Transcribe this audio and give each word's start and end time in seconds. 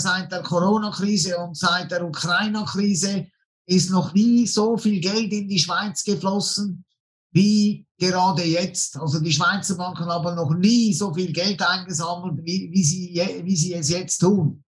seit 0.00 0.32
der 0.32 0.42
Corona-Krise 0.42 1.38
und 1.38 1.56
seit 1.56 1.90
der 1.90 2.04
Ukraine-Krise 2.04 3.26
ist 3.66 3.90
noch 3.90 4.12
nie 4.14 4.46
so 4.46 4.76
viel 4.76 5.00
Geld 5.00 5.32
in 5.32 5.48
die 5.48 5.58
Schweiz 5.58 6.02
geflossen 6.02 6.84
wie 7.32 7.86
gerade 7.98 8.42
jetzt. 8.42 8.96
Also 8.96 9.20
die 9.20 9.32
Schweizer 9.32 9.76
Banken 9.76 10.06
haben 10.06 10.34
noch 10.34 10.52
nie 10.54 10.92
so 10.92 11.12
viel 11.12 11.32
Geld 11.32 11.62
eingesammelt, 11.62 12.38
wie, 12.44 12.70
wie, 12.72 12.84
sie, 12.84 13.42
wie 13.44 13.56
sie 13.56 13.74
es 13.74 13.90
jetzt 13.90 14.18
tun. 14.18 14.64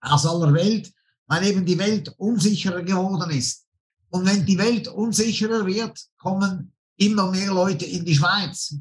Aus 0.00 0.26
aller 0.26 0.52
Welt, 0.52 0.92
weil 1.26 1.46
eben 1.46 1.64
die 1.64 1.78
Welt 1.78 2.14
unsicherer 2.18 2.82
geworden 2.82 3.30
ist. 3.30 3.64
Und 4.10 4.26
wenn 4.26 4.44
die 4.46 4.58
Welt 4.58 4.88
unsicherer 4.88 5.66
wird, 5.66 5.98
kommen 6.18 6.72
immer 6.96 7.30
mehr 7.30 7.52
Leute 7.52 7.84
in 7.84 8.04
die 8.04 8.14
Schweiz. 8.14 8.74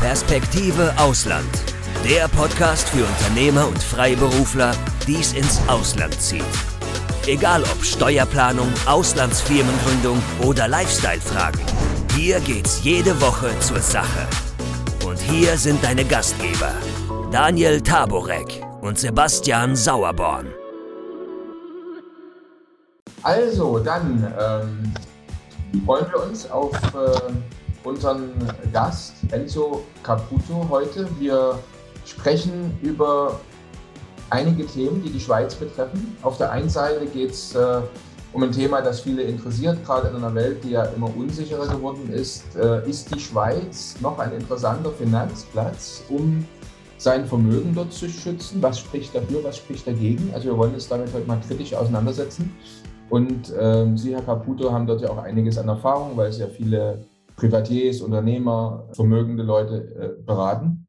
Perspektive 0.00 0.92
Ausland. 0.98 1.81
Der 2.04 2.26
Podcast 2.26 2.88
für 2.88 3.04
Unternehmer 3.04 3.68
und 3.68 3.80
Freiberufler, 3.80 4.72
die 5.06 5.20
es 5.20 5.34
ins 5.34 5.60
Ausland 5.68 6.20
zieht. 6.20 6.42
Egal 7.28 7.62
ob 7.62 7.84
Steuerplanung, 7.84 8.66
Auslandsfirmengründung 8.86 10.20
oder 10.44 10.66
Lifestyle-Fragen. 10.66 11.60
Hier 12.16 12.40
geht's 12.40 12.82
jede 12.82 13.20
Woche 13.20 13.56
zur 13.60 13.78
Sache. 13.78 14.26
Und 15.06 15.16
hier 15.20 15.56
sind 15.56 15.84
deine 15.84 16.04
Gastgeber, 16.04 16.72
Daniel 17.30 17.80
Taborek 17.80 18.64
und 18.80 18.98
Sebastian 18.98 19.76
Sauerborn. 19.76 20.48
Also, 23.22 23.78
dann 23.78 24.34
ähm, 24.40 24.92
freuen 25.86 26.06
wir 26.10 26.24
uns 26.24 26.50
auf 26.50 26.72
äh, 26.94 27.32
unseren 27.84 28.32
Gast 28.72 29.14
Enzo 29.30 29.84
Caputo 30.02 30.66
heute. 30.68 31.08
Wir 31.20 31.60
sprechen 32.12 32.78
über 32.82 33.40
einige 34.30 34.66
Themen, 34.66 35.02
die 35.02 35.10
die 35.10 35.20
Schweiz 35.20 35.54
betreffen. 35.54 36.16
Auf 36.22 36.38
der 36.38 36.50
einen 36.52 36.68
Seite 36.68 37.06
geht 37.06 37.30
es 37.30 37.54
äh, 37.54 37.80
um 38.32 38.42
ein 38.42 38.52
Thema, 38.52 38.80
das 38.80 39.00
viele 39.00 39.22
interessiert, 39.22 39.84
gerade 39.84 40.08
in 40.08 40.16
einer 40.16 40.34
Welt, 40.34 40.64
die 40.64 40.70
ja 40.70 40.84
immer 40.84 41.14
unsicherer 41.16 41.66
geworden 41.66 42.10
ist. 42.12 42.56
Äh, 42.56 42.88
ist 42.88 43.14
die 43.14 43.20
Schweiz 43.20 43.96
noch 44.00 44.18
ein 44.18 44.32
interessanter 44.32 44.90
Finanzplatz, 44.90 46.04
um 46.08 46.46
sein 46.96 47.26
Vermögen 47.26 47.74
dort 47.74 47.92
zu 47.92 48.08
schützen? 48.08 48.62
Was 48.62 48.78
spricht 48.78 49.14
dafür, 49.14 49.42
was 49.44 49.56
spricht 49.56 49.86
dagegen? 49.86 50.30
Also 50.32 50.48
wir 50.48 50.56
wollen 50.56 50.74
uns 50.74 50.88
damit 50.88 51.12
heute 51.12 51.26
mal 51.26 51.40
kritisch 51.46 51.74
auseinandersetzen. 51.74 52.54
Und 53.10 53.52
ähm, 53.58 53.98
Sie, 53.98 54.14
Herr 54.14 54.22
Caputo, 54.22 54.72
haben 54.72 54.86
dort 54.86 55.02
ja 55.02 55.10
auch 55.10 55.18
einiges 55.18 55.58
an 55.58 55.68
Erfahrung, 55.68 56.16
weil 56.16 56.32
Sie 56.32 56.40
ja 56.40 56.46
viele 56.46 57.04
Privatiers, 57.36 58.00
Unternehmer, 58.00 58.88
vermögende 58.92 59.42
Leute 59.42 60.16
äh, 60.18 60.22
beraten. 60.22 60.86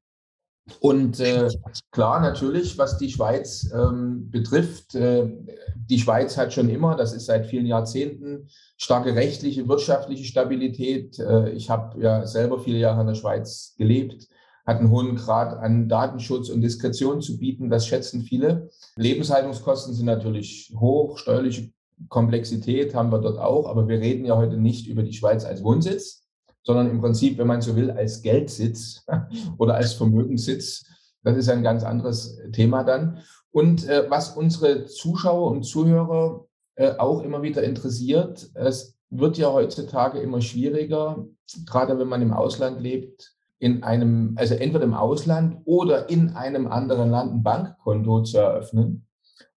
Und 0.80 1.20
äh, 1.20 1.50
klar, 1.92 2.22
natürlich, 2.22 2.78
was 2.78 2.98
die 2.98 3.10
Schweiz 3.10 3.70
ähm, 3.74 4.30
betrifft, 4.30 4.96
äh, 4.96 5.30
die 5.76 6.00
Schweiz 6.00 6.38
hat 6.38 6.54
schon 6.54 6.70
immer, 6.70 6.96
das 6.96 7.14
ist 7.14 7.26
seit 7.26 7.48
vielen 7.48 7.66
Jahrzehnten, 7.66 8.48
starke 8.78 9.14
rechtliche, 9.14 9.68
wirtschaftliche 9.68 10.24
Stabilität. 10.24 11.20
Äh, 11.20 11.50
ich 11.50 11.70
habe 11.70 12.02
ja 12.02 12.26
selber 12.26 12.60
viele 12.60 12.78
Jahre 12.78 13.02
in 13.02 13.08
der 13.08 13.16
Schweiz 13.16 13.76
gelebt, 13.78 14.30
hat 14.66 14.80
einen 14.80 14.90
hohen 14.90 15.18
Grad 15.18 15.54
an 15.58 15.90
Datenschutz 15.90 16.48
und 16.48 16.62
Diskretion 16.62 17.22
zu 17.22 17.38
bieten. 17.38 17.70
Das 17.70 17.86
schätzen 17.86 18.22
viele. 18.22 18.70
Lebenshaltungskosten 18.96 19.94
sind 19.94 20.06
natürlich 20.06 20.74
hoch, 20.80 21.18
steuerliche 21.18 21.74
Komplexität 22.10 22.96
haben 22.96 23.12
wir 23.12 23.20
dort 23.20 23.38
auch, 23.38 23.68
aber 23.68 23.88
wir 23.88 24.00
reden 24.00 24.26
ja 24.26 24.38
heute 24.38 24.58
nicht 24.58 24.88
über 24.88 25.04
die 25.04 25.14
Schweiz 25.14 25.46
als 25.46 25.64
Wohnsitz, 25.64 26.23
sondern 26.64 26.90
im 26.90 27.02
Prinzip, 27.02 27.38
wenn 27.38 27.48
man 27.48 27.62
so 27.62 27.76
will, 27.76 27.92
als 27.92 28.22
Geldsitz 28.22 29.06
oder 29.58 29.76
als 29.76 29.94
Vermögenssitz. 29.94 30.86
Das 31.24 31.38
ist 31.38 31.50
ein 31.50 31.64
ganz 31.64 31.84
anderes 31.84 32.40
Thema 32.52 32.84
dann. 32.84 33.20
Und 33.52 33.88
äh, 33.88 34.10
was 34.10 34.36
unsere 34.36 34.86
Zuschauer 34.86 35.52
und 35.52 35.64
Zuhörer 35.64 36.46
äh, 36.76 36.94
auch 36.98 37.22
immer 37.22 37.42
wieder 37.42 37.64
interessiert, 37.64 38.50
es 38.56 38.98
wird 39.10 39.38
ja 39.38 39.52
heutzutage 39.52 40.20
immer 40.20 40.42
schwieriger, 40.42 41.26
gerade 41.66 42.00
wenn 42.00 42.08
man 42.08 42.22
im 42.22 42.34
Ausland 42.34 42.82
lebt, 42.82 43.34
in 43.60 43.84
einem, 43.84 44.34
also 44.38 44.56
entweder 44.56 44.84
im 44.84 44.94
Ausland 44.94 45.62
oder 45.66 46.10
in 46.10 46.36
einem 46.36 46.68
anderen 46.68 47.12
Land 47.12 47.34
ein 47.34 47.44
Bankkonto 47.44 48.24
zu 48.24 48.40
eröffnen. 48.40 49.08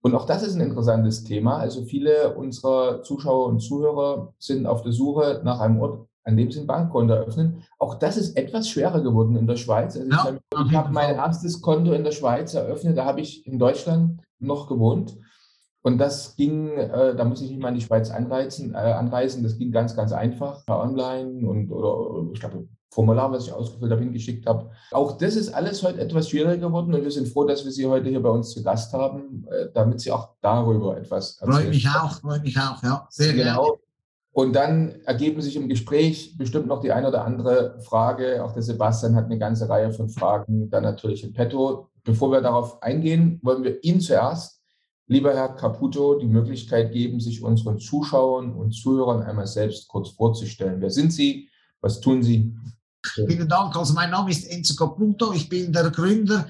Und 0.00 0.15
auch 0.15 0.27
das 0.27 0.45
ist 0.45 0.55
ein 0.55 0.61
interessantes 0.61 1.25
Thema. 1.25 1.56
Also 1.56 1.83
viele 1.84 2.37
unserer 2.37 3.03
Zuschauer 3.03 3.49
und 3.49 3.59
Zuhörer 3.59 4.33
sind 4.39 4.66
auf 4.66 4.83
der 4.83 4.93
Suche 4.93 5.41
nach 5.43 5.59
einem 5.59 5.81
Ort, 5.81 6.06
an 6.27 6.37
dem 6.37 6.51
sie 6.51 6.61
ein 6.61 6.67
Bankkonto 6.67 7.15
eröffnen. 7.15 7.63
Auch 7.79 7.95
das 7.95 8.17
ist 8.17 8.37
etwas 8.37 8.69
schwerer 8.69 9.01
geworden 9.01 9.37
in 9.37 9.47
der 9.47 9.57
Schweiz. 9.57 9.97
Also 9.97 10.11
ja, 10.11 10.33
ich, 10.33 10.71
ich 10.71 10.77
habe 10.77 10.93
mein 10.93 11.15
erstes 11.15 11.63
Konto 11.63 11.93
in 11.93 12.05
der 12.05 12.13
Schweiz 12.13 12.53
eröffnet, 12.53 12.99
da 12.99 13.05
habe 13.05 13.21
ich 13.21 13.47
in 13.47 13.59
Deutschland 13.59 14.21
noch 14.39 14.69
gewohnt. 14.69 15.17
Und 15.83 15.99
das 15.99 16.35
ging, 16.35 16.71
äh, 16.77 17.15
da 17.15 17.25
muss 17.25 17.41
ich 17.41 17.51
nicht 17.51 17.63
mal 17.63 17.69
in 17.69 17.77
die 17.77 17.81
Schweiz 17.81 18.11
anreizen, 18.11 18.75
äh, 18.75 18.79
anreisen, 18.79 19.45
das 19.45 19.57
ging 19.57 19.71
ganz, 19.71 19.95
ganz 19.95 20.13
einfach, 20.13 20.65
online 20.67 21.47
und 21.47 21.71
oder 21.71 22.29
ich 22.33 22.41
glaube, 22.41 22.67
Formular, 22.91 23.31
was 23.31 23.47
ich 23.47 23.53
ausgefüllt 23.53 23.93
habe, 23.93 24.03
hingeschickt 24.03 24.47
habe. 24.47 24.71
Auch 24.91 25.19
das 25.19 25.37
ist 25.37 25.53
alles 25.53 25.83
heute 25.83 26.01
etwas 26.01 26.31
schwieriger 26.31 26.57
geworden 26.57 26.95
und 26.95 27.03
wir 27.03 27.11
sind 27.11 27.29
froh, 27.29 27.45
dass 27.45 27.63
wir 27.63 27.71
Sie 27.71 27.85
heute 27.85 28.09
hier 28.09 28.23
bei 28.23 28.31
uns 28.31 28.53
zu 28.53 28.63
Gast 28.63 28.91
haben, 28.95 29.45
äh, 29.51 29.67
damit 29.75 30.01
Sie 30.01 30.11
auch 30.11 30.31
darüber 30.41 30.97
etwas 30.97 31.37
erzählen. 31.39 31.53
Freue 31.53 31.69
mich 31.69 31.89
auch, 31.89 32.21
freue 32.21 32.41
mich 32.41 32.59
auch, 32.59 32.83
ja, 32.83 33.07
sehr 33.11 33.35
genau. 33.35 33.65
gerne. 33.65 33.86
Und 34.37 34.53
dann 34.53 35.01
ergeben 35.07 35.41
sich 35.41 35.57
im 35.57 35.67
Gespräch 35.67 36.37
bestimmt 36.37 36.67
noch 36.67 36.83
die 36.83 36.93
eine 36.93 37.09
oder 37.09 37.25
andere 37.25 37.81
Frage. 37.81 38.45
Auch 38.45 38.53
der 38.53 38.61
Sebastian 38.61 39.17
hat 39.17 39.25
eine 39.25 39.39
ganze 39.39 39.67
Reihe 39.67 39.91
von 39.91 40.11
Fragen 40.11 40.69
dann 40.69 40.83
natürlich 40.83 41.25
in 41.25 41.33
petto. 41.33 41.89
Bevor 42.05 42.31
wir 42.31 42.43
darauf 42.43 42.83
eingehen, 42.83 43.41
wollen 43.43 43.65
wir 43.65 43.83
Ihnen 43.83 44.03
zuerst, 44.03 44.61
lieber 45.07 45.33
Herr 45.33 45.55
Caputo, 45.57 46.19
die 46.19 46.27
Möglichkeit 46.27 46.93
geben, 46.93 47.19
sich 47.19 47.43
unseren 47.43 47.79
Zuschauern 47.79 48.53
und 48.53 48.73
Zuhörern 48.73 49.23
einmal 49.23 49.47
selbst 49.47 49.89
kurz 49.89 50.11
vorzustellen. 50.11 50.83
Wer 50.83 50.91
sind 50.91 51.15
Sie? 51.15 51.49
Was 51.81 52.03
tun 52.03 52.23
Sie? 52.23 52.55
Vielen 53.15 53.49
Dank. 53.49 53.75
Also 53.75 53.95
mein 53.95 54.11
Name 54.11 54.31
ist 54.31 54.45
Enzo 54.45 54.75
Caputo. 54.77 55.33
Ich 55.33 55.49
bin 55.49 55.73
der 55.73 55.89
Gründer 55.89 56.47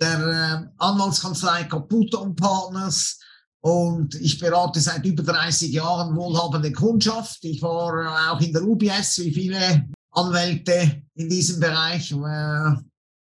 der 0.00 0.18
äh, 0.18 0.68
Anwaltskanzlei 0.78 1.62
Caputo 1.62 2.22
und 2.22 2.34
Partners 2.34 3.20
und 3.62 4.14
ich 4.14 4.38
berate 4.38 4.80
seit 4.80 5.04
über 5.04 5.22
30 5.22 5.70
Jahren 5.70 6.16
wohlhabende 6.16 6.72
Kundschaft. 6.72 7.44
Ich 7.44 7.60
war 7.60 8.32
auch 8.32 8.40
in 8.40 8.52
der 8.52 8.62
UBS, 8.62 9.18
wie 9.18 9.32
viele 9.32 9.88
Anwälte 10.12 11.02
in 11.14 11.28
diesem 11.28 11.60
Bereich. 11.60 12.10
Äh, 12.12 12.76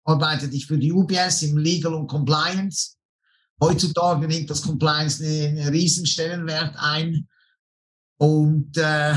arbeitete 0.03 0.55
ich 0.55 0.67
für 0.67 0.77
die 0.77 0.91
UBS 0.91 1.41
im 1.41 1.57
Legal 1.57 1.93
und 1.93 2.07
Compliance. 2.07 2.95
Heutzutage 3.59 4.27
nimmt 4.27 4.49
das 4.49 4.61
Compliance 4.61 5.23
einen, 5.23 5.57
einen 5.57 5.69
Riesenstellenwert 5.69 6.75
ein. 6.77 7.27
Und 8.19 8.77
äh, 8.77 9.13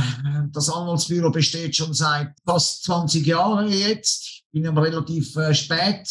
das 0.52 0.70
Anwaltsbüro 0.70 1.30
besteht 1.30 1.76
schon 1.76 1.92
seit 1.94 2.32
fast 2.46 2.84
20 2.84 3.26
Jahren 3.26 3.68
jetzt. 3.68 4.24
Ich 4.24 4.44
bin 4.52 4.66
aber 4.66 4.82
relativ 4.82 5.36
äh, 5.36 5.54
spät 5.54 6.08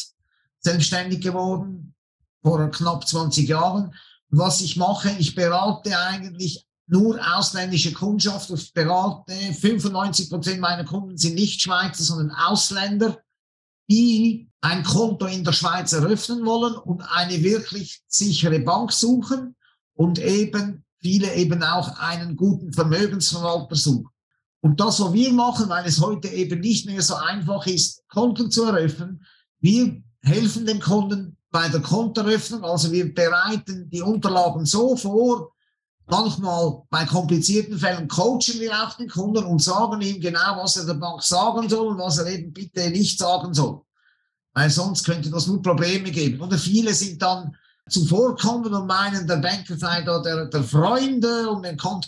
selbstständig 0.59 1.21
geworden, 1.21 1.95
vor 2.41 2.69
knapp 2.69 3.07
20 3.07 3.47
Jahren 3.47 3.93
was 4.29 4.61
ich 4.61 4.77
mache, 4.77 5.11
ich 5.17 5.35
berate 5.35 5.97
eigentlich 5.97 6.65
nur 6.87 7.19
ausländische 7.37 7.93
Kundschaft. 7.93 8.49
Ich 8.49 8.73
berate 8.73 9.33
95 9.33 10.29
Prozent 10.29 10.59
meiner 10.59 10.85
Kunden 10.85 11.17
sind 11.17 11.35
nicht 11.35 11.61
Schweizer, 11.61 12.03
sondern 12.03 12.35
Ausländer, 12.35 13.19
die 13.89 14.49
ein 14.61 14.83
Konto 14.83 15.25
in 15.25 15.43
der 15.43 15.53
Schweiz 15.53 15.93
eröffnen 15.93 16.45
wollen 16.45 16.75
und 16.75 17.01
eine 17.01 17.41
wirklich 17.43 18.01
sichere 18.07 18.59
Bank 18.59 18.91
suchen 18.91 19.55
und 19.93 20.19
eben 20.19 20.83
viele 20.99 21.33
eben 21.35 21.63
auch 21.63 21.97
einen 21.99 22.35
guten 22.35 22.73
Vermögensverwalter 22.73 23.75
suchen. 23.75 24.09
Und 24.61 24.79
das, 24.79 24.99
was 24.99 25.13
wir 25.13 25.31
machen, 25.31 25.69
weil 25.69 25.85
es 25.85 26.01
heute 26.01 26.27
eben 26.27 26.59
nicht 26.59 26.85
mehr 26.85 27.01
so 27.01 27.15
einfach 27.15 27.65
ist, 27.67 28.03
Konten 28.09 28.51
zu 28.51 28.65
eröffnen, 28.65 29.25
wir 29.61 30.01
helfen 30.21 30.65
dem 30.65 30.79
Kunden 30.81 31.37
bei 31.51 31.67
der 31.69 31.81
Kontoeröffnung. 31.81 32.63
Also 32.63 32.91
wir 32.91 33.13
bereiten 33.13 33.89
die 33.89 34.01
Unterlagen 34.01 34.65
so 34.65 34.95
vor. 34.95 35.51
Manchmal 36.07 36.81
bei 36.89 37.05
komplizierten 37.05 37.77
Fällen 37.77 38.07
coachen 38.07 38.59
wir 38.59 38.73
auch 38.73 38.95
den 38.95 39.09
Kunden 39.09 39.45
und 39.45 39.61
sagen 39.61 40.01
ihm 40.01 40.19
genau, 40.19 40.57
was 40.57 40.77
er 40.77 40.85
der 40.85 40.95
Bank 40.95 41.21
sagen 41.21 41.69
soll 41.69 41.87
und 41.87 41.99
was 41.99 42.17
er 42.17 42.27
eben 42.27 42.51
bitte 42.51 42.89
nicht 42.89 43.19
sagen 43.19 43.53
soll. 43.53 43.81
Weil 44.53 44.71
sonst 44.71 45.03
könnte 45.03 45.29
das 45.29 45.45
nur 45.45 45.61
Probleme 45.61 46.09
geben. 46.09 46.41
Oder 46.41 46.57
viele 46.57 46.93
sind 46.95 47.21
dann 47.21 47.55
zuvorkommen 47.87 48.73
und 48.73 48.87
meinen, 48.87 49.27
der 49.27 49.37
Banker 49.37 49.77
sei 49.77 50.01
da 50.01 50.19
der, 50.19 50.45
der 50.45 50.63
Freunde 50.63 51.49
und 51.49 51.61
man 51.61 51.77
kann, 51.77 52.01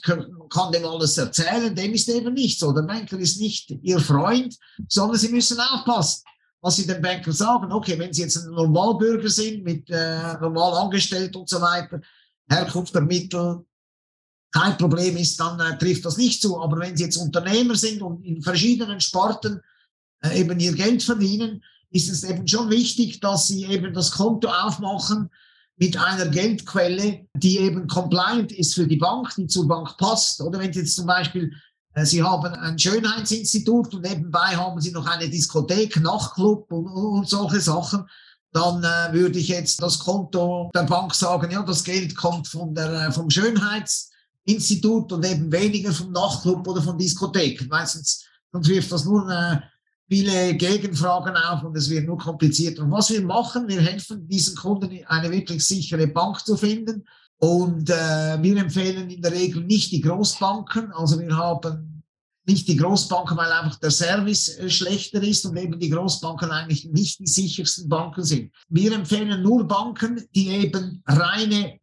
kann 0.50 0.72
dem 0.72 0.86
alles 0.86 1.18
erzählen. 1.18 1.76
Dem 1.76 1.94
ist 1.94 2.10
eben 2.10 2.34
nicht 2.34 2.60
so. 2.60 2.72
Der 2.72 2.84
Banker 2.84 3.20
ist 3.20 3.40
nicht 3.40 3.70
ihr 3.70 4.00
Freund, 4.00 4.56
sondern 4.88 5.18
sie 5.18 5.30
müssen 5.30 5.60
aufpassen 5.60 6.24
was 6.62 6.76
sie 6.76 6.88
den 6.88 7.02
Banker 7.02 7.34
sagen. 7.34 7.72
Okay, 7.72 7.98
wenn 7.98 8.14
sie 8.14 8.22
jetzt 8.22 8.38
ein 8.38 8.52
Normalbürger 8.52 9.30
sind, 9.30 9.64
mit 9.64 9.90
äh, 9.90 10.34
normal 10.40 10.74
angestellt 10.84 11.36
und 11.36 11.50
so 11.50 11.60
weiter, 11.60 12.00
Herkunft 12.50 12.94
der 12.94 13.02
Mittel, 13.02 13.66
kein 14.52 14.78
Problem 14.78 15.18
ist, 15.18 15.40
dann 15.40 15.60
äh, 15.60 15.78
trifft 15.78 16.06
das 16.06 16.18
nicht 16.18 16.42
zu. 16.42 16.62
Aber 16.62 16.80
wenn 16.80 16.96
sie 16.96 17.06
jetzt 17.06 17.18
Unternehmer 17.18 17.76
sind 17.76 18.02
und 18.02 18.24
in 18.24 18.42
verschiedenen 18.42 19.00
Sparten 19.00 19.62
äh, 20.24 20.40
eben 20.40 20.60
ihr 20.60 20.74
Geld 20.74 21.02
verdienen, 21.02 21.64
ist 21.90 22.10
es 22.10 22.24
eben 22.24 22.48
schon 22.48 22.70
wichtig, 22.70 23.20
dass 23.20 23.48
sie 23.48 23.66
eben 23.66 23.94
das 23.94 24.12
Konto 24.12 24.48
aufmachen 24.50 25.30
mit 25.78 25.98
einer 25.98 26.28
Geldquelle, 26.28 27.28
die 27.34 27.58
eben 27.58 27.88
compliant 27.88 28.52
ist 28.52 28.76
für 28.76 28.88
die 28.88 28.98
Bank, 28.98 29.34
die 29.36 29.48
zur 29.48 29.68
Bank 29.68 29.98
passt. 29.98 30.42
Oder 30.42 30.60
wenn 30.60 30.72
Sie 30.72 30.82
jetzt 30.82 30.96
zum 30.96 31.08
Beispiel, 31.08 31.54
Sie 32.04 32.24
haben 32.24 32.54
ein 32.54 32.80
Schönheitsinstitut 32.80 33.94
und 33.94 34.02
nebenbei 34.02 34.56
haben 34.56 34.80
Sie 34.80 34.92
noch 34.92 35.06
eine 35.08 35.30
Diskothek, 35.30 36.00
Nachtclub 36.00 36.72
und, 36.72 36.88
und 36.88 37.28
solche 37.28 37.60
Sachen, 37.60 38.06
dann 38.54 38.84
äh, 38.84 39.14
würde 39.14 39.40
ich 39.40 39.48
jetzt 39.48 39.82
das 39.82 40.00
Konto 40.00 40.70
der 40.74 40.84
Bank 40.84 41.14
sagen, 41.14 41.52
ja, 41.52 41.64
das 41.64 41.84
Geld 41.84 42.16
kommt 42.16 42.48
von 42.48 42.74
der, 42.74 43.08
äh, 43.08 43.12
vom 43.12 43.30
Schönheitsinstitut 43.30 45.12
und 45.12 45.26
eben 45.26 45.52
weniger 45.52 45.92
vom 45.92 46.12
Nachtclub 46.12 46.68
oder 46.68 46.82
von 46.82 46.98
Diskotheken. 46.98 47.68
Meistens 47.70 48.26
dann 48.52 48.66
wirft 48.66 48.92
das 48.92 49.06
nur 49.06 49.30
äh, 49.30 49.62
viele 50.10 50.56
Gegenfragen 50.56 51.36
auf 51.38 51.64
und 51.64 51.78
es 51.78 51.90
wird 51.90 52.06
nur 52.06 52.18
komplizierter. 52.18 52.84
Und 52.84 52.92
was 52.92 53.10
wir 53.10 53.22
machen, 53.22 53.68
wir 53.68 53.82
helfen 53.82 54.28
diesen 54.28 54.56
Kunden, 54.56 55.00
eine 55.08 55.32
wirklich 55.32 55.66
sichere 55.66 56.08
Bank 56.08 56.46
zu 56.46 56.58
finden. 56.58 57.06
Und 57.44 57.90
äh, 57.90 58.38
wir 58.40 58.58
empfehlen 58.58 59.10
in 59.10 59.22
der 59.22 59.32
Regel 59.32 59.64
nicht 59.64 59.92
die 59.92 60.02
Großbanken. 60.02 60.92
Also 60.92 61.20
wir 61.20 61.36
haben 61.36 62.04
nicht 62.46 62.68
die 62.68 62.78
Großbanken, 62.78 63.36
weil 63.36 63.52
einfach 63.52 63.80
der 63.80 63.90
Service 63.90 64.60
äh, 64.60 64.70
schlechter 64.70 65.24
ist 65.24 65.46
und 65.46 65.58
eben 65.58 65.80
die 65.80 65.90
Großbanken 65.90 66.52
eigentlich 66.52 66.86
nicht 66.86 67.20
die 67.20 67.26
sichersten 67.26 67.90
Banken 67.90 68.24
sind. 68.24 68.54
Wir 68.70 68.94
empfehlen 68.94 69.42
nur 69.42 69.68
Banken, 69.68 70.24
die 70.36 70.50
eben 70.50 71.02
reine, 71.08 71.80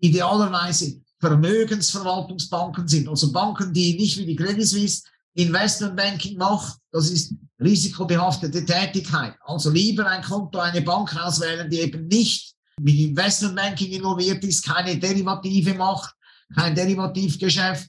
idealerweise 0.00 1.02
Vermögensverwaltungsbanken 1.20 2.88
sind. 2.88 3.06
Also 3.06 3.30
Banken, 3.30 3.74
die 3.74 3.98
nicht 3.98 4.16
wie 4.16 4.26
die 4.26 4.36
Credit 4.36 4.66
Suisse 4.66 5.02
Investmentbanking 5.34 6.38
macht, 6.38 6.78
das 6.92 7.10
ist 7.10 7.34
risikobehaftete 7.60 8.64
Tätigkeit. 8.64 9.34
Also 9.44 9.70
lieber 9.70 10.06
ein 10.06 10.22
Konto, 10.22 10.60
eine 10.60 10.80
Bank 10.80 11.14
auswählen, 11.14 11.68
die 11.68 11.80
eben 11.80 12.06
nicht 12.06 12.53
mit 12.80 12.94
Investmentbanking 12.94 13.92
involviert 13.92 14.42
ist, 14.44 14.66
keine 14.66 14.98
Derivative 14.98 15.74
macht, 15.74 16.14
kein 16.54 16.74
Derivativgeschäft, 16.74 17.88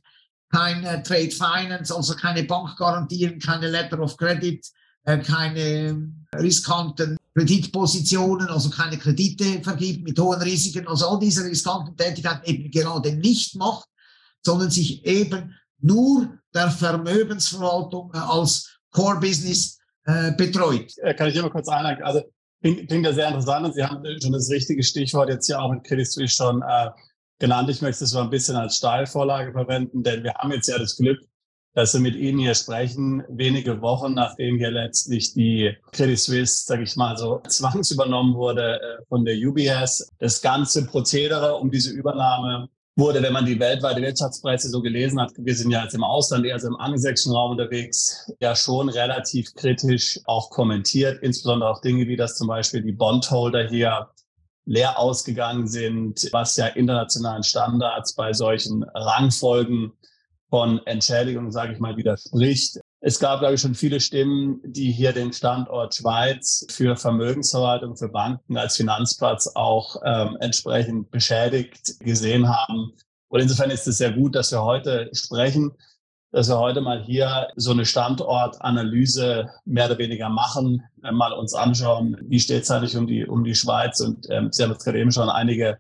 kein 0.52 0.84
äh, 0.84 1.02
Trade 1.04 1.32
Finance, 1.32 1.96
also 1.96 2.16
keine 2.16 2.44
Bankgarantien, 2.44 3.40
keine 3.40 3.70
Letter 3.70 4.00
of 4.00 4.16
Credit, 4.18 4.66
äh, 5.04 5.18
keine 5.20 6.12
riskanten 6.36 7.18
Kreditpositionen, 7.34 8.48
also 8.48 8.70
keine 8.70 8.98
Kredite 8.98 9.62
vergibt 9.62 10.04
mit 10.04 10.20
hohen 10.20 10.42
Risiken, 10.42 10.88
also 10.88 11.10
all 11.10 11.20
diese 11.20 11.44
riskanten 11.44 11.98
Tätigkeiten 11.98 12.46
eben 12.46 12.72
gerade 12.72 13.14
nicht 13.14 13.56
macht, 13.56 13.90
sondern 14.44 14.72
sich 14.72 15.06
eben 15.06 15.54
nur 15.80 16.40
der 16.54 16.72
Vermögensverwaltung 16.72 18.12
äh, 18.14 18.18
als 18.18 18.80
Core-Business 18.92 19.78
äh, 20.06 20.32
betreut. 20.34 20.98
Äh, 21.00 21.14
kann 21.14 21.28
ich 21.28 21.34
hier 21.34 21.44
mal 21.44 21.50
kurz 21.50 21.68
einhaken? 21.68 22.04
Also 22.04 22.24
klingt, 22.66 22.88
klingt 22.88 23.06
ja 23.06 23.14
sehr 23.14 23.28
interessant 23.28 23.66
und 23.66 23.74
Sie 23.76 23.84
haben 23.84 24.04
schon 24.22 24.32
das 24.32 24.50
richtige 24.50 24.84
Stichwort 24.84 25.30
jetzt 25.30 25.46
hier 25.46 25.62
auch 25.62 25.72
mit 25.72 25.84
Credit 25.84 26.12
Suisse 26.12 26.36
schon 26.36 26.62
äh, 26.64 26.90
genannt. 27.40 27.70
Ich 27.70 27.82
möchte 27.82 28.04
es 28.04 28.14
mal 28.14 28.24
ein 28.24 28.30
bisschen 28.30 28.56
als 28.56 28.78
Steilvorlage 28.78 29.52
verwenden, 29.52 30.02
denn 30.02 30.24
wir 30.24 30.34
haben 30.34 30.52
jetzt 30.52 30.68
ja 30.68 30.80
das 30.80 30.98
Glück, 30.98 31.20
dass 31.74 31.94
wir 31.94 32.02
mit 32.02 32.16
Ihnen 32.16 32.40
hier 32.40 32.56
sprechen, 32.56 33.24
wenige 33.30 33.82
Wochen 33.82 34.14
nachdem 34.14 34.58
hier 34.58 34.72
letztlich 34.72 35.34
die 35.34 35.76
Credit 35.92 36.18
Suisse, 36.18 36.66
sage 36.66 36.84
ich 36.84 36.96
mal 36.96 37.18
so, 37.18 37.42
zwangsübernommen 37.48 38.34
wurde 38.34 38.80
äh, 38.82 39.06
von 39.10 39.26
der 39.26 39.36
UBS. 39.36 40.12
Das 40.20 40.42
ganze 40.42 40.88
Prozedere 40.88 41.56
um 41.56 41.70
diese 41.70 41.92
Übernahme 41.92 42.70
wurde, 42.96 43.22
wenn 43.22 43.34
man 43.34 43.46
die 43.46 43.60
weltweite 43.60 44.02
Wirtschaftspreise 44.02 44.70
so 44.70 44.82
gelesen 44.82 45.20
hat, 45.20 45.32
wir 45.38 45.56
sind 45.56 45.72
ja 45.72 45.84
jetzt 45.84 45.96
im 45.96 46.04
Ausland, 46.04 46.46
eher 46.46 46.60
so 46.60 46.68
im 46.68 46.78
angelsächsischen 46.78 47.34
Raum 47.34 47.52
unterwegs, 47.52 48.32
ja 48.40 48.56
schon 48.56 48.90
relativ 48.90 49.54
kritisch 49.54 50.20
auch 50.26 50.50
kommentiert, 50.50 51.22
insbesondere 51.22 51.70
auch 51.70 51.82
Dinge 51.82 52.08
wie 52.08 52.16
das 52.16 52.38
zum 52.38 52.48
Beispiel 52.48 52.82
die 52.82 52.94
Bondholder 52.94 53.68
hier 53.68 54.10
leer 54.66 54.98
ausgegangen 54.98 55.68
sind, 55.68 56.30
was 56.32 56.58
ja 56.58 56.68
internationalen 56.68 57.44
Standards 57.44 58.16
bei 58.16 58.34
solchen 58.34 58.84
Rangfolgen 58.84 59.92
von 60.50 60.80
Entschädigungen, 60.86 61.52
sage 61.52 61.74
ich 61.74 61.80
mal, 61.80 61.98
widerspricht. 61.98 62.80
Es 63.08 63.20
gab, 63.20 63.42
glaube 63.42 63.54
ich, 63.54 63.62
schon 63.62 63.76
viele 63.76 64.00
Stimmen, 64.00 64.60
die 64.64 64.92
hier 64.92 65.14
den 65.14 65.32
Standort 65.32 65.94
Schweiz 65.94 66.66
für 66.72 66.98
Vermögensverwaltung, 66.98 67.96
für 67.96 68.10
Banken 68.10 68.58
als 68.58 68.78
Finanzplatz 68.78 69.46
auch 69.54 69.98
ähm, 70.04 70.38
entsprechend 70.40 71.12
beschädigt 71.12 72.00
gesehen 72.00 72.50
haben. 72.50 72.94
Und 73.28 73.42
insofern 73.42 73.70
ist 73.70 73.88
es 73.88 74.00
sehr 74.00 74.12
gut, 74.12 74.34
dass 74.34 74.52
wir 74.52 74.64
heute 74.64 75.12
sprechen, 75.14 75.72
dass 76.32 76.50
wir 76.50 76.58
heute 76.58 76.82
mal 76.82 77.04
hier 77.04 77.50
so 77.56 77.70
eine 77.70 77.86
Standortanalyse 77.86 79.52
mehr 79.66 79.86
oder 79.86 80.00
weniger 80.00 80.30
machen, 80.30 80.82
äh, 81.04 81.12
mal 81.12 81.32
uns 81.32 81.54
anschauen, 81.54 82.18
wie 82.24 82.40
steht 82.40 82.64
es 82.64 82.72
eigentlich 82.72 82.98
um 82.98 83.06
die, 83.06 83.24
um 83.24 83.44
die 83.44 83.54
Schweiz. 83.54 84.00
Und 84.00 84.28
ähm, 84.32 84.52
Sie 84.52 84.64
haben 84.64 84.72
jetzt 84.72 84.84
gerade 84.84 85.00
eben 85.00 85.12
schon 85.12 85.30
einige 85.30 85.78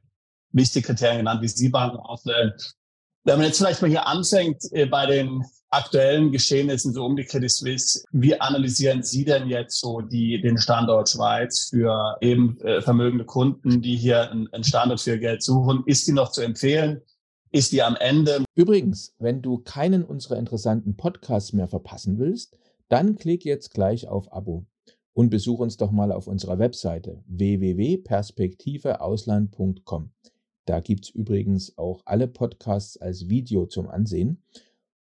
wichtige 0.51 0.85
Kriterien 0.85 1.17
genannt, 1.17 1.41
wie 1.41 1.47
Sie 1.47 1.69
Banken 1.69 1.97
aufstellen. 1.97 2.53
Wenn 3.23 3.37
man 3.37 3.47
jetzt 3.47 3.57
vielleicht 3.57 3.81
mal 3.81 3.89
hier 3.89 4.05
anfängt 4.05 4.61
äh, 4.73 4.85
bei 4.85 5.07
den 5.07 5.43
aktuellen 5.69 6.31
Geschehnissen 6.31 6.93
so 6.93 7.05
um 7.05 7.15
die 7.15 7.25
Credit 7.25 7.51
Suisse. 7.51 8.03
Wie 8.11 8.39
analysieren 8.39 9.03
Sie 9.03 9.25
denn 9.25 9.47
jetzt 9.47 9.79
so 9.79 10.01
die, 10.01 10.41
den 10.41 10.57
Standort 10.57 11.09
Schweiz 11.09 11.69
für 11.69 12.17
eben 12.21 12.59
äh, 12.61 12.81
vermögende 12.81 13.25
Kunden, 13.25 13.81
die 13.81 13.95
hier 13.95 14.31
einen 14.31 14.63
Standort 14.63 15.01
für 15.01 15.19
Geld 15.19 15.43
suchen? 15.43 15.83
Ist 15.85 16.07
die 16.07 16.13
noch 16.13 16.31
zu 16.31 16.41
empfehlen? 16.41 17.01
Ist 17.51 17.71
die 17.71 17.81
am 17.81 17.95
Ende? 17.95 18.43
Übrigens, 18.55 19.15
wenn 19.19 19.41
du 19.41 19.59
keinen 19.59 20.03
unserer 20.03 20.37
interessanten 20.37 20.97
Podcasts 20.97 21.53
mehr 21.53 21.67
verpassen 21.67 22.19
willst, 22.19 22.57
dann 22.89 23.15
klick 23.15 23.45
jetzt 23.45 23.73
gleich 23.73 24.07
auf 24.07 24.31
Abo 24.33 24.65
und 25.13 25.29
besuch 25.29 25.59
uns 25.59 25.77
doch 25.77 25.91
mal 25.91 26.11
auf 26.11 26.27
unserer 26.27 26.59
Webseite 26.59 27.23
www.perspektiveausland.com. 27.27 30.11
Da 30.65 30.79
gibt's 30.79 31.09
übrigens 31.09 31.77
auch 31.77 32.01
alle 32.05 32.27
Podcasts 32.27 32.97
als 32.97 33.29
Video 33.29 33.67
zum 33.67 33.87
Ansehen 33.87 34.41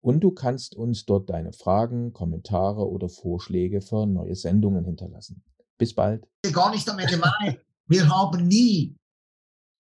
und 0.04 0.20
du 0.20 0.32
kannst 0.32 0.74
uns 0.76 1.06
dort 1.06 1.30
deine 1.30 1.54
Fragen, 1.54 2.12
Kommentare 2.12 2.86
oder 2.86 3.08
Vorschläge 3.08 3.80
für 3.80 4.04
neue 4.04 4.36
Sendungen 4.36 4.84
hinterlassen. 4.84 5.42
Bis 5.78 5.94
bald. 5.94 6.26
Gar 6.52 6.72
nicht 6.72 6.86
damit 6.86 7.08
gemeint. 7.08 7.58
Wir 7.86 8.06
haben 8.06 8.46
nie 8.46 8.94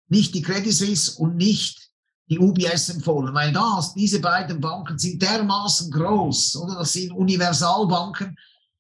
nicht 0.08 0.34
die 0.34 0.42
Credit 0.42 0.74
Suisse 0.74 1.20
und 1.20 1.36
nicht 1.36 1.92
die 2.30 2.40
UBS 2.40 2.90
empfohlen, 2.90 3.34
weil 3.34 3.52
das, 3.52 3.94
diese 3.96 4.22
beiden 4.22 4.62
Banken 4.62 4.98
sind 4.98 5.22
dermaßen 5.22 5.92
groß, 5.92 6.56
oder? 6.56 6.76
Das 6.76 6.94
sind 6.94 7.12
Universalbanken. 7.12 8.38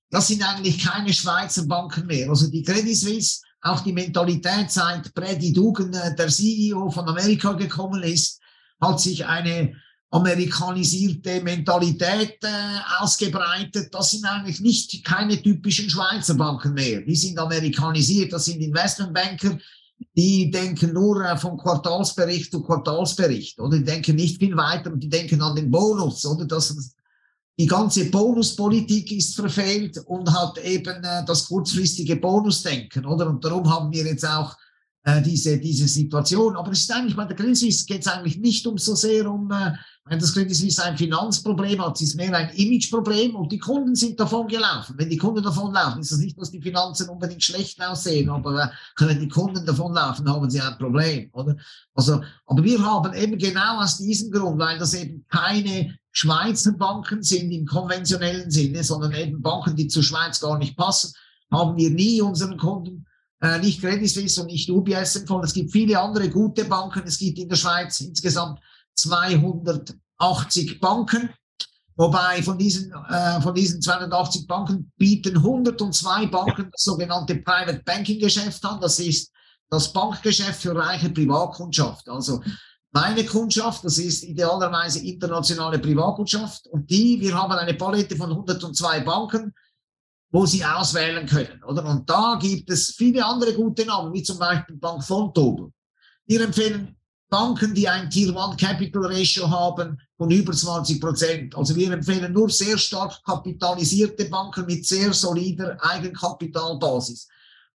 Das 0.10 0.30
sind 0.30 0.48
eigentlich 0.48 0.80
keine 0.80 1.12
Schweizer 1.12 1.66
Banken 1.66 2.06
mehr. 2.06 2.30
Also 2.30 2.50
die 2.50 2.64
Credit 2.64 2.96
Suisse, 2.96 3.42
auch 3.62 3.82
die 3.82 3.92
Mentalität 3.92 4.72
seit 4.72 5.14
Brady 5.14 5.52
Dugan, 5.52 5.94
äh, 5.94 6.16
der 6.16 6.30
CEO 6.30 6.90
von 6.90 7.06
Amerika 7.10 7.52
gekommen 7.52 8.02
ist, 8.04 8.40
hat 8.80 9.02
sich 9.02 9.26
eine 9.26 9.76
amerikanisierte 10.14 11.42
Mentalität 11.42 12.38
äh, 12.44 12.48
ausgebreitet. 13.00 13.92
Das 13.92 14.12
sind 14.12 14.24
eigentlich 14.26 14.62
nicht 14.62 15.04
keine 15.04 15.42
typischen 15.42 15.90
Schweizer 15.90 16.36
Banken 16.36 16.76
mehr. 16.76 17.02
Die 17.02 17.16
sind 17.16 17.40
amerikanisiert, 17.40 18.32
das 18.32 18.46
sind 18.46 18.62
Investmentbanker, 18.62 19.58
die 20.16 20.52
denken 20.52 20.94
nur 20.94 21.26
äh, 21.26 21.36
von 21.36 21.58
Quartalsbericht 21.58 22.52
zu 22.52 22.62
Quartalsbericht 22.62 23.60
oder 23.60 23.78
die 23.78 23.84
denken 23.84 24.16
nicht 24.16 24.38
viel 24.38 24.56
weiter 24.56 24.94
und 24.94 25.02
die 25.02 25.10
denken 25.10 25.42
an 25.42 25.56
den 25.56 25.72
Bonus 25.72 26.24
oder 26.26 26.46
das 26.46 26.96
die 27.60 27.68
ganze 27.68 28.06
Bonuspolitik 28.06 29.12
ist 29.12 29.36
verfehlt 29.36 30.00
und 30.06 30.32
hat 30.32 30.58
eben 30.64 31.04
äh, 31.04 31.26
das 31.26 31.48
kurzfristige 31.48 32.16
Bonusdenken, 32.16 33.06
oder? 33.06 33.28
Und 33.28 33.44
darum 33.44 33.70
haben 33.70 33.92
wir 33.92 34.06
jetzt 34.06 34.28
auch 34.28 34.56
äh, 35.04 35.22
diese, 35.22 35.60
diese 35.60 35.88
Situation. 35.88 36.56
Aber 36.56 36.72
es 36.72 36.82
ist 36.82 36.92
eigentlich 36.92 37.16
bei 37.16 37.26
der 37.26 37.36
Credit 37.36 37.58
Suisse 37.58 37.86
geht 37.86 38.02
es 38.02 38.08
eigentlich 38.08 38.38
nicht 38.38 38.66
um 38.68 38.78
so 38.78 38.96
sehr 38.96 39.30
um 39.30 39.52
äh, 39.52 39.74
wenn 40.06 40.20
das 40.20 40.34
Credit 40.34 40.56
Suisse 40.56 40.84
ein 40.84 40.98
Finanzproblem 40.98 41.82
hat, 41.82 42.00
ist 42.02 42.10
es 42.10 42.16
mehr 42.16 42.34
ein 42.34 42.50
Imageproblem 42.56 43.36
und 43.36 43.52
die 43.52 43.58
Kunden 43.58 43.96
sind 43.96 44.20
davon 44.20 44.48
gelaufen. 44.48 44.96
Wenn 44.98 45.10
die 45.10 45.18
Kunden 45.18 45.42
davon 45.42 45.74
laufen, 45.74 46.02
ist 46.02 46.12
es 46.12 46.20
nicht, 46.20 46.38
dass 46.38 46.52
die 46.52 46.62
Finanzen 46.62 47.08
unbedingt 47.08 47.44
schlecht 47.44 47.82
aussehen, 47.82 48.30
aber 48.30 48.64
äh, 48.64 48.68
wenn 49.06 49.22
die 49.22 49.30
Kunden 49.30 49.66
davon 49.66 49.94
laufen, 49.94 50.30
haben 50.30 50.50
sie 50.50 50.60
ein 50.60 50.78
Problem, 50.78 51.30
oder? 51.32 51.56
Also, 51.94 52.22
aber 52.46 52.64
wir 52.64 52.84
haben 52.84 53.14
eben 53.14 53.38
genau 53.38 53.82
aus 53.82 53.98
diesem 53.98 54.30
Grund, 54.32 54.60
weil 54.60 54.78
das 54.78 54.94
eben 54.94 55.26
keine 55.30 55.98
Schweizer 56.12 56.74
Banken 56.74 57.24
sind 57.24 57.52
im 57.52 57.66
konventionellen 57.66 58.52
Sinne, 58.52 58.84
sondern 58.84 59.14
eben 59.14 59.42
Banken, 59.42 59.76
die 59.76 59.88
zur 59.88 60.04
Schweiz 60.04 60.40
gar 60.42 60.58
nicht 60.58 60.76
passen, 60.76 61.14
haben 61.50 61.78
wir 61.78 61.90
nie 61.90 62.22
unseren 62.22 62.58
Kunden 62.58 63.06
äh, 63.44 63.60
nicht 63.60 63.82
Credit 63.82 64.10
Suisse 64.10 64.42
und 64.42 64.48
nicht 64.48 64.70
UBS 64.70 65.18
empfohlen. 65.18 65.44
Es 65.44 65.54
gibt 65.54 65.72
viele 65.72 66.00
andere 66.00 66.30
gute 66.30 66.64
Banken. 66.64 67.04
Es 67.06 67.18
gibt 67.18 67.38
in 67.38 67.50
der 67.50 67.58
Schweiz 67.58 68.00
insgesamt 68.00 68.60
280 68.96 70.80
Banken. 70.80 71.30
Wobei 71.96 72.42
von 72.42 72.58
diesen, 72.58 72.92
äh, 73.10 73.42
von 73.42 73.54
diesen 73.54 73.82
280 73.82 74.48
Banken 74.48 74.92
bieten 74.98 75.36
102 75.36 76.28
Banken 76.28 76.70
das 76.72 76.84
sogenannte 76.84 77.36
Private 77.36 77.82
Banking 77.86 78.20
Geschäft 78.20 78.64
an. 78.66 78.80
Das 78.80 78.98
ist 79.00 79.30
das 79.70 79.92
Bankgeschäft 79.92 80.62
für 80.62 80.76
reiche 80.76 81.10
Privatkundschaft. 81.10 82.08
Also 82.08 82.42
meine 82.92 83.26
Kundschaft, 83.26 83.84
das 83.84 83.98
ist 83.98 84.24
idealerweise 84.24 85.06
internationale 85.06 85.80
Privatkundschaft. 85.80 86.68
Und 86.68 86.90
die, 86.90 87.20
wir 87.20 87.36
haben 87.36 87.52
eine 87.52 87.74
Palette 87.74 88.16
von 88.16 88.30
102 88.30 89.02
Banken, 89.02 89.54
wo 90.34 90.48
sie 90.48 90.66
auswählen 90.66 91.28
können, 91.28 91.64
oder? 91.64 91.86
Und 91.86 92.10
da 92.10 92.38
gibt 92.42 92.70
es 92.72 92.96
viele 92.96 93.24
andere 93.24 93.54
gute 93.54 93.86
Namen, 93.86 94.12
wie 94.14 94.24
zum 94.24 94.40
Beispiel 94.40 94.76
Bank 94.78 95.04
Vontobel 95.04 95.72
Wir 96.26 96.42
empfehlen 96.42 96.98
Banken, 97.30 97.74
die 97.74 97.88
ein 97.88 98.10
Tier 98.10 98.36
1 98.36 98.58
Capital 98.58 99.06
Ratio 99.06 99.50
haben 99.50 100.00
von 100.18 100.32
über 100.32 100.52
20 100.52 101.00
Prozent. 101.00 101.56
Also 101.56 101.76
wir 101.76 101.92
empfehlen 101.92 102.34
nur 102.34 102.50
sehr 102.50 102.78
stark 102.78 103.24
kapitalisierte 103.24 104.26
Banken 104.26 104.66
mit 104.66 104.86
sehr 104.86 105.14
solider 105.14 105.78
Eigenkapitalbasis. 105.82 107.28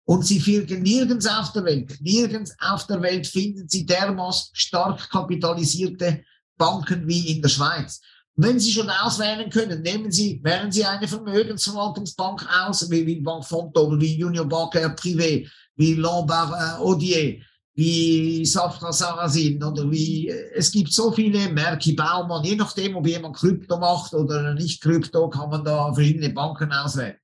Und 0.05 0.27
Sie 0.27 0.41
finden 0.41 0.83
nirgends 0.83 1.27
auf 1.27 1.53
der 1.53 1.65
Welt, 1.65 1.97
nirgends 2.01 2.55
auf 2.61 2.87
der 2.87 3.03
Welt 3.03 3.27
finden 3.27 3.69
Sie 3.69 3.85
dermaßen 3.85 4.51
stark 4.53 5.11
kapitalisierte 5.11 6.25
Banken 6.57 7.07
wie 7.07 7.33
in 7.33 7.43
der 7.43 7.51
Schweiz. 7.51 8.01
Wenn 8.41 8.61
Sie 8.61 8.71
schon 8.71 8.89
auswählen 8.89 9.51
können, 9.51 9.83
nehmen 9.83 10.13
Sie, 10.13 10.41
wählen 10.45 10.71
Sie 10.71 10.85
eine 10.85 11.09
Vermögensverwaltungsbank 11.09 12.47
aus, 12.65 12.89
wie, 12.89 13.05
wie 13.05 13.21
Banque 13.21 13.47
Fontobel, 13.47 14.01
wie 14.01 14.23
Union 14.23 14.49
Bancaire 14.49 14.95
Privé, 14.95 15.49
wie 15.75 15.95
Lombard 15.95 16.53
äh, 16.53 16.81
Odier, 16.81 17.41
wie 17.75 18.47
Safra 18.47 18.93
Sarasin 18.93 19.63
oder 19.63 19.91
wie, 19.91 20.29
es 20.55 20.71
gibt 20.71 20.93
so 20.93 21.11
viele, 21.11 21.49
Merki 21.49 21.95
Baumann, 21.95 22.45
je 22.45 22.55
nachdem, 22.55 22.95
ob 22.95 23.09
jemand 23.09 23.37
Krypto 23.37 23.77
macht 23.77 24.15
oder 24.15 24.55
nicht 24.55 24.81
Krypto, 24.83 25.29
kann 25.29 25.51
man 25.51 25.65
da 25.65 25.93
verschiedene 25.93 26.31
Banken 26.31 26.73
auswählen. 26.73 27.17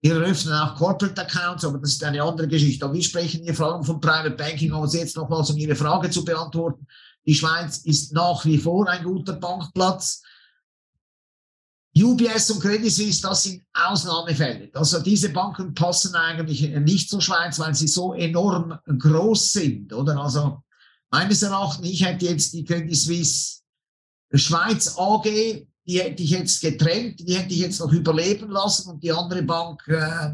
Wir 0.00 0.14
eröffnen 0.14 0.54
auch 0.54 0.76
Corporate 0.76 1.20
Accounts, 1.20 1.64
aber 1.64 1.78
das 1.78 1.92
ist 1.92 2.04
eine 2.04 2.22
andere 2.22 2.48
Geschichte. 2.48 2.84
Aber 2.84 2.94
wir 2.94 3.02
sprechen 3.02 3.42
hier 3.42 3.54
vor 3.54 3.74
allem 3.74 3.84
von 3.84 4.00
Private 4.00 4.30
Banking, 4.30 4.72
aber 4.72 4.86
jetzt 4.86 5.16
nochmals, 5.16 5.50
um 5.50 5.56
Ihre 5.56 5.74
Frage 5.74 6.08
zu 6.08 6.24
beantworten. 6.24 6.86
Die 7.26 7.34
Schweiz 7.34 7.78
ist 7.78 8.12
nach 8.12 8.44
wie 8.44 8.58
vor 8.58 8.88
ein 8.88 9.02
guter 9.02 9.34
Bankplatz. 9.34 10.22
UBS 12.02 12.50
und 12.50 12.60
Credit 12.60 12.92
Suisse, 12.92 13.22
das 13.22 13.42
sind 13.44 13.62
Ausnahmefälle. 13.72 14.70
Also 14.74 15.00
diese 15.00 15.30
Banken 15.30 15.74
passen 15.74 16.14
eigentlich 16.14 16.68
nicht 16.80 17.08
zur 17.08 17.20
Schweiz, 17.20 17.58
weil 17.58 17.74
sie 17.74 17.88
so 17.88 18.14
enorm 18.14 18.78
groß 18.86 19.52
sind, 19.52 19.92
oder? 19.92 20.18
Also 20.18 20.62
meines 21.10 21.42
Erachtens, 21.42 21.88
ich 21.88 22.04
hätte 22.04 22.26
jetzt 22.26 22.52
die 22.52 22.64
Credit 22.64 22.96
Suisse 22.96 23.58
Schweiz 24.34 24.94
AG 24.98 25.66
die 25.88 26.00
hätte 26.00 26.22
ich 26.22 26.30
jetzt 26.30 26.60
getrennt, 26.60 27.20
die 27.20 27.34
hätte 27.34 27.54
ich 27.54 27.60
jetzt 27.60 27.80
noch 27.80 27.90
überleben 27.90 28.50
lassen 28.50 28.90
und 28.90 29.02
die 29.02 29.10
andere 29.10 29.42
Bank 29.42 29.82
äh, 29.88 30.32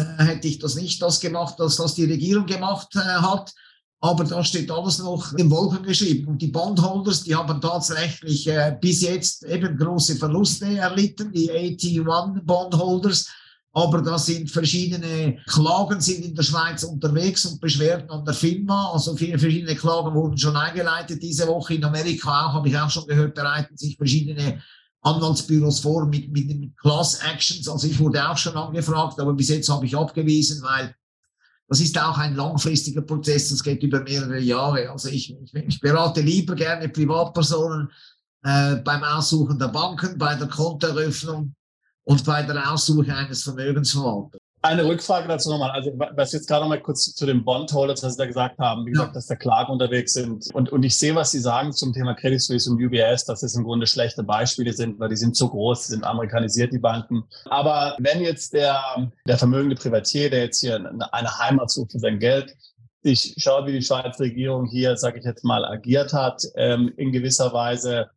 äh, 0.00 0.24
hätte 0.24 0.48
ich 0.48 0.58
das 0.58 0.76
nicht 0.76 1.02
das 1.02 1.20
gemacht, 1.20 1.60
als 1.60 1.76
das 1.76 1.94
die 1.94 2.06
Regierung 2.06 2.46
gemacht 2.46 2.88
äh, 2.96 2.98
hat. 3.00 3.52
Aber 4.00 4.22
da 4.24 4.44
steht 4.44 4.70
alles 4.70 5.00
noch 5.00 5.32
in 5.32 5.50
Wolken 5.50 5.82
geschrieben. 5.82 6.28
Und 6.28 6.40
die 6.40 6.48
Bondholders, 6.48 7.24
die 7.24 7.34
haben 7.34 7.60
tatsächlich 7.60 8.46
äh, 8.46 8.76
bis 8.80 9.02
jetzt 9.02 9.44
eben 9.44 9.76
große 9.76 10.16
Verluste 10.16 10.66
erlitten, 10.66 11.32
die 11.32 11.50
AT1 11.50 12.42
Bondholders. 12.44 13.28
Aber 13.72 14.00
da 14.00 14.16
sind 14.16 14.50
verschiedene 14.50 15.36
Klagen 15.46 16.00
sind 16.00 16.24
in 16.24 16.34
der 16.34 16.42
Schweiz 16.42 16.84
unterwegs 16.84 17.44
und 17.46 17.60
Beschwerden 17.60 18.08
an 18.10 18.24
der 18.24 18.34
Firma. 18.34 18.92
Also 18.92 19.14
viele 19.16 19.38
verschiedene 19.38 19.74
Klagen 19.74 20.14
wurden 20.14 20.38
schon 20.38 20.56
eingeleitet 20.56 21.22
diese 21.22 21.46
Woche. 21.48 21.74
In 21.74 21.84
Amerika 21.84 22.46
auch, 22.46 22.54
habe 22.54 22.68
ich 22.68 22.78
auch 22.78 22.90
schon 22.90 23.06
gehört, 23.06 23.34
bereiten 23.34 23.76
sich 23.76 23.96
verschiedene 23.96 24.62
Anwaltsbüros 25.02 25.80
vor 25.80 26.06
mit, 26.06 26.32
mit 26.32 26.50
den 26.50 26.74
Class 26.76 27.20
Actions. 27.20 27.68
Also 27.68 27.86
ich 27.86 27.98
wurde 27.98 28.28
auch 28.28 28.36
schon 28.36 28.56
angefragt, 28.56 29.20
aber 29.20 29.32
bis 29.32 29.48
jetzt 29.48 29.68
habe 29.68 29.86
ich 29.86 29.96
abgewiesen, 29.96 30.62
weil 30.62 30.94
das 31.68 31.80
ist 31.80 31.98
auch 32.00 32.16
ein 32.16 32.34
langfristiger 32.34 33.02
Prozess, 33.02 33.50
das 33.50 33.62
geht 33.62 33.82
über 33.82 34.00
mehrere 34.00 34.38
Jahre. 34.38 34.90
Also 34.90 35.08
ich, 35.08 35.36
ich, 35.42 35.54
ich 35.54 35.80
berate 35.80 36.22
lieber 36.22 36.54
gerne 36.54 36.88
Privatpersonen 36.88 37.90
äh, 38.42 38.76
beim 38.76 39.04
Aussuchen 39.04 39.58
der 39.58 39.68
Banken, 39.68 40.16
bei 40.16 40.34
der 40.34 40.48
Kontoeröffnung 40.48 41.54
und 42.04 42.24
bei 42.24 42.42
der 42.42 42.72
Aussuche 42.72 43.14
eines 43.14 43.42
Vermögensverwalters. 43.42 44.40
Eine 44.60 44.84
Rückfrage 44.84 45.28
dazu 45.28 45.50
nochmal. 45.50 45.70
Also, 45.70 45.92
was 45.96 46.32
jetzt 46.32 46.48
gerade 46.48 46.62
nochmal 46.62 46.80
kurz 46.80 47.14
zu 47.14 47.26
den 47.26 47.44
Bondholders, 47.44 48.02
was 48.02 48.14
Sie 48.14 48.18
da 48.18 48.26
gesagt 48.26 48.58
haben. 48.58 48.84
Wie 48.86 48.90
gesagt, 48.90 49.10
ja. 49.10 49.14
dass 49.14 49.26
da 49.26 49.36
Klagen 49.36 49.72
unterwegs 49.72 50.14
sind. 50.14 50.52
Und, 50.52 50.70
und 50.70 50.82
ich 50.82 50.98
sehe, 50.98 51.14
was 51.14 51.30
Sie 51.30 51.38
sagen 51.38 51.72
zum 51.72 51.92
Thema 51.92 52.14
Credit 52.14 52.40
Suisse 52.40 52.68
und 52.70 52.82
UBS, 52.82 53.24
dass 53.24 53.42
es 53.42 53.54
im 53.54 53.64
Grunde 53.64 53.86
schlechte 53.86 54.24
Beispiele 54.24 54.72
sind, 54.72 54.98
weil 54.98 55.10
die 55.10 55.16
sind 55.16 55.36
zu 55.36 55.48
groß, 55.48 55.86
die 55.86 55.92
sind 55.92 56.04
amerikanisiert, 56.04 56.72
die 56.72 56.78
Banken. 56.78 57.24
Aber 57.46 57.96
wenn 57.98 58.20
jetzt 58.20 58.52
der, 58.52 58.82
der 59.26 59.38
vermögende 59.38 59.76
Privatier, 59.76 60.28
der 60.28 60.44
jetzt 60.44 60.60
hier 60.60 60.76
eine 61.12 61.38
Heimat 61.38 61.70
sucht 61.70 61.92
für 61.92 62.00
sein 62.00 62.18
Geld, 62.18 62.56
ich 63.02 63.34
schaue, 63.38 63.66
wie 63.66 63.72
die 63.72 63.82
Schweizer 63.82 64.18
Regierung 64.18 64.66
hier, 64.66 64.96
sage 64.96 65.18
ich 65.18 65.24
jetzt 65.24 65.44
mal, 65.44 65.64
agiert 65.64 66.12
hat, 66.12 66.42
ähm, 66.56 66.92
in 66.96 67.12
gewisser 67.12 67.52
Weise 67.52 68.10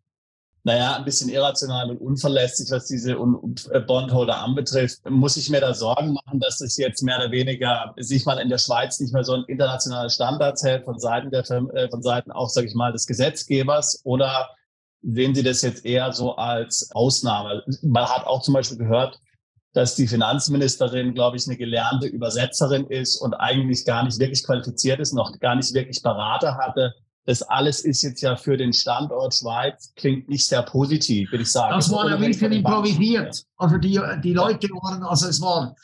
naja, 0.64 0.96
ein 0.96 1.06
bisschen 1.06 1.30
irrational 1.30 1.90
und 1.90 1.98
unverlässlich, 1.98 2.70
was 2.70 2.86
diese 2.86 3.14
äh, 3.14 3.80
Bondholder 3.80 4.42
anbetrifft. 4.44 5.00
Muss 5.10 5.38
ich 5.38 5.50
mir 5.50 5.60
da 5.60 5.74
Sorgen 5.74 6.14
machen, 6.14 6.40
dass 6.40 6.60
das 6.60 6.78
jetzt 6.78 7.02
mehr 7.02 7.18
oder 7.18 7.32
weniger 7.32 7.94
sich 7.98 8.26
mal 8.26 8.38
in 8.38 8.50
der 8.50 8.60
Schweiz 8.60 9.00
nicht 9.00 9.14
mehr 9.14 9.24
so 9.24 9.34
ein 9.34 9.44
internationales 9.48 10.14
Standard 10.14 10.62
hält 10.62 10.86
von 10.86 11.00
Seiten 11.00 11.32
der, 11.32 11.50
äh, 11.50 11.90
von 11.90 12.04
Seiten 12.04 12.32
auch, 12.32 12.50
sage 12.50 12.68
ich 12.68 12.76
mal, 12.76 12.92
des 12.92 13.08
Gesetzgebers? 13.08 14.02
Oder 14.04 14.50
sehen 15.02 15.34
Sie 15.34 15.42
das 15.44 15.64
jetzt 15.64 15.84
eher 15.84 16.14
so 16.14 16.36
als 16.36 16.92
Ausnahme? 16.94 17.64
Man 17.82 18.06
hat 18.06 18.28
auch 18.28 18.44
zum 18.44 18.54
Beispiel 18.54 18.78
gehört, 18.78 19.20
dass 19.74 19.96
die 19.96 20.08
Finanzministerin, 20.08 21.16
glaube 21.16 21.38
ich, 21.38 21.48
eine 21.48 21.58
gelernte 21.58 22.06
Übersetzerin 22.06 22.86
ist 22.88 23.18
und 23.18 23.34
eigentlich 23.34 23.86
gar 23.86 24.04
nicht 24.04 24.20
wirklich 24.20 24.44
qualifiziert 24.44 25.00
ist, 25.00 25.14
noch 25.14 25.40
gar 25.40 25.56
nicht 25.56 25.74
wirklich 25.74 26.04
Berater 26.04 26.58
hatte 26.58 26.94
das 27.26 27.44
alles 27.44 27.82
ist 27.82 28.02
jetzt 28.02 28.22
ja 28.22 28.36
für 28.36 28.58
den 28.58 28.74
Standort 28.74 29.36
Schweiz, 29.36 29.94
klingt 29.96 30.28
nicht 30.28 30.46
sehr 30.46 30.64
positiv, 30.64 31.32
würde 31.32 31.44
ich 31.44 31.52
sagen. 31.52 31.76
Das 31.76 31.92
war 31.92 32.06
ein 32.06 32.20
bisschen 32.20 32.52
improvisiert. 32.52 33.44
Also 33.58 33.78
die, 33.78 34.00
die 34.24 34.34
Leute 34.34 34.68
waren, 34.70 35.04
also 35.04 35.28
es 35.28 35.40
war, 35.40 35.76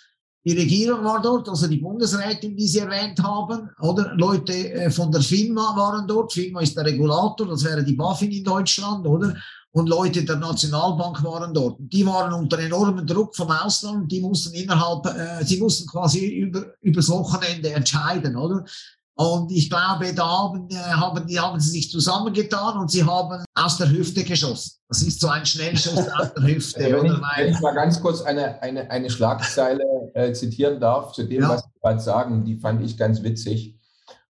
die 0.43 0.57
Regierung 0.57 1.03
war 1.03 1.21
dort, 1.21 1.47
also 1.49 1.67
die 1.67 1.77
Bundesrätin, 1.77 2.55
die 2.55 2.67
Sie 2.67 2.79
erwähnt 2.79 3.21
haben, 3.21 3.69
oder 3.81 4.15
Leute 4.15 4.53
äh, 4.53 4.89
von 4.89 5.11
der 5.11 5.21
FINMA 5.21 5.75
waren 5.75 6.07
dort. 6.07 6.33
FINMA 6.33 6.61
ist 6.61 6.75
der 6.75 6.85
Regulator, 6.85 7.47
das 7.47 7.63
wäre 7.63 7.83
die 7.83 7.93
BaFin 7.93 8.31
in 8.31 8.43
Deutschland, 8.43 9.05
oder? 9.05 9.35
Und 9.71 9.89
Leute 9.89 10.23
der 10.23 10.37
Nationalbank 10.37 11.23
waren 11.23 11.53
dort. 11.53 11.75
Die 11.79 12.03
waren 12.05 12.33
unter 12.33 12.57
enormem 12.57 13.05
Druck 13.05 13.35
vom 13.35 13.51
Ausland. 13.51 14.11
Die 14.11 14.21
mussten 14.21 14.55
innerhalb, 14.55 15.05
äh, 15.05 15.43
sie 15.43 15.59
mussten 15.59 15.87
quasi 15.87 16.25
über, 16.25 16.73
übers 16.81 17.09
Wochenende 17.09 17.69
entscheiden, 17.71 18.37
oder? 18.37 18.65
Und 19.19 19.51
ich 19.51 19.67
glaube, 19.67 20.13
da 20.13 20.27
haben, 20.27 20.69
äh, 20.69 20.75
haben, 20.75 21.25
die 21.25 21.39
haben 21.39 21.59
sie 21.59 21.71
sich 21.71 21.89
zusammengetan 21.89 22.77
und 22.77 22.91
sie 22.91 23.03
haben 23.03 23.43
aus 23.55 23.77
der 23.77 23.89
Hüfte 23.89 24.23
geschossen. 24.23 24.77
Das 24.89 25.01
ist 25.01 25.19
so 25.19 25.27
ein 25.27 25.43
Schnellschuss 25.43 25.97
aus 26.19 26.33
der 26.35 26.43
Hüfte. 26.43 26.79
wenn, 26.81 27.05
ich, 27.05 27.11
wenn, 27.11 27.51
ich, 27.51 27.59
mal 27.59 27.73
ganz 27.73 27.99
kurz 27.99 28.21
eine, 28.21 28.61
eine, 28.61 28.91
eine 28.91 29.09
Schlagzeile 29.09 29.83
äh, 30.13 30.33
zitieren 30.33 30.79
darf 30.79 31.13
zu 31.13 31.23
dem, 31.23 31.41
ja. 31.41 31.49
was 31.49 31.61
Sie 31.61 31.79
gerade 31.81 31.99
sagen, 31.99 32.45
die 32.45 32.57
fand 32.57 32.83
ich 32.83 32.95
ganz 32.95 33.23
witzig. 33.23 33.79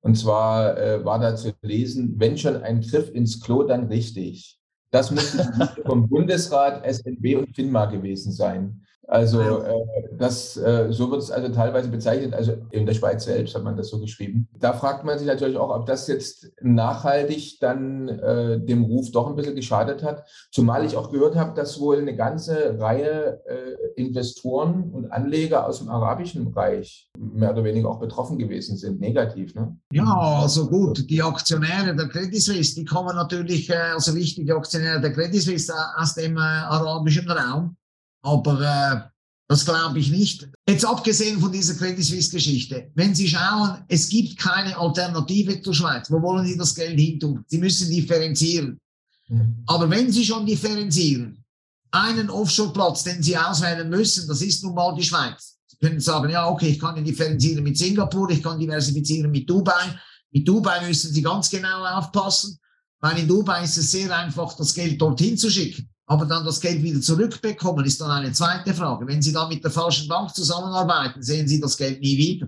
Und 0.01 0.17
zwar 0.17 0.77
äh, 0.77 1.05
war 1.05 1.17
da 1.17 1.33
zu 1.37 1.53
lesen, 1.61 2.15
wenn 2.17 2.37
schon 2.37 2.61
ein 2.61 2.81
Griff 2.81 3.09
ins 3.13 3.39
Klo, 3.39 3.63
dann 3.63 3.87
richtig. 3.87 4.59
Das 4.91 5.11
muss 5.11 5.37
vom 5.85 6.09
Bundesrat, 6.09 6.83
SNB 6.93 7.37
und 7.37 7.55
FINMA 7.55 7.85
gewesen 7.85 8.33
sein. 8.33 8.82
Also 9.07 9.41
äh, 9.41 9.73
das, 10.17 10.55
äh, 10.57 10.87
so 10.91 11.11
wird 11.11 11.21
es 11.21 11.31
also 11.31 11.49
teilweise 11.49 11.89
bezeichnet, 11.89 12.33
also 12.33 12.53
in 12.71 12.85
der 12.85 12.93
Schweiz 12.93 13.25
selbst 13.25 13.53
hat 13.53 13.63
man 13.63 13.75
das 13.75 13.89
so 13.89 13.99
geschrieben. 13.99 14.47
Da 14.57 14.73
fragt 14.73 15.03
man 15.03 15.17
sich 15.17 15.27
natürlich 15.27 15.57
auch, 15.57 15.75
ob 15.75 15.85
das 15.85 16.07
jetzt 16.07 16.51
nachhaltig 16.61 17.59
dann 17.59 18.07
äh, 18.07 18.59
dem 18.59 18.83
Ruf 18.83 19.11
doch 19.11 19.27
ein 19.27 19.35
bisschen 19.35 19.55
geschadet 19.55 20.03
hat. 20.03 20.25
Zumal 20.51 20.85
ich 20.85 20.95
auch 20.95 21.11
gehört 21.11 21.35
habe, 21.35 21.53
dass 21.53 21.79
wohl 21.79 21.97
eine 21.97 22.15
ganze 22.15 22.79
Reihe 22.79 23.41
äh, 23.45 24.01
Investoren 24.01 24.91
und 24.91 25.11
Anleger 25.11 25.67
aus 25.67 25.79
dem 25.79 25.89
arabischen 25.89 26.51
Bereich 26.51 27.09
mehr 27.17 27.51
oder 27.51 27.63
weniger 27.63 27.89
auch 27.89 27.99
betroffen 27.99 28.37
gewesen 28.37 28.77
sind, 28.77 29.01
negativ. 29.01 29.53
Ne? 29.53 29.77
Ja, 29.91 30.39
also 30.41 30.69
gut, 30.69 31.09
die 31.09 31.21
Aktionäre 31.21 31.95
der 31.95 32.07
Credit 32.07 32.41
Suisse, 32.41 32.75
die 32.75 32.85
kommen 32.85 33.15
natürlich, 33.15 33.69
äh, 33.69 33.75
also 33.93 34.15
wichtige 34.15 34.55
Aktionäre 34.55 35.01
der 35.01 35.11
Credit 35.11 35.41
Suisse 35.41 35.73
aus 35.97 36.15
dem 36.15 36.37
äh, 36.37 36.39
arabischen 36.39 37.29
Raum. 37.29 37.75
Aber 38.23 38.59
äh, 38.61 39.09
das 39.47 39.65
glaube 39.65 39.99
ich 39.99 40.09
nicht. 40.09 40.49
Jetzt 40.67 40.85
abgesehen 40.85 41.39
von 41.39 41.51
dieser 41.51 41.75
Credit 41.75 42.03
Suisse-Geschichte, 42.03 42.91
wenn 42.95 43.13
Sie 43.13 43.27
schauen, 43.27 43.83
es 43.87 44.09
gibt 44.09 44.39
keine 44.39 44.75
Alternative 44.75 45.61
zur 45.61 45.73
Schweiz. 45.73 46.09
Wo 46.09 46.21
wollen 46.21 46.47
Sie 46.47 46.57
das 46.57 46.73
Geld 46.73 46.99
hin 46.99 47.19
tun? 47.19 47.43
Sie 47.47 47.59
müssen 47.59 47.89
differenzieren. 47.91 48.79
Mhm. 49.27 49.63
Aber 49.67 49.89
wenn 49.89 50.11
Sie 50.11 50.25
schon 50.25 50.45
differenzieren, 50.45 51.43
einen 51.91 52.29
Offshore-Platz, 52.29 53.03
den 53.03 53.21
Sie 53.21 53.37
auswählen 53.37 53.87
müssen, 53.89 54.27
das 54.27 54.41
ist 54.41 54.63
nun 54.63 54.73
mal 54.73 54.95
die 54.95 55.03
Schweiz. 55.03 55.59
Sie 55.67 55.77
können 55.77 55.99
sagen, 55.99 56.29
ja, 56.29 56.49
okay, 56.49 56.69
ich 56.69 56.79
kann 56.79 57.03
differenzieren 57.03 57.63
mit 57.63 57.77
Singapur, 57.77 58.29
ich 58.31 58.41
kann 58.41 58.59
diversifizieren 58.59 59.29
mit 59.29 59.47
Dubai. 59.47 59.99
Mit 60.31 60.47
Dubai 60.47 60.87
müssen 60.87 61.13
Sie 61.13 61.21
ganz 61.21 61.49
genau 61.49 61.85
aufpassen, 61.85 62.57
weil 63.01 63.19
in 63.19 63.27
Dubai 63.27 63.63
ist 63.65 63.77
es 63.77 63.91
sehr 63.91 64.17
einfach, 64.17 64.55
das 64.55 64.73
Geld 64.73 64.99
dorthin 64.99 65.37
zu 65.37 65.51
schicken. 65.51 65.87
Aber 66.13 66.27
dann 66.27 66.45
das 66.45 66.61
Geld 66.61 66.83
wieder 66.83 67.01
zurückbekommen, 67.01 67.83
ist 67.85 67.99
dann 67.99 68.11
eine 68.11 68.31
zweite 68.31 68.71
Frage. 68.71 69.07
Wenn 69.07 69.19
Sie 69.19 69.33
dann 69.33 69.49
mit 69.49 69.63
der 69.63 69.71
falschen 69.71 70.07
Bank 70.07 70.31
zusammenarbeiten, 70.35 71.23
sehen 71.23 71.47
Sie 71.47 71.59
das 71.59 71.75
Geld 71.75 71.99
nie 72.01 72.15
wieder. 72.15 72.47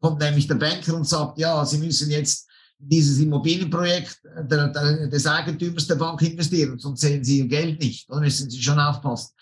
Kommt 0.00 0.20
nämlich 0.20 0.46
der 0.46 0.54
Banker 0.54 0.94
und 0.94 1.08
sagt, 1.08 1.36
ja, 1.36 1.66
Sie 1.66 1.78
müssen 1.78 2.08
jetzt 2.08 2.46
dieses 2.78 3.18
Immobilienprojekt 3.18 4.20
der, 4.48 4.68
der, 4.68 5.08
des 5.08 5.26
Eigentümers 5.26 5.88
der 5.88 5.96
Bank 5.96 6.22
investieren, 6.22 6.78
sonst 6.78 7.00
sehen 7.00 7.24
Sie 7.24 7.38
Ihr 7.38 7.48
Geld 7.48 7.80
nicht. 7.80 8.08
Da 8.08 8.20
müssen 8.20 8.48
Sie 8.48 8.62
schon 8.62 8.78
aufpassen. 8.78 9.32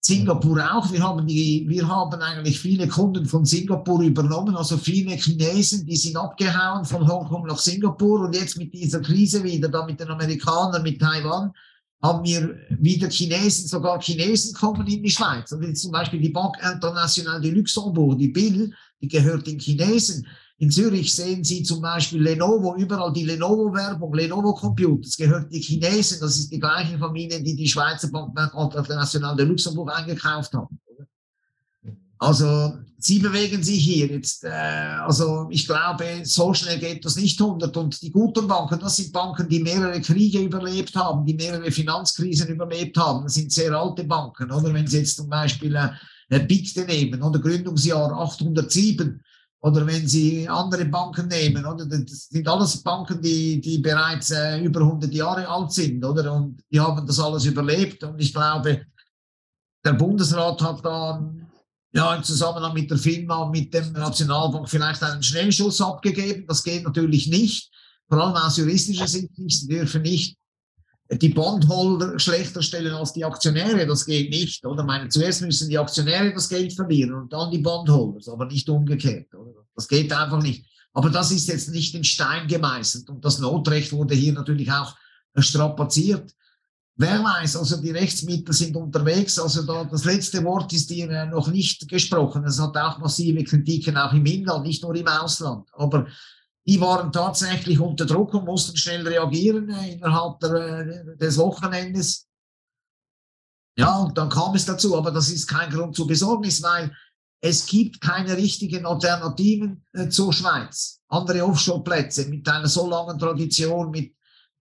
Singapur 0.00 0.58
auch. 0.74 0.90
Wir 0.90 1.02
haben, 1.02 1.26
die, 1.26 1.66
wir 1.68 1.86
haben 1.86 2.22
eigentlich 2.22 2.58
viele 2.58 2.88
Kunden 2.88 3.26
von 3.26 3.44
Singapur 3.44 4.00
übernommen, 4.00 4.56
also 4.56 4.78
viele 4.78 5.14
Chinesen, 5.16 5.84
die 5.84 5.96
sind 5.96 6.16
abgehauen 6.16 6.86
von 6.86 7.06
Hongkong 7.06 7.46
nach 7.48 7.58
Singapur 7.58 8.20
und 8.20 8.34
jetzt 8.34 8.56
mit 8.56 8.72
dieser 8.72 9.00
Krise 9.00 9.44
wieder, 9.44 9.68
da 9.68 9.84
mit 9.84 10.00
den 10.00 10.08
Amerikanern, 10.08 10.82
mit 10.82 11.02
Taiwan, 11.02 11.52
haben 12.04 12.22
wir 12.22 12.54
wieder 12.68 13.08
Chinesen, 13.08 13.66
sogar 13.66 13.98
Chinesen 13.98 14.54
kommen 14.54 14.86
in 14.86 15.02
die 15.02 15.10
Schweiz. 15.10 15.50
Und 15.52 15.62
jetzt 15.62 15.80
zum 15.80 15.90
Beispiel 15.90 16.20
die 16.20 16.28
Banque 16.28 16.60
Internationale 16.62 17.40
de 17.40 17.50
Luxembourg, 17.52 18.18
die 18.18 18.28
BIL, 18.28 18.74
die 19.00 19.08
gehört 19.08 19.46
den 19.46 19.58
Chinesen. 19.58 20.26
In 20.58 20.70
Zürich 20.70 21.14
sehen 21.14 21.42
Sie 21.42 21.62
zum 21.62 21.80
Beispiel 21.80 22.22
Lenovo, 22.22 22.76
überall 22.76 23.10
die 23.10 23.24
Lenovo-Werbung, 23.24 24.12
Lenovo-Computers, 24.12 25.16
gehört 25.16 25.50
die 25.50 25.60
Chinesen. 25.60 26.20
Das 26.20 26.38
ist 26.38 26.52
die 26.52 26.60
gleiche 26.60 26.98
Familie, 26.98 27.42
die 27.42 27.56
die 27.56 27.66
Schweizer 27.66 28.08
Bank 28.08 28.36
Internationale 28.54 29.36
de 29.36 29.46
Luxembourg 29.46 29.90
eingekauft 29.96 30.52
haben. 30.52 30.78
Also 32.18 32.78
Sie 33.04 33.18
bewegen 33.18 33.62
sich 33.62 33.84
hier 33.84 34.06
jetzt. 34.06 34.44
Äh, 34.44 34.48
also 34.48 35.46
ich 35.50 35.66
glaube, 35.66 36.22
so 36.22 36.54
schnell 36.54 36.78
geht 36.78 37.04
das 37.04 37.16
nicht 37.16 37.38
100. 37.38 37.76
Und 37.76 38.00
die 38.00 38.10
guten 38.10 38.48
Banken, 38.48 38.80
das 38.80 38.96
sind 38.96 39.12
Banken, 39.12 39.46
die 39.46 39.60
mehrere 39.60 40.00
Kriege 40.00 40.38
überlebt 40.38 40.96
haben, 40.96 41.26
die 41.26 41.34
mehrere 41.34 41.70
Finanzkrisen 41.70 42.48
überlebt 42.48 42.96
haben. 42.96 43.24
Das 43.24 43.34
sind 43.34 43.52
sehr 43.52 43.72
alte 43.72 44.04
Banken. 44.04 44.50
Oder 44.50 44.72
wenn 44.72 44.86
Sie 44.86 45.00
jetzt 45.00 45.18
zum 45.18 45.28
Beispiel 45.28 45.76
äh, 45.76 46.40
Picte 46.40 46.86
nehmen, 46.86 47.22
oder 47.22 47.40
Gründungsjahr 47.40 48.10
807, 48.10 49.20
oder 49.60 49.86
wenn 49.86 50.08
Sie 50.08 50.48
andere 50.48 50.86
Banken 50.86 51.28
nehmen, 51.28 51.66
oder 51.66 51.84
das 51.84 52.28
sind 52.30 52.48
alles 52.48 52.82
Banken, 52.82 53.20
die, 53.20 53.60
die 53.60 53.80
bereits 53.80 54.30
äh, 54.30 54.60
über 54.60 54.80
100 54.80 55.12
Jahre 55.12 55.46
alt 55.46 55.72
sind, 55.72 56.02
oder? 56.02 56.32
Und 56.32 56.62
die 56.72 56.80
haben 56.80 57.06
das 57.06 57.20
alles 57.20 57.44
überlebt. 57.44 58.02
Und 58.02 58.18
ich 58.18 58.32
glaube, 58.32 58.86
der 59.84 59.92
Bundesrat 59.92 60.62
hat 60.62 60.82
da 60.82 61.34
ja, 61.94 62.14
im 62.16 62.24
Zusammenhang 62.24 62.74
mit 62.74 62.90
der 62.90 62.98
Firma, 62.98 63.48
mit 63.48 63.72
dem 63.72 63.92
Nationalbank 63.92 64.68
vielleicht 64.68 65.02
einen 65.02 65.22
Schnellschuss 65.22 65.80
abgegeben. 65.80 66.44
Das 66.48 66.64
geht 66.64 66.82
natürlich 66.82 67.28
nicht, 67.28 67.70
vor 68.08 68.20
allem 68.20 68.34
aus 68.34 68.56
juristischer 68.56 69.06
Sicht. 69.06 69.28
Sie 69.36 69.68
dürfen 69.68 70.02
nicht 70.02 70.36
die 71.10 71.28
Bondholder 71.28 72.18
schlechter 72.18 72.62
stellen 72.62 72.92
als 72.94 73.12
die 73.12 73.24
Aktionäre. 73.24 73.86
Das 73.86 74.06
geht 74.06 74.30
nicht. 74.30 74.66
Oder 74.66 74.82
meine, 74.82 75.08
zuerst 75.08 75.42
müssen 75.42 75.68
die 75.68 75.78
Aktionäre 75.78 76.32
das 76.34 76.48
Geld 76.48 76.72
verlieren 76.72 77.14
und 77.14 77.32
dann 77.32 77.52
die 77.52 77.58
Bondholders, 77.58 78.28
aber 78.28 78.46
nicht 78.46 78.68
umgekehrt. 78.68 79.32
Oder? 79.32 79.64
Das 79.76 79.86
geht 79.86 80.12
einfach 80.12 80.42
nicht. 80.42 80.66
Aber 80.94 81.10
das 81.10 81.30
ist 81.30 81.48
jetzt 81.48 81.70
nicht 81.70 81.94
in 81.94 82.04
Stein 82.04 82.48
gemeißelt. 82.48 83.08
Und 83.08 83.24
das 83.24 83.38
Notrecht 83.38 83.92
wurde 83.92 84.14
hier 84.14 84.32
natürlich 84.32 84.70
auch 84.72 84.96
strapaziert. 85.36 86.34
Wer 86.96 87.24
weiß, 87.24 87.56
also 87.56 87.80
die 87.80 87.90
Rechtsmittel 87.90 88.54
sind 88.54 88.76
unterwegs, 88.76 89.36
also 89.38 89.62
da, 89.62 89.82
das 89.84 90.04
letzte 90.04 90.44
Wort 90.44 90.72
ist 90.72 90.92
äh, 90.92 91.26
noch 91.26 91.48
nicht 91.48 91.88
gesprochen. 91.88 92.44
Es 92.44 92.60
hat 92.60 92.76
auch 92.76 92.98
massive 92.98 93.42
Kritiken 93.42 93.96
auch 93.96 94.12
im 94.12 94.24
Inland, 94.24 94.64
nicht 94.64 94.82
nur 94.82 94.94
im 94.94 95.08
Ausland. 95.08 95.68
Aber 95.72 96.06
die 96.66 96.80
waren 96.80 97.10
tatsächlich 97.10 97.80
unter 97.80 98.06
Druck 98.06 98.32
und 98.34 98.44
mussten 98.44 98.76
schnell 98.76 99.06
reagieren 99.06 99.70
äh, 99.70 99.94
innerhalb 99.94 100.38
der, 100.38 100.52
äh, 100.54 101.16
des 101.16 101.36
Wochenendes. 101.36 102.28
Ja, 103.76 103.98
und 103.98 104.16
dann 104.16 104.28
kam 104.28 104.54
es 104.54 104.64
dazu, 104.64 104.96
aber 104.96 105.10
das 105.10 105.30
ist 105.30 105.48
kein 105.48 105.70
Grund 105.70 105.96
zur 105.96 106.06
Besorgnis, 106.06 106.62
weil 106.62 106.94
es 107.40 107.66
gibt 107.66 108.00
keine 108.00 108.36
richtigen 108.36 108.86
Alternativen 108.86 109.84
äh, 109.92 110.08
zur 110.08 110.32
Schweiz. 110.32 111.00
Andere 111.08 111.44
Offshore-Plätze 111.44 112.26
mit 112.26 112.48
einer 112.48 112.68
so 112.68 112.88
langen 112.88 113.18
Tradition, 113.18 113.90
mit 113.90 114.13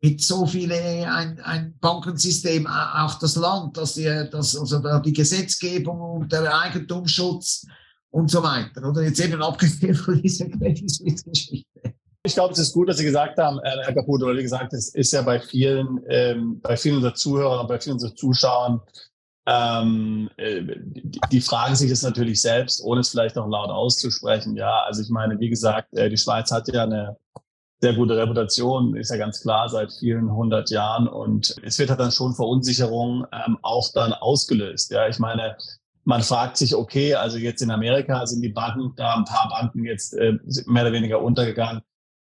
mit 0.03 0.21
so 0.21 0.45
viele 0.45 0.75
ein, 0.75 1.39
ein 1.39 1.77
Bankensystem, 1.79 2.67
auch 2.67 3.17
das 3.19 3.37
Land, 3.37 3.77
dass 3.77 3.93
die, 3.93 4.27
das, 4.29 4.57
also 4.57 4.81
die 4.99 5.13
Gesetzgebung 5.13 5.99
und 6.01 6.31
der 6.31 6.53
Eigentumsschutz 6.59 7.65
und 8.09 8.29
so 8.29 8.43
weiter. 8.43 8.83
Oder 8.83 9.03
jetzt 9.03 9.21
eben 9.21 9.41
abgesehen 9.41 9.95
von 9.95 10.21
dieser 10.21 10.49
Credit 10.49 10.91
Suisse-Geschichte. 10.91 11.93
Ich 12.25 12.33
glaube, 12.33 12.51
es 12.51 12.59
ist 12.59 12.73
gut, 12.73 12.89
dass 12.89 12.97
Sie 12.97 13.05
gesagt 13.05 13.37
haben, 13.37 13.59
äh, 13.59 13.77
Herr 13.83 13.93
Caputo, 13.93 14.27
wie 14.27 14.43
gesagt, 14.43 14.73
es 14.73 14.89
ist 14.89 15.13
ja 15.13 15.21
bei 15.21 15.39
vielen, 15.39 16.01
ähm, 16.09 16.59
bei 16.59 16.75
vielen 16.75 16.97
unserer 16.97 17.15
Zuhörer 17.15 17.61
und 17.61 17.67
bei 17.67 17.79
vielen 17.79 17.93
unserer 17.93 18.15
Zuschauern, 18.15 18.81
ähm, 19.45 20.29
äh, 20.35 20.61
die, 20.63 21.19
die, 21.31 21.41
fragen 21.41 21.75
sich 21.75 21.89
das 21.89 22.01
natürlich 22.01 22.41
selbst, 22.41 22.81
ohne 22.83 23.01
es 23.01 23.09
vielleicht 23.09 23.37
auch 23.37 23.47
laut 23.47 23.69
auszusprechen. 23.69 24.55
Ja, 24.57 24.83
also 24.83 25.01
ich 25.01 25.09
meine, 25.09 25.39
wie 25.39 25.49
gesagt, 25.49 25.93
äh, 25.93 26.09
die 26.09 26.17
Schweiz 26.17 26.51
hat 26.51 26.67
ja 26.67 26.83
eine 26.83 27.17
sehr 27.83 27.93
gute 27.95 28.15
Reputation, 28.15 28.95
ist 28.95 29.11
ja 29.11 29.17
ganz 29.17 29.41
klar 29.41 29.67
seit 29.67 29.91
vielen 29.91 30.31
hundert 30.33 30.69
Jahren. 30.69 31.05
Und 31.05 31.53
es 31.63 31.77
wird 31.77 31.89
halt 31.89 31.99
dann 31.99 32.13
schon 32.13 32.33
Verunsicherung 32.33 33.25
ähm, 33.33 33.57
auch 33.61 33.91
dann 33.93 34.13
ausgelöst. 34.13 34.89
Ja, 34.89 35.09
ich 35.09 35.19
meine, 35.19 35.57
man 36.05 36.21
fragt 36.21 36.55
sich, 36.55 36.73
okay, 36.73 37.13
also 37.15 37.37
jetzt 37.37 37.61
in 37.61 37.71
Amerika 37.71 38.25
sind 38.25 38.41
die 38.41 38.53
Banken, 38.53 38.93
da 38.95 39.15
ein 39.15 39.25
paar 39.25 39.49
Banken 39.49 39.83
jetzt 39.83 40.13
äh, 40.13 40.31
mehr 40.65 40.83
oder 40.83 40.93
weniger 40.93 41.21
untergegangen. 41.21 41.81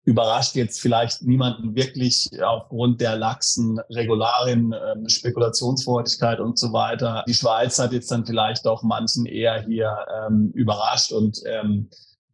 Überrascht 0.05 0.55
jetzt 0.55 0.81
vielleicht 0.81 1.21
niemanden 1.23 1.75
wirklich 1.75 2.31
aufgrund 2.43 3.03
der 3.03 3.17
laxen 3.17 3.79
Regularien, 3.91 4.73
äh, 4.73 5.07
Spekulationsfreudigkeit 5.07 6.41
und 6.41 6.59
so 6.59 6.73
weiter. 6.73 7.25
Die 7.29 7.35
Schweiz 7.35 7.79
hat 7.79 7.93
jetzt 7.93 8.11
dann 8.11 8.25
vielleicht 8.25 8.67
auch 8.67 8.83
manchen 8.83 9.27
eher 9.27 9.61
hier 9.61 9.95
ähm, 10.17 10.51
überrascht 10.55 11.12
und 11.12 11.43
ähm, 11.45 11.91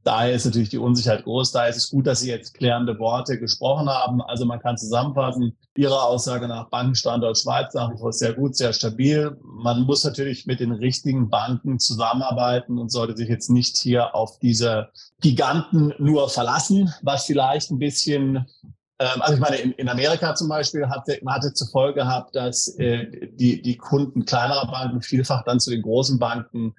Daher 0.08 0.32
ist 0.32 0.46
natürlich 0.46 0.70
die 0.70 0.78
Unsicherheit 0.78 1.24
groß. 1.24 1.52
Daher 1.52 1.68
ist 1.68 1.76
es 1.76 1.90
gut, 1.90 2.06
dass 2.06 2.20
Sie 2.20 2.30
jetzt 2.30 2.54
klärende 2.54 2.98
Worte 2.98 3.38
gesprochen 3.38 3.90
haben. 3.90 4.22
Also 4.22 4.46
man 4.46 4.58
kann 4.58 4.78
zusammenfassen, 4.78 5.54
Ihre 5.76 6.02
Aussage 6.02 6.48
nach 6.48 6.70
Bankenstandort 6.70 7.38
Schweiz 7.38 7.74
nach 7.74 7.92
wie 7.92 7.98
vor 7.98 8.14
sehr 8.14 8.32
gut, 8.32 8.56
sehr 8.56 8.72
stabil. 8.72 9.36
Man 9.42 9.82
muss 9.82 10.04
natürlich 10.04 10.46
mit 10.46 10.60
den 10.60 10.72
richtigen 10.72 11.28
Banken 11.28 11.78
zusammenarbeiten 11.78 12.78
und 12.78 12.90
sollte 12.90 13.18
sich 13.18 13.28
jetzt 13.28 13.50
nicht 13.50 13.76
hier 13.76 14.14
auf 14.14 14.38
diese 14.38 14.88
Giganten 15.20 15.92
nur 15.98 16.30
verlassen, 16.30 16.90
was 17.02 17.26
vielleicht 17.26 17.70
ein 17.70 17.78
bisschen 17.78 18.46
ähm, 19.00 19.20
also 19.20 19.34
ich 19.34 19.40
meine, 19.40 19.56
in, 19.56 19.88
Amerika 19.90 20.34
zum 20.34 20.48
Beispiel 20.48 20.88
hatte, 20.88 21.18
man 21.22 21.34
hatte 21.34 21.52
zur 21.52 21.68
Folge 21.68 22.00
gehabt, 22.00 22.34
dass 22.34 22.68
äh, 22.78 23.28
die, 23.34 23.60
die 23.60 23.76
Kunden 23.76 24.24
kleinerer 24.24 24.70
Banken 24.70 25.02
vielfach 25.02 25.44
dann 25.44 25.60
zu 25.60 25.68
den 25.68 25.82
großen 25.82 26.18
Banken 26.18 26.74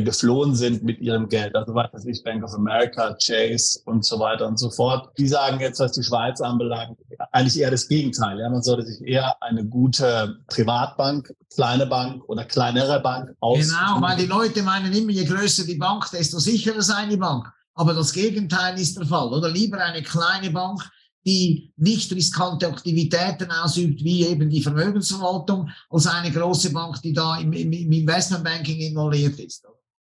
geflohen 0.00 0.54
sind 0.54 0.82
mit 0.82 1.00
ihrem 1.00 1.28
Geld. 1.28 1.54
Also 1.54 1.74
was 1.74 1.92
weiß 1.92 2.06
ich, 2.06 2.22
Bank 2.22 2.44
of 2.44 2.54
America, 2.54 3.16
Chase 3.22 3.80
und 3.84 4.04
so 4.04 4.18
weiter 4.18 4.46
und 4.46 4.58
so 4.58 4.70
fort. 4.70 5.10
Die 5.18 5.28
sagen 5.28 5.60
jetzt, 5.60 5.80
was 5.80 5.92
die 5.92 6.02
Schweiz 6.02 6.40
anbelangt, 6.40 6.98
eigentlich 7.32 7.58
eher 7.60 7.70
das 7.70 7.88
Gegenteil. 7.88 8.38
Ja, 8.38 8.48
man 8.48 8.62
sollte 8.62 8.86
sich 8.86 9.00
eher 9.06 9.40
eine 9.42 9.64
gute 9.64 10.36
Privatbank, 10.48 11.32
kleine 11.54 11.86
Bank 11.86 12.22
oder 12.28 12.44
kleinere 12.44 13.00
Bank 13.00 13.30
aussuchen. 13.40 13.76
Genau, 13.78 14.02
weil 14.02 14.16
die 14.16 14.26
Leute 14.26 14.62
meinen 14.62 14.92
immer, 14.92 15.12
je 15.12 15.24
größer 15.24 15.64
die 15.64 15.76
Bank, 15.76 16.10
desto 16.12 16.38
sicherer 16.38 16.82
sei 16.82 17.06
die 17.06 17.16
Bank. 17.16 17.46
Aber 17.74 17.92
das 17.92 18.12
Gegenteil 18.12 18.78
ist 18.78 18.96
der 18.96 19.06
Fall. 19.06 19.28
Oder 19.28 19.50
lieber 19.50 19.78
eine 19.78 20.02
kleine 20.02 20.50
Bank, 20.50 20.82
die 21.26 21.72
nicht 21.76 22.12
riskante 22.12 22.68
Aktivitäten 22.68 23.50
ausübt, 23.50 24.02
wie 24.02 24.24
eben 24.26 24.48
die 24.48 24.62
Vermögensverwaltung, 24.62 25.68
als 25.90 26.06
eine 26.06 26.30
große 26.30 26.72
Bank, 26.72 27.02
die 27.02 27.12
da 27.12 27.36
im, 27.38 27.52
im 27.52 27.92
Investmentbanking 27.92 28.78
involviert 28.78 29.38
ist. 29.40 29.64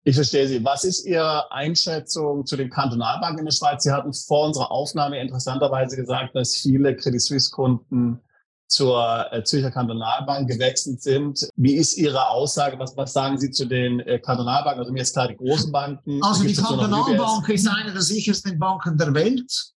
Ich 0.06 0.14
verstehe 0.14 0.46
Sie. 0.46 0.62
Was 0.62 0.84
ist 0.84 1.06
Ihre 1.06 1.50
Einschätzung 1.50 2.44
zu 2.44 2.56
den 2.56 2.68
Kantonalbanken 2.68 3.38
in 3.38 3.46
der 3.46 3.52
Schweiz? 3.52 3.82
Sie 3.82 3.90
hatten 3.90 4.12
vor 4.12 4.46
unserer 4.46 4.70
Aufnahme 4.70 5.18
interessanterweise 5.18 5.96
gesagt, 5.96 6.36
dass 6.36 6.56
viele 6.56 6.94
Credit 6.94 7.22
Suisse-Kunden 7.22 8.20
zur 8.66 9.26
äh, 9.32 9.42
Zürcher 9.44 9.70
Kantonalbank 9.70 10.48
gewechselt 10.48 11.02
sind. 11.02 11.48
Wie 11.56 11.76
ist 11.76 11.96
Ihre 11.96 12.28
Aussage? 12.28 12.78
Was, 12.78 12.94
was 12.96 13.14
sagen 13.14 13.38
Sie 13.38 13.50
zu 13.50 13.64
den 13.64 14.00
äh, 14.00 14.18
Kantonalbanken? 14.18 14.80
Also 14.80 14.92
mir 14.92 15.02
ist 15.02 15.14
klar, 15.14 15.28
die 15.28 15.36
großen 15.36 15.72
Banken. 15.72 16.22
Also 16.22 16.44
die 16.44 16.54
Kantonalbank 16.54 17.48
ist 17.48 17.66
eine 17.66 17.92
der 17.92 18.02
sichersten 18.02 18.58
Banken 18.58 18.98
der 18.98 19.14
Welt 19.14 19.72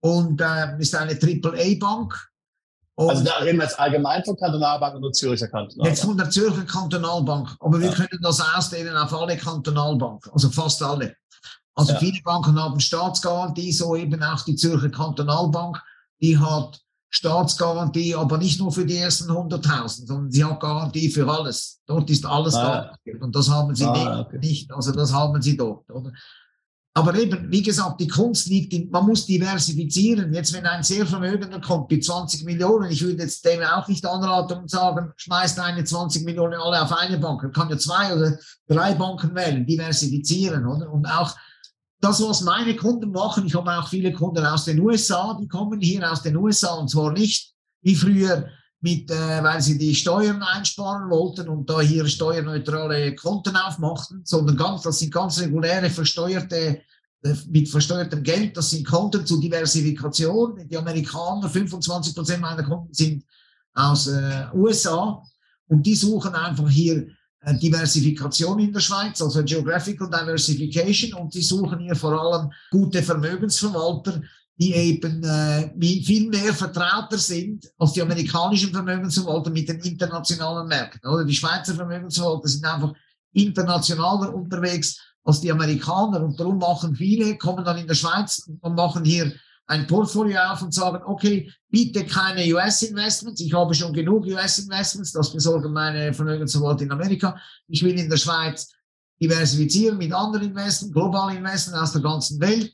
und 0.00 0.40
äh, 0.40 0.76
ist 0.80 0.96
eine 0.96 1.14
Also 3.08 3.24
da 3.24 3.38
reden 3.38 3.58
wir 3.58 3.64
jetzt 3.64 3.78
allgemein 3.78 4.24
von 4.24 4.36
Kantonalbank 4.36 4.96
oder 4.96 5.12
Zürcher 5.12 5.48
Kantonalbank? 5.48 5.88
Jetzt 5.88 6.04
von 6.04 6.16
der 6.16 6.30
Zürcher 6.30 6.64
Kantonalbank. 6.64 7.56
Aber 7.60 7.80
wir 7.80 7.88
ja. 7.88 7.94
können 7.94 8.20
das 8.22 8.40
ausdehnen 8.40 8.96
auf 8.96 9.12
alle 9.12 9.36
Kantonalbanken, 9.36 10.32
also 10.32 10.50
fast 10.50 10.82
alle. 10.82 11.14
Also 11.74 11.92
ja. 11.92 11.98
viele 11.98 12.20
Banken 12.22 12.60
haben 12.60 12.80
Staatsgarantie, 12.80 13.72
so 13.72 13.96
eben 13.96 14.22
auch 14.22 14.42
die 14.44 14.56
Zürcher 14.56 14.90
Kantonalbank. 14.90 15.80
Die 16.20 16.38
hat 16.38 16.80
Staatsgarantie, 17.14 18.14
aber 18.14 18.38
nicht 18.38 18.58
nur 18.58 18.72
für 18.72 18.86
die 18.86 18.96
ersten 18.96 19.30
100.000, 19.30 20.06
sondern 20.06 20.30
sie 20.30 20.44
hat 20.44 20.60
Garantie 20.60 21.10
für 21.10 21.28
alles. 21.28 21.80
Dort 21.86 22.08
ist 22.08 22.24
alles 22.24 22.54
ah, 22.54 22.62
garantiert. 22.62 23.22
Und 23.22 23.36
das 23.36 23.50
haben 23.50 23.74
sie 23.74 23.84
ah, 23.84 23.92
nicht, 23.92 24.26
okay. 24.26 24.38
nicht. 24.38 24.72
Also 24.72 24.92
das 24.92 25.12
haben 25.12 25.40
sie 25.42 25.56
dort. 25.56 25.90
Oder? 25.90 26.12
Aber 26.94 27.14
eben, 27.14 27.50
wie 27.50 27.62
gesagt, 27.62 28.00
die 28.00 28.08
Kunst 28.08 28.48
liegt 28.48 28.74
in, 28.74 28.90
man 28.90 29.06
muss 29.06 29.24
diversifizieren. 29.24 30.34
Jetzt, 30.34 30.52
wenn 30.52 30.66
ein 30.66 30.82
sehr 30.82 31.06
Vermögender 31.06 31.58
kommt 31.58 31.90
mit 31.90 32.04
20 32.04 32.44
Millionen, 32.44 32.90
ich 32.90 33.02
würde 33.02 33.22
jetzt 33.22 33.44
dem 33.46 33.62
auch 33.62 33.88
nicht 33.88 34.04
anraten 34.04 34.58
und 34.58 34.70
sagen, 34.70 35.10
schmeißt 35.16 35.58
eine 35.60 35.84
20 35.84 36.24
Millionen 36.24 36.60
alle 36.60 36.82
auf 36.82 36.92
eine 36.92 37.18
Bank. 37.18 37.42
Er 37.44 37.50
kann 37.50 37.70
ja 37.70 37.78
zwei 37.78 38.14
oder 38.14 38.38
drei 38.68 38.92
Banken 38.92 39.34
wählen, 39.34 39.64
diversifizieren, 39.64 40.66
oder? 40.66 40.92
Und 40.92 41.06
auch 41.06 41.34
das, 42.02 42.20
was 42.22 42.42
meine 42.42 42.76
Kunden 42.76 43.10
machen, 43.10 43.46
ich 43.46 43.54
habe 43.54 43.72
auch 43.72 43.88
viele 43.88 44.12
Kunden 44.12 44.44
aus 44.44 44.66
den 44.66 44.78
USA, 44.80 45.38
die 45.40 45.48
kommen 45.48 45.80
hier 45.80 46.10
aus 46.10 46.22
den 46.22 46.36
USA 46.36 46.74
und 46.74 46.90
zwar 46.90 47.12
nicht 47.12 47.54
wie 47.80 47.94
früher 47.94 48.48
mit, 48.82 49.10
äh, 49.10 49.42
weil 49.42 49.62
sie 49.62 49.78
die 49.78 49.94
Steuern 49.94 50.42
einsparen 50.42 51.08
wollten 51.08 51.48
und 51.48 51.70
da 51.70 51.80
hier 51.80 52.06
steuerneutrale 52.06 53.14
Konten 53.14 53.56
aufmachten, 53.56 54.22
sondern 54.24 54.56
ganz, 54.56 54.82
das 54.82 54.98
sind 54.98 55.14
ganz 55.14 55.40
reguläre 55.40 55.88
versteuerte 55.88 56.80
äh, 57.22 57.34
mit 57.48 57.68
versteuertem 57.68 58.22
Geld, 58.24 58.56
das 58.56 58.70
sind 58.70 58.86
Konten 58.86 59.24
zur 59.24 59.40
Diversifikation. 59.40 60.68
Die 60.68 60.76
Amerikaner, 60.76 61.48
25 61.48 62.14
Prozent 62.14 62.42
meiner 62.42 62.64
Konten 62.64 62.92
sind 62.92 63.24
aus 63.72 64.08
äh, 64.08 64.46
USA 64.52 65.22
und 65.68 65.86
die 65.86 65.94
suchen 65.94 66.34
einfach 66.34 66.68
hier 66.68 67.06
äh, 67.40 67.54
Diversifikation 67.56 68.58
in 68.58 68.72
der 68.72 68.80
Schweiz, 68.80 69.22
also 69.22 69.44
Geographical 69.44 70.10
Diversification 70.10 71.14
und 71.14 71.32
die 71.32 71.42
suchen 71.42 71.78
hier 71.78 71.94
vor 71.94 72.20
allem 72.20 72.50
gute 72.72 73.00
Vermögensverwalter, 73.00 74.22
die 74.56 74.74
eben 74.74 75.24
äh, 75.24 76.02
viel 76.02 76.28
mehr 76.28 76.52
vertrauter 76.52 77.18
sind 77.18 77.66
als 77.78 77.92
die 77.92 78.02
amerikanischen 78.02 78.72
Vermögensverwalter 78.72 79.50
mit 79.50 79.68
den 79.68 79.80
internationalen 79.80 80.68
Märkten. 80.68 81.08
Oder 81.08 81.24
die 81.24 81.34
Schweizer 81.34 81.74
Vermögensverwalter 81.74 82.48
sind 82.48 82.64
einfach 82.64 82.92
internationaler 83.32 84.34
unterwegs 84.34 85.00
als 85.24 85.40
die 85.40 85.50
Amerikaner 85.52 86.22
und 86.22 86.38
darum 86.38 86.58
machen 86.58 86.94
viele, 86.94 87.36
kommen 87.38 87.64
dann 87.64 87.78
in 87.78 87.86
der 87.86 87.94
Schweiz 87.94 88.48
und 88.60 88.74
machen 88.74 89.04
hier 89.04 89.32
ein 89.66 89.86
Portfolio 89.86 90.38
auf 90.40 90.62
und 90.62 90.74
sagen, 90.74 91.02
okay, 91.06 91.50
bitte 91.70 92.04
keine 92.04 92.52
US-Investments, 92.52 93.40
ich 93.40 93.54
habe 93.54 93.74
schon 93.74 93.92
genug 93.92 94.26
US-Investments, 94.26 95.12
das 95.12 95.32
besorgen 95.32 95.72
meine 95.72 96.12
Vermögensverwalter 96.12 96.82
in 96.82 96.90
Amerika. 96.90 97.38
Ich 97.68 97.82
will 97.82 97.98
in 97.98 98.10
der 98.10 98.16
Schweiz 98.16 98.70
diversifizieren 99.22 99.96
mit 99.96 100.12
anderen 100.12 100.48
Investments, 100.48 100.92
globalen 100.92 101.38
Investments 101.38 101.80
aus 101.80 101.92
der 101.92 102.02
ganzen 102.02 102.40
Welt 102.40 102.72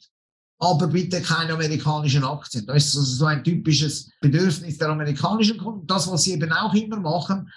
aber 0.58 0.88
bitte 0.88 1.22
keine 1.22 1.52
amerikanischen 1.52 2.24
Aktien. 2.24 2.66
Das 2.66 2.86
ist 2.86 2.96
also 2.96 3.14
so 3.14 3.26
ein 3.26 3.44
typisches 3.44 4.10
Bedürfnis 4.20 4.78
der 4.78 4.88
amerikanischen 4.88 5.58
Kunden. 5.58 5.86
Das, 5.86 6.10
was 6.10 6.24
sie 6.24 6.32
eben 6.32 6.52
auch 6.52 6.74
immer 6.74 6.98
machen, 6.98 7.50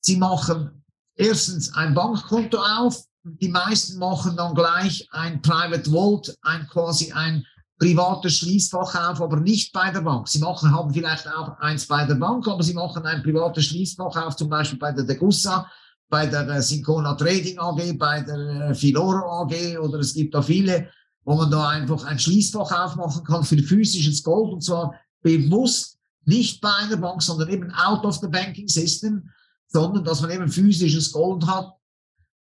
sie 0.00 0.16
machen 0.16 0.84
erstens 1.16 1.72
ein 1.74 1.94
Bankkonto 1.94 2.58
auf. 2.58 3.02
Die 3.22 3.48
meisten 3.48 3.98
machen 3.98 4.36
dann 4.36 4.54
gleich 4.54 5.08
ein 5.12 5.40
Private 5.40 5.90
Vault, 5.90 6.36
ein 6.42 6.66
quasi 6.68 7.10
ein 7.12 7.44
privates 7.78 8.36
Schließfach 8.36 9.10
auf, 9.10 9.22
aber 9.22 9.40
nicht 9.40 9.72
bei 9.72 9.90
der 9.90 10.02
Bank. 10.02 10.28
Sie 10.28 10.38
machen, 10.38 10.70
haben 10.70 10.92
vielleicht 10.92 11.26
auch 11.28 11.58
eins 11.58 11.86
bei 11.86 12.04
der 12.04 12.14
Bank, 12.14 12.46
aber 12.46 12.62
sie 12.62 12.74
machen 12.74 13.04
ein 13.06 13.22
privates 13.22 13.64
Schließfach 13.64 14.16
auf, 14.16 14.36
zum 14.36 14.50
Beispiel 14.50 14.78
bei 14.78 14.92
der 14.92 15.04
Degussa, 15.04 15.66
bei 16.10 16.26
der 16.26 16.46
äh, 16.48 16.62
Syncona 16.62 17.14
Trading 17.14 17.58
AG, 17.58 17.98
bei 17.98 18.20
der 18.20 18.70
äh, 18.70 18.74
Filoro 18.74 19.42
AG 19.42 19.78
oder 19.78 19.98
es 19.98 20.14
gibt 20.14 20.34
da 20.34 20.42
viele 20.42 20.90
wo 21.24 21.34
man 21.34 21.50
da 21.50 21.68
einfach 21.68 22.04
ein 22.04 22.18
Schließfach 22.18 22.70
aufmachen 22.70 23.24
kann 23.24 23.44
für 23.44 23.58
physisches 23.58 24.22
Gold 24.22 24.52
und 24.52 24.62
zwar 24.62 24.94
bewusst 25.22 25.98
nicht 26.26 26.60
bei 26.60 26.72
einer 26.72 26.96
Bank, 26.96 27.22
sondern 27.22 27.48
eben 27.48 27.72
out 27.72 28.04
of 28.04 28.16
the 28.16 28.28
banking 28.28 28.68
system, 28.68 29.30
sondern 29.68 30.04
dass 30.04 30.20
man 30.20 30.30
eben 30.30 30.48
physisches 30.48 31.12
Gold 31.12 31.46
hat, 31.46 31.74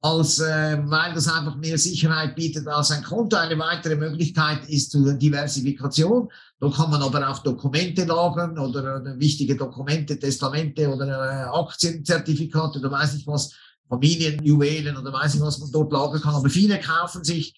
als 0.02 0.40
äh, 0.40 0.78
weil 0.86 1.14
das 1.14 1.28
einfach 1.28 1.58
mehr 1.58 1.78
Sicherheit 1.78 2.36
bietet 2.36 2.68
als 2.68 2.92
ein 2.92 3.04
Konto. 3.04 3.36
Eine 3.36 3.60
weitere 3.60 3.96
Möglichkeit 3.96 4.68
ist 4.70 4.92
zur 4.92 5.14
Diversifikation. 5.14 6.30
Da 6.60 6.70
kann 6.70 6.90
man 6.90 7.02
aber 7.02 7.28
auch 7.30 7.40
Dokumente 7.40 8.06
lagern 8.06 8.58
oder 8.58 9.06
äh, 9.06 9.20
wichtige 9.20 9.58
Dokumente, 9.58 10.18
Testamente 10.18 10.88
oder 10.94 11.08
äh, 11.08 11.44
Aktienzertifikate 11.50 12.80
oder 12.80 12.92
weiß 12.92 13.16
ich 13.16 13.28
was, 13.28 13.54
Familienjuwelen 13.90 14.96
oder 14.96 15.12
weiß 15.12 15.36
ich 15.36 15.42
was 15.42 15.60
man 15.60 15.72
dort 15.72 15.92
lagern 15.92 16.22
kann. 16.22 16.36
Aber 16.36 16.50
viele 16.50 16.80
kaufen 16.80 17.24
sich 17.24 17.56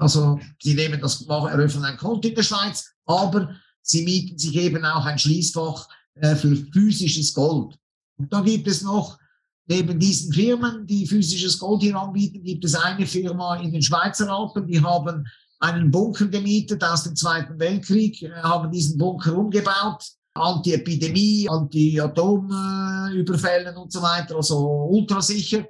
also 0.00 0.40
die 0.64 0.74
nehmen 0.74 1.00
das, 1.00 1.24
eröffnen 1.26 1.84
ein 1.84 1.96
Konto 1.96 2.28
in 2.28 2.34
der 2.34 2.42
Schweiz, 2.42 2.90
aber 3.06 3.54
sie 3.82 4.02
mieten 4.02 4.36
sich 4.38 4.56
eben 4.56 4.84
auch 4.84 5.04
ein 5.04 5.18
Schließfach 5.18 5.88
äh, 6.14 6.34
für 6.34 6.56
physisches 6.72 7.32
Gold. 7.34 7.76
Und 8.16 8.32
da 8.32 8.40
gibt 8.40 8.66
es 8.66 8.82
noch, 8.82 9.18
neben 9.66 9.98
diesen 9.98 10.32
Firmen, 10.32 10.86
die 10.86 11.06
physisches 11.06 11.58
Gold 11.58 11.82
hier 11.82 11.96
anbieten, 11.96 12.42
gibt 12.42 12.64
es 12.64 12.74
eine 12.74 13.06
Firma 13.06 13.56
in 13.56 13.72
den 13.72 13.82
Schweizer 13.82 14.30
Alpen, 14.30 14.66
die 14.66 14.80
haben 14.80 15.26
einen 15.60 15.90
Bunker 15.90 16.26
gemietet 16.26 16.82
aus 16.82 17.04
dem 17.04 17.14
Zweiten 17.14 17.58
Weltkrieg, 17.58 18.22
äh, 18.22 18.30
haben 18.42 18.72
diesen 18.72 18.96
Bunker 18.96 19.36
umgebaut, 19.36 20.02
Anti-Epidemie, 20.34 21.46
Anti-Atomüberfällen 21.48 23.76
und 23.76 23.92
so 23.92 24.00
weiter, 24.00 24.36
also 24.36 24.88
ultrasicher. 24.90 25.66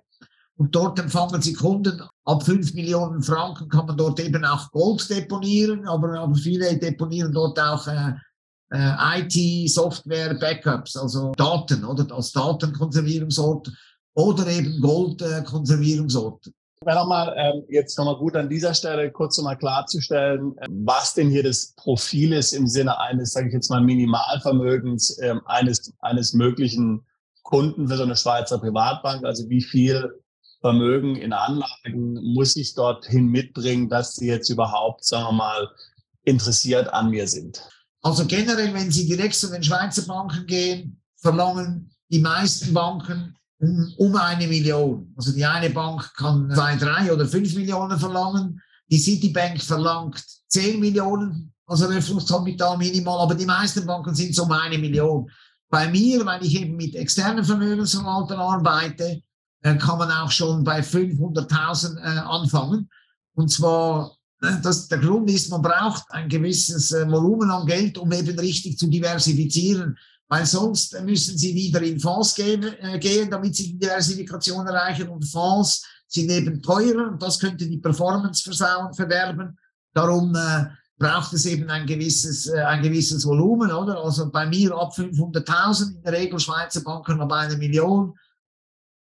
Und 0.60 0.74
dort 0.74 0.98
empfangen 0.98 1.40
sie 1.40 1.54
Kunden. 1.54 2.02
Ab 2.26 2.42
5 2.42 2.74
Millionen 2.74 3.22
Franken 3.22 3.70
kann 3.70 3.86
man 3.86 3.96
dort 3.96 4.20
eben 4.20 4.44
auch 4.44 4.70
Gold 4.72 5.08
deponieren, 5.08 5.88
aber, 5.88 6.20
aber 6.20 6.34
viele 6.34 6.76
deponieren 6.76 7.32
dort 7.32 7.58
auch 7.58 7.86
äh, 7.86 8.12
äh, 8.70 9.20
IT, 9.22 9.70
Software, 9.70 10.34
Backups, 10.34 10.98
also 10.98 11.32
Daten 11.32 11.82
oder 11.82 12.14
als 12.14 12.32
Datenkonservierungsort 12.32 13.72
oder 14.12 14.46
eben 14.48 14.78
Goldkonservierungsort. 14.82 16.48
Äh, 16.48 16.50
Wäre 16.84 16.98
nochmal 16.98 17.34
ähm, 17.38 17.62
jetzt 17.70 17.96
nochmal 17.96 18.16
gut 18.16 18.36
an 18.36 18.50
dieser 18.50 18.74
Stelle 18.74 19.10
kurz 19.10 19.38
nochmal 19.38 19.56
klarzustellen, 19.56 20.54
was 20.68 21.14
denn 21.14 21.30
hier 21.30 21.42
das 21.42 21.72
Profil 21.76 22.34
ist 22.34 22.52
im 22.52 22.66
Sinne 22.66 23.00
eines, 23.00 23.32
sage 23.32 23.48
ich 23.48 23.54
jetzt 23.54 23.70
mal, 23.70 23.80
Minimalvermögens 23.80 25.22
ähm, 25.22 25.40
eines, 25.46 25.90
eines 26.00 26.34
möglichen 26.34 27.02
Kunden 27.44 27.88
für 27.88 27.96
so 27.96 28.02
eine 28.02 28.14
Schweizer 28.14 28.58
Privatbank. 28.58 29.24
Also 29.24 29.48
wie 29.48 29.62
viel 29.62 30.20
Vermögen 30.60 31.16
in 31.16 31.32
Anlagen 31.32 32.14
muss 32.34 32.56
ich 32.56 32.74
dorthin 32.74 33.28
mitbringen, 33.28 33.88
dass 33.88 34.14
sie 34.14 34.26
jetzt 34.26 34.50
überhaupt, 34.50 35.04
sagen 35.04 35.24
wir 35.24 35.32
mal, 35.32 35.68
interessiert 36.24 36.92
an 36.92 37.10
mir 37.10 37.26
sind? 37.26 37.62
Also 38.02 38.26
generell, 38.26 38.72
wenn 38.74 38.90
Sie 38.90 39.06
direkt 39.06 39.34
zu 39.34 39.48
den 39.48 39.62
Schweizer 39.62 40.02
Banken 40.02 40.46
gehen, 40.46 41.00
verlangen 41.16 41.90
die 42.10 42.18
meisten 42.18 42.72
Banken 42.72 43.36
um, 43.98 44.16
eine 44.16 44.46
Million. 44.46 45.12
Also 45.16 45.32
die 45.32 45.44
eine 45.44 45.70
Bank 45.70 46.12
kann 46.16 46.50
zwei, 46.54 46.76
drei 46.76 47.12
oder 47.12 47.26
fünf 47.26 47.54
Millionen 47.54 47.98
verlangen. 47.98 48.60
Die 48.90 48.98
Citibank 48.98 49.60
verlangt 49.62 50.24
zehn 50.48 50.80
Millionen, 50.80 51.52
also 51.66 51.84
Eröffnungskapital 51.84 52.76
minimal, 52.78 53.20
aber 53.20 53.34
die 53.34 53.46
meisten 53.46 53.86
Banken 53.86 54.14
sind 54.14 54.34
so 54.34 54.44
um 54.44 54.52
eine 54.52 54.78
Million. 54.78 55.30
Bei 55.68 55.88
mir, 55.88 56.24
weil 56.26 56.44
ich 56.44 56.60
eben 56.60 56.74
mit 56.74 56.96
externen 56.96 57.44
Vermögensverwaltern 57.44 58.40
arbeite, 58.40 59.22
äh, 59.62 59.76
kann 59.76 59.98
man 59.98 60.10
auch 60.10 60.30
schon 60.30 60.64
bei 60.64 60.80
500.000 60.80 61.98
äh, 61.98 62.18
anfangen. 62.20 62.88
Und 63.34 63.48
zwar, 63.50 64.16
äh, 64.42 64.60
das, 64.62 64.88
der 64.88 64.98
Grund 64.98 65.30
ist, 65.30 65.50
man 65.50 65.62
braucht 65.62 66.04
ein 66.10 66.28
gewisses 66.28 66.92
äh, 66.92 67.08
Volumen 67.10 67.50
an 67.50 67.66
Geld, 67.66 67.98
um 67.98 68.10
eben 68.12 68.38
richtig 68.38 68.78
zu 68.78 68.88
diversifizieren. 68.88 69.96
Weil 70.28 70.46
sonst 70.46 70.98
müssen 71.02 71.36
sie 71.36 71.54
wieder 71.54 71.82
in 71.82 71.98
Fonds 71.98 72.34
gehen, 72.34 72.62
äh, 72.62 72.98
gehen 72.98 73.30
damit 73.30 73.56
sie 73.56 73.72
die 73.72 73.78
Diversifikation 73.78 74.66
erreichen. 74.66 75.08
Und 75.08 75.24
Fonds 75.24 75.84
sind 76.06 76.30
eben 76.30 76.62
teurer 76.62 77.10
und 77.12 77.22
das 77.22 77.38
könnte 77.38 77.66
die 77.66 77.78
Performance 77.78 78.42
versauen, 78.42 78.94
verderben. 78.94 79.58
Darum 79.92 80.34
äh, 80.34 80.66
braucht 80.98 81.32
es 81.32 81.46
eben 81.46 81.68
ein 81.70 81.86
gewisses, 81.86 82.46
äh, 82.46 82.60
ein 82.60 82.82
gewisses 82.82 83.26
Volumen, 83.26 83.72
oder? 83.72 84.02
Also 84.04 84.30
bei 84.30 84.46
mir 84.46 84.72
ab 84.76 84.92
500.000, 84.94 85.96
in 85.96 86.02
der 86.02 86.12
Regel 86.12 86.38
Schweizer 86.38 86.82
Banken 86.82 87.20
ab 87.20 87.32
eine 87.32 87.56
Million. 87.56 88.14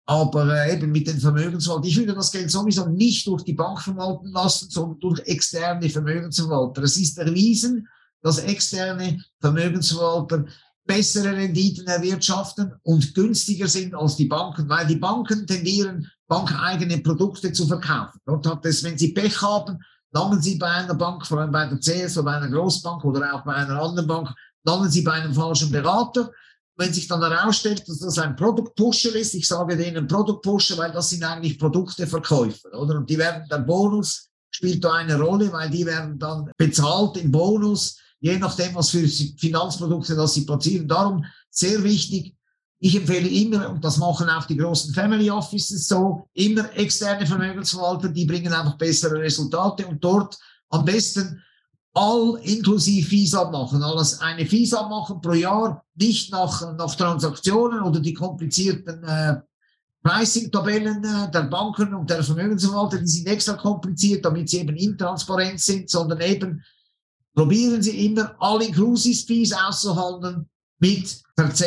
Aber 0.06 0.54
äh, 0.54 0.74
eben 0.74 0.92
mit 0.92 1.06
den 1.06 1.18
Vermögensverwaltern, 1.18 1.88
ich 1.88 1.96
würde 1.96 2.14
das 2.14 2.30
Geld 2.30 2.50
sowieso 2.50 2.86
nicht 2.86 3.26
durch 3.26 3.42
die 3.42 3.54
Bank 3.54 3.80
verwalten 3.80 4.28
lassen, 4.32 4.68
sondern 4.68 5.00
durch 5.00 5.20
externe 5.20 5.88
Vermögensverwalter. 5.88 6.82
Es 6.82 6.96
ist 6.98 7.18
erwiesen, 7.18 7.88
dass 8.22 8.38
externe 8.38 9.22
Vermögensverwalter 9.40 10.44
bessere 10.86 11.34
Renditen 11.34 11.86
erwirtschaften 11.86 12.74
und 12.82 13.14
günstiger 13.14 13.68
sind 13.68 13.94
als 13.94 14.16
die 14.16 14.26
Banken, 14.26 14.68
weil 14.68 14.86
die 14.86 14.96
Banken 14.96 15.46
tendieren, 15.46 16.10
bankeigene 16.26 16.98
Produkte 16.98 17.52
zu 17.52 17.66
verkaufen. 17.66 18.20
Dort 18.26 18.46
hat 18.46 18.66
es, 18.66 18.82
wenn 18.84 18.98
sie 18.98 19.12
Pech 19.12 19.40
haben, 19.40 19.78
langen 20.12 20.40
sie 20.40 20.56
bei 20.56 20.70
einer 20.70 20.94
Bank, 20.94 21.26
vor 21.26 21.38
allem 21.38 21.52
bei 21.52 21.66
der 21.66 21.78
CS 21.78 22.18
oder 22.18 22.24
bei 22.26 22.36
einer 22.36 22.50
Großbank 22.50 23.04
oder 23.04 23.34
auch 23.34 23.44
bei 23.44 23.54
einer 23.54 23.80
anderen 23.80 24.06
Bank, 24.06 24.34
langen 24.64 24.90
sie 24.90 25.02
bei 25.02 25.12
einem 25.12 25.34
falschen 25.34 25.70
Berater 25.70 26.30
wenn 26.76 26.92
sich 26.92 27.06
dann 27.06 27.20
herausstellt, 27.20 27.88
dass 27.88 28.00
das 28.00 28.18
ein 28.18 28.36
Produktpusher 28.36 29.14
ist, 29.14 29.34
ich 29.34 29.46
sage 29.46 29.76
denen 29.76 30.06
Produktpusher, 30.06 30.76
weil 30.76 30.92
das 30.92 31.10
sind 31.10 31.22
eigentlich 31.22 31.58
Produkteverkäufer, 31.58 32.72
oder? 32.76 32.96
Und 32.96 33.08
die 33.08 33.18
werden, 33.18 33.46
der 33.50 33.58
Bonus 33.58 34.28
spielt 34.50 34.84
da 34.84 34.94
eine 34.94 35.18
Rolle, 35.20 35.52
weil 35.52 35.70
die 35.70 35.86
werden 35.86 36.18
dann 36.18 36.50
bezahlt 36.56 37.16
im 37.16 37.30
Bonus, 37.30 37.98
je 38.20 38.38
nachdem, 38.38 38.74
was 38.74 38.90
für 38.90 39.06
Finanzprodukte 39.06 40.16
das 40.16 40.34
sie 40.34 40.46
platzieren. 40.46 40.88
Darum 40.88 41.24
sehr 41.50 41.82
wichtig, 41.84 42.34
ich 42.80 42.96
empfehle 42.96 43.28
immer, 43.28 43.70
und 43.70 43.84
das 43.84 43.98
machen 43.98 44.28
auch 44.28 44.44
die 44.44 44.56
großen 44.56 44.92
Family 44.92 45.30
Offices 45.30 45.86
so, 45.86 46.28
immer 46.34 46.70
externe 46.76 47.26
Vermögensverwalter, 47.26 48.08
die 48.08 48.26
bringen 48.26 48.52
einfach 48.52 48.76
bessere 48.76 49.20
Resultate 49.20 49.86
und 49.86 50.02
dort 50.02 50.36
am 50.70 50.84
besten 50.84 51.42
all 51.94 52.36
inklusive 52.42 53.08
Fees 53.08 53.34
abmachen, 53.34 53.82
alles 53.82 54.20
eine 54.20 54.44
Fees 54.44 54.74
abmachen 54.74 55.20
pro 55.20 55.32
Jahr, 55.32 55.84
nicht 55.94 56.32
nach, 56.32 56.74
nach 56.76 56.94
Transaktionen 56.94 57.82
oder 57.82 58.00
die 58.00 58.14
komplizierten 58.14 59.04
äh, 59.04 59.36
Pricing-Tabellen 60.02 61.04
äh, 61.04 61.30
der 61.30 61.44
Banken 61.44 61.94
und 61.94 62.10
der 62.10 62.24
Vermögensverwalter, 62.24 62.98
die 62.98 63.06
sind 63.06 63.28
extra 63.28 63.54
kompliziert, 63.54 64.24
damit 64.24 64.50
sie 64.50 64.58
eben 64.58 64.76
intransparent 64.76 65.60
sind, 65.60 65.88
sondern 65.88 66.20
eben 66.20 66.62
probieren 67.34 67.82
Sie 67.82 68.06
immer 68.06 68.34
all 68.38 68.62
inklusive 68.62 69.26
Fees 69.26 69.52
auszuhandeln 69.52 70.48
mit 70.80 71.22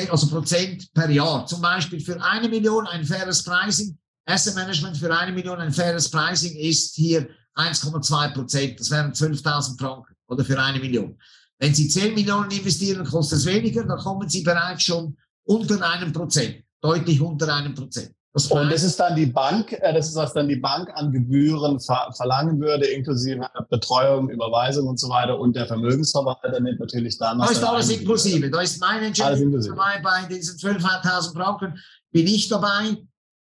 also 0.09 0.27
Prozent 0.27 0.93
per 0.93 1.09
Jahr. 1.09 1.45
Zum 1.45 1.61
Beispiel 1.61 1.99
für 1.99 2.21
eine 2.21 2.47
Million 2.47 2.85
ein 2.87 3.03
faires 3.03 3.43
Pricing. 3.43 3.97
Asset 4.25 4.55
Management 4.55 4.97
für 4.97 5.17
eine 5.17 5.31
Million 5.31 5.59
ein 5.59 5.71
faires 5.71 6.09
Pricing 6.09 6.55
ist 6.57 6.95
hier 6.95 7.27
1,2 7.55 8.33
Prozent. 8.33 8.79
Das 8.79 8.91
wären 8.91 9.11
12.000 9.13 9.79
Franken 9.79 10.16
oder 10.27 10.43
für 10.43 10.59
eine 10.61 10.79
Million. 10.79 11.17
Wenn 11.59 11.73
Sie 11.73 11.87
10 11.87 12.13
Millionen 12.13 12.51
investieren, 12.51 13.05
kostet 13.05 13.39
es 13.39 13.45
weniger, 13.45 13.83
dann 13.83 13.97
kommen 13.97 14.29
Sie 14.29 14.43
bereits 14.43 14.83
schon 14.83 15.17
unter 15.43 15.81
einem 15.89 16.13
Prozent, 16.13 16.63
deutlich 16.81 17.19
unter 17.19 17.53
einem 17.53 17.73
Prozent. 17.73 18.11
Das 18.33 18.51
und 18.51 18.71
das 18.71 18.83
ist 18.83 18.99
dann 18.99 19.15
die 19.15 19.25
Bank, 19.25 19.71
äh, 19.71 19.93
das 19.93 20.09
ist 20.09 20.15
was 20.15 20.31
dann 20.31 20.47
die 20.47 20.57
Bank 20.57 20.91
an 20.93 21.11
Gebühren 21.11 21.79
ver 21.79 22.13
verlangen 22.15 22.59
würde, 22.61 22.85
inklusive 22.85 23.49
Betreuung, 23.69 24.29
Überweisung 24.29 24.87
und 24.87 24.99
so 24.99 25.09
weiter. 25.09 25.39
Und 25.39 25.55
der 25.55 25.65
Vermögensverwalter 25.65 26.59
nimmt 26.59 26.79
natürlich 26.79 27.17
dann. 27.17 27.39
Da 27.39 27.49
ist 27.49 27.63
alles 27.63 27.89
inklusive. 27.89 28.51
Da 28.51 28.61
ist 28.61 28.79
meine 28.79 29.07
Entscheidung 29.07 29.59
dabei. 29.59 30.01
Bei 30.03 30.27
diesen 30.29 30.55
12.000 30.55 31.33
Franken 31.33 31.79
bin 32.11 32.27
ich 32.27 32.47
dabei 32.47 32.97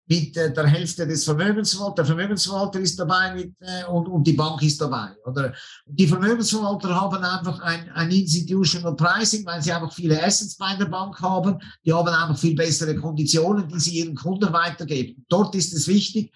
mit 0.08 0.36
äh, 0.36 0.52
der 0.52 0.66
Hälfte 0.66 1.06
des 1.06 1.24
Vermögensverwalters. 1.24 1.96
Der 1.96 2.04
Vermögensverwalter 2.04 2.80
ist 2.80 2.98
dabei 2.98 3.34
mit, 3.34 3.54
äh, 3.60 3.84
und, 3.86 4.06
und 4.06 4.26
die 4.26 4.32
Bank 4.32 4.62
ist 4.62 4.80
dabei. 4.80 5.10
Oder 5.24 5.52
die 5.86 6.06
Vermögensverwalter 6.06 6.94
haben 6.94 7.22
einfach 7.22 7.60
ein, 7.60 7.90
ein 7.90 8.10
Institutional 8.10 8.94
Pricing, 8.94 9.44
weil 9.44 9.62
sie 9.62 9.72
einfach 9.72 9.92
viele 9.92 10.22
Assets 10.22 10.56
bei 10.56 10.74
der 10.76 10.86
Bank 10.86 11.20
haben. 11.20 11.58
Die 11.84 11.92
haben 11.92 12.08
einfach 12.08 12.38
viel 12.38 12.54
bessere 12.54 12.94
Konditionen, 12.94 13.68
die 13.68 13.80
sie 13.80 13.98
ihren 13.98 14.14
Kunden 14.14 14.52
weitergeben. 14.52 15.24
Dort 15.28 15.54
ist 15.54 15.74
es 15.74 15.88
wichtig, 15.88 16.32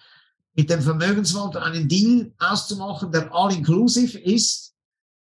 mit 0.53 0.69
dem 0.69 0.81
Vermögensverwalter 0.81 1.63
einen 1.63 1.87
Deal 1.87 2.33
auszumachen, 2.39 3.11
der 3.11 3.33
all-inclusive 3.33 4.19
ist. 4.19 4.73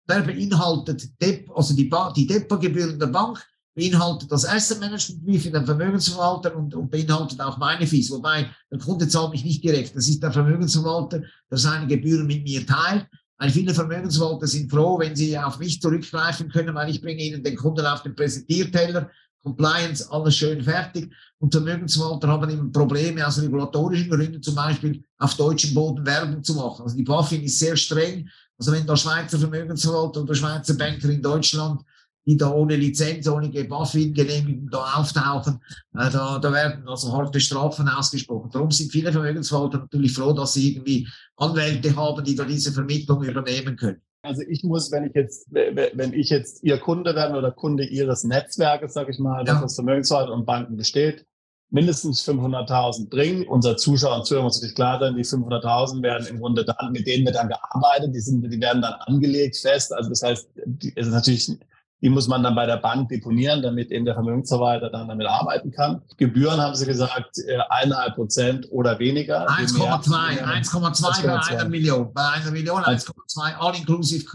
Der 0.08 0.22
beinhaltet 0.22 1.08
Dep 1.20 1.48
also 1.54 1.74
die, 1.74 1.88
die 2.16 2.26
Depotgebühren 2.26 2.98
der 2.98 3.06
Bank, 3.06 3.46
beinhaltet 3.80 4.30
das 4.30 4.46
Asset 4.46 4.80
Management 4.80 5.24
Fee 5.24 5.38
für 5.38 5.50
den 5.50 5.64
Vermögensverwalter 5.64 6.54
und, 6.54 6.74
und 6.74 6.90
beinhaltet 6.90 7.40
auch 7.40 7.56
meine 7.56 7.86
Fees. 7.86 8.10
Wobei 8.10 8.46
der 8.70 8.78
Kunde 8.78 9.08
zahlt 9.08 9.30
mich 9.30 9.44
nicht 9.44 9.64
direkt. 9.64 9.96
Das 9.96 10.06
ist 10.06 10.22
der 10.22 10.32
Vermögensverwalter, 10.32 11.22
der 11.50 11.58
seine 11.58 11.86
Gebühren 11.86 12.26
mit 12.26 12.44
mir 12.44 12.66
teilt. 12.66 13.06
Weil 13.38 13.48
viele 13.48 13.72
Vermögensverwalter 13.72 14.46
sind 14.46 14.70
froh, 14.70 14.98
wenn 14.98 15.16
sie 15.16 15.38
auf 15.38 15.58
mich 15.58 15.80
zurückgreifen 15.80 16.50
können, 16.50 16.74
weil 16.74 16.90
ich 16.90 17.00
bringe 17.00 17.22
ihnen 17.22 17.42
den 17.42 17.56
Kunden 17.56 17.86
auf 17.86 18.02
den 18.02 18.14
Präsentierteller, 18.14 19.10
Compliance, 19.42 20.06
alles 20.10 20.36
schön 20.36 20.62
fertig. 20.62 21.10
Und 21.38 21.54
Vermögensverwalter 21.54 22.28
haben 22.28 22.50
immer 22.50 22.70
Probleme 22.70 23.26
aus 23.26 23.40
regulatorischen 23.40 24.10
Gründen, 24.10 24.42
zum 24.42 24.54
Beispiel 24.54 25.02
auf 25.16 25.34
deutschem 25.36 25.72
Boden 25.72 26.04
Werbung 26.04 26.44
zu 26.44 26.54
machen. 26.54 26.82
Also 26.82 26.94
die 26.94 27.02
BaFin 27.02 27.42
ist 27.42 27.58
sehr 27.58 27.76
streng. 27.76 28.28
Also 28.58 28.72
wenn 28.72 28.86
der 28.86 28.96
Schweizer 28.96 29.38
Vermögensverwalter 29.38 30.20
oder 30.20 30.34
Schweizer 30.34 30.74
Banker 30.74 31.08
in 31.08 31.22
Deutschland 31.22 31.80
die 32.26 32.36
da 32.36 32.50
ohne 32.50 32.76
Lizenz, 32.76 33.26
ohne 33.28 33.48
BaFin-Genehmigung 33.48 34.68
da 34.70 34.94
auftauchen. 34.96 35.60
Äh, 35.94 36.10
da, 36.10 36.38
da 36.38 36.52
werden 36.52 36.86
also 36.86 37.12
harte 37.12 37.40
Strafen 37.40 37.88
ausgesprochen. 37.88 38.50
Darum 38.52 38.70
sind 38.70 38.92
viele 38.92 39.12
Vermögensverwalter 39.12 39.78
natürlich 39.78 40.12
froh, 40.12 40.32
dass 40.32 40.54
sie 40.54 40.72
irgendwie 40.72 41.08
Anwälte 41.36 41.94
haben, 41.96 42.24
die 42.24 42.34
da 42.34 42.44
diese 42.44 42.72
Vermittlung 42.72 43.24
übernehmen 43.24 43.76
können. 43.76 44.02
Also 44.22 44.42
ich 44.42 44.62
muss, 44.64 44.92
wenn 44.92 45.04
ich 45.04 45.14
jetzt, 45.14 45.46
wenn 45.50 46.12
ich 46.12 46.28
jetzt 46.28 46.62
Ihr 46.62 46.78
Kunde 46.78 47.14
werde 47.14 47.38
oder 47.38 47.52
Kunde 47.52 47.84
Ihres 47.84 48.22
Netzwerkes, 48.24 48.92
sage 48.92 49.12
ich 49.12 49.18
mal, 49.18 49.38
ja. 49.38 49.54
das 49.54 49.62
aus 49.62 49.74
Vermögensverwalter 49.76 50.34
und 50.34 50.44
Banken 50.44 50.76
besteht, 50.76 51.24
mindestens 51.70 52.28
500.000 52.28 53.08
bringen. 53.08 53.46
Unser 53.46 53.76
Zuschauer 53.76 54.16
und 54.16 54.26
Zuhörer 54.26 54.44
muss 54.44 54.56
natürlich 54.56 54.74
klar 54.74 55.00
sein, 55.00 55.16
die 55.16 55.24
500.000 55.24 56.02
werden 56.02 56.26
im 56.26 56.38
Grunde 56.40 56.64
dann, 56.64 56.92
mit 56.92 57.06
denen 57.06 57.24
wird 57.24 57.36
dann 57.36 57.48
gearbeitet, 57.48 58.14
die 58.14 58.20
sind, 58.20 58.42
die 58.42 58.60
werden 58.60 58.82
dann 58.82 58.94
angelegt 59.06 59.56
fest. 59.56 59.92
Also 59.94 60.10
das 60.10 60.22
heißt, 60.22 60.48
es 60.96 61.06
ist 61.06 61.12
natürlich 61.12 61.58
die 62.02 62.08
muss 62.08 62.28
man 62.28 62.42
dann 62.42 62.54
bei 62.54 62.66
der 62.66 62.78
Bank 62.78 63.08
deponieren, 63.08 63.62
damit 63.62 63.90
eben 63.90 64.04
der 64.04 64.14
Vermögensverwalter 64.14 64.90
dann 64.90 65.08
damit 65.08 65.26
arbeiten 65.26 65.70
kann. 65.70 66.02
Gebühren 66.16 66.60
haben 66.60 66.74
Sie 66.74 66.86
gesagt, 66.86 67.38
äh, 67.46 67.58
eineinhalb 67.68 68.14
Prozent 68.14 68.66
oder 68.70 68.98
weniger. 68.98 69.48
1,2, 69.48 70.42
1,2 70.42 71.26
bei 71.26 71.58
einer 71.58 71.68
Million. 71.68 72.12
Bei 72.14 72.28
einer 72.30 72.50
Million 72.50 72.82
1,2 72.82 73.56
all-inclusive 73.58 74.26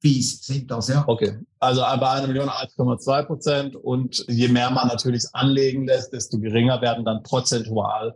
Fees 0.00 0.46
sind 0.46 0.70
das, 0.70 0.88
ja. 0.88 1.04
Okay, 1.06 1.38
also 1.58 1.82
bei 1.82 2.10
einer 2.10 2.26
Million 2.26 2.48
1,2 2.48 3.22
Prozent 3.24 3.76
und 3.76 4.24
je 4.28 4.48
mehr 4.48 4.70
man 4.70 4.88
natürlich 4.88 5.24
anlegen 5.32 5.86
lässt, 5.86 6.12
desto 6.12 6.38
geringer 6.38 6.80
werden 6.80 7.04
dann 7.04 7.22
prozentual 7.22 8.14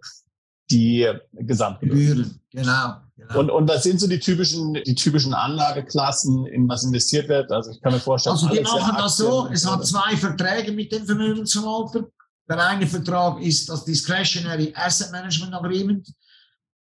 die 0.74 1.08
Gesamtgebühren. 1.32 2.40
Genau. 2.50 2.96
Genau. 3.16 3.38
Und, 3.38 3.50
und 3.50 3.68
was 3.68 3.84
sind 3.84 4.00
so 4.00 4.08
die 4.08 4.18
typischen, 4.18 4.74
die 4.74 4.94
typischen 4.94 5.34
Anlageklassen, 5.34 6.46
in 6.46 6.68
was 6.68 6.82
investiert 6.82 7.28
wird? 7.28 7.50
Also 7.52 7.70
ich 7.70 7.80
kann 7.80 7.92
mir 7.92 8.00
vorstellen. 8.00 8.34
Also 8.34 8.48
die 8.48 8.60
machen 8.60 8.96
das 8.98 9.16
so, 9.16 9.48
es 9.52 9.70
hat 9.70 9.86
zwei 9.86 10.16
Verträge 10.16 10.72
mit 10.72 10.90
dem 10.90 11.06
Vermögensverwalter. 11.06 12.08
Der 12.48 12.66
eine 12.66 12.86
Vertrag 12.86 13.40
ist 13.40 13.68
das 13.68 13.84
Discretionary 13.84 14.72
Asset 14.76 15.12
Management 15.12 15.54
Agreement. 15.54 16.12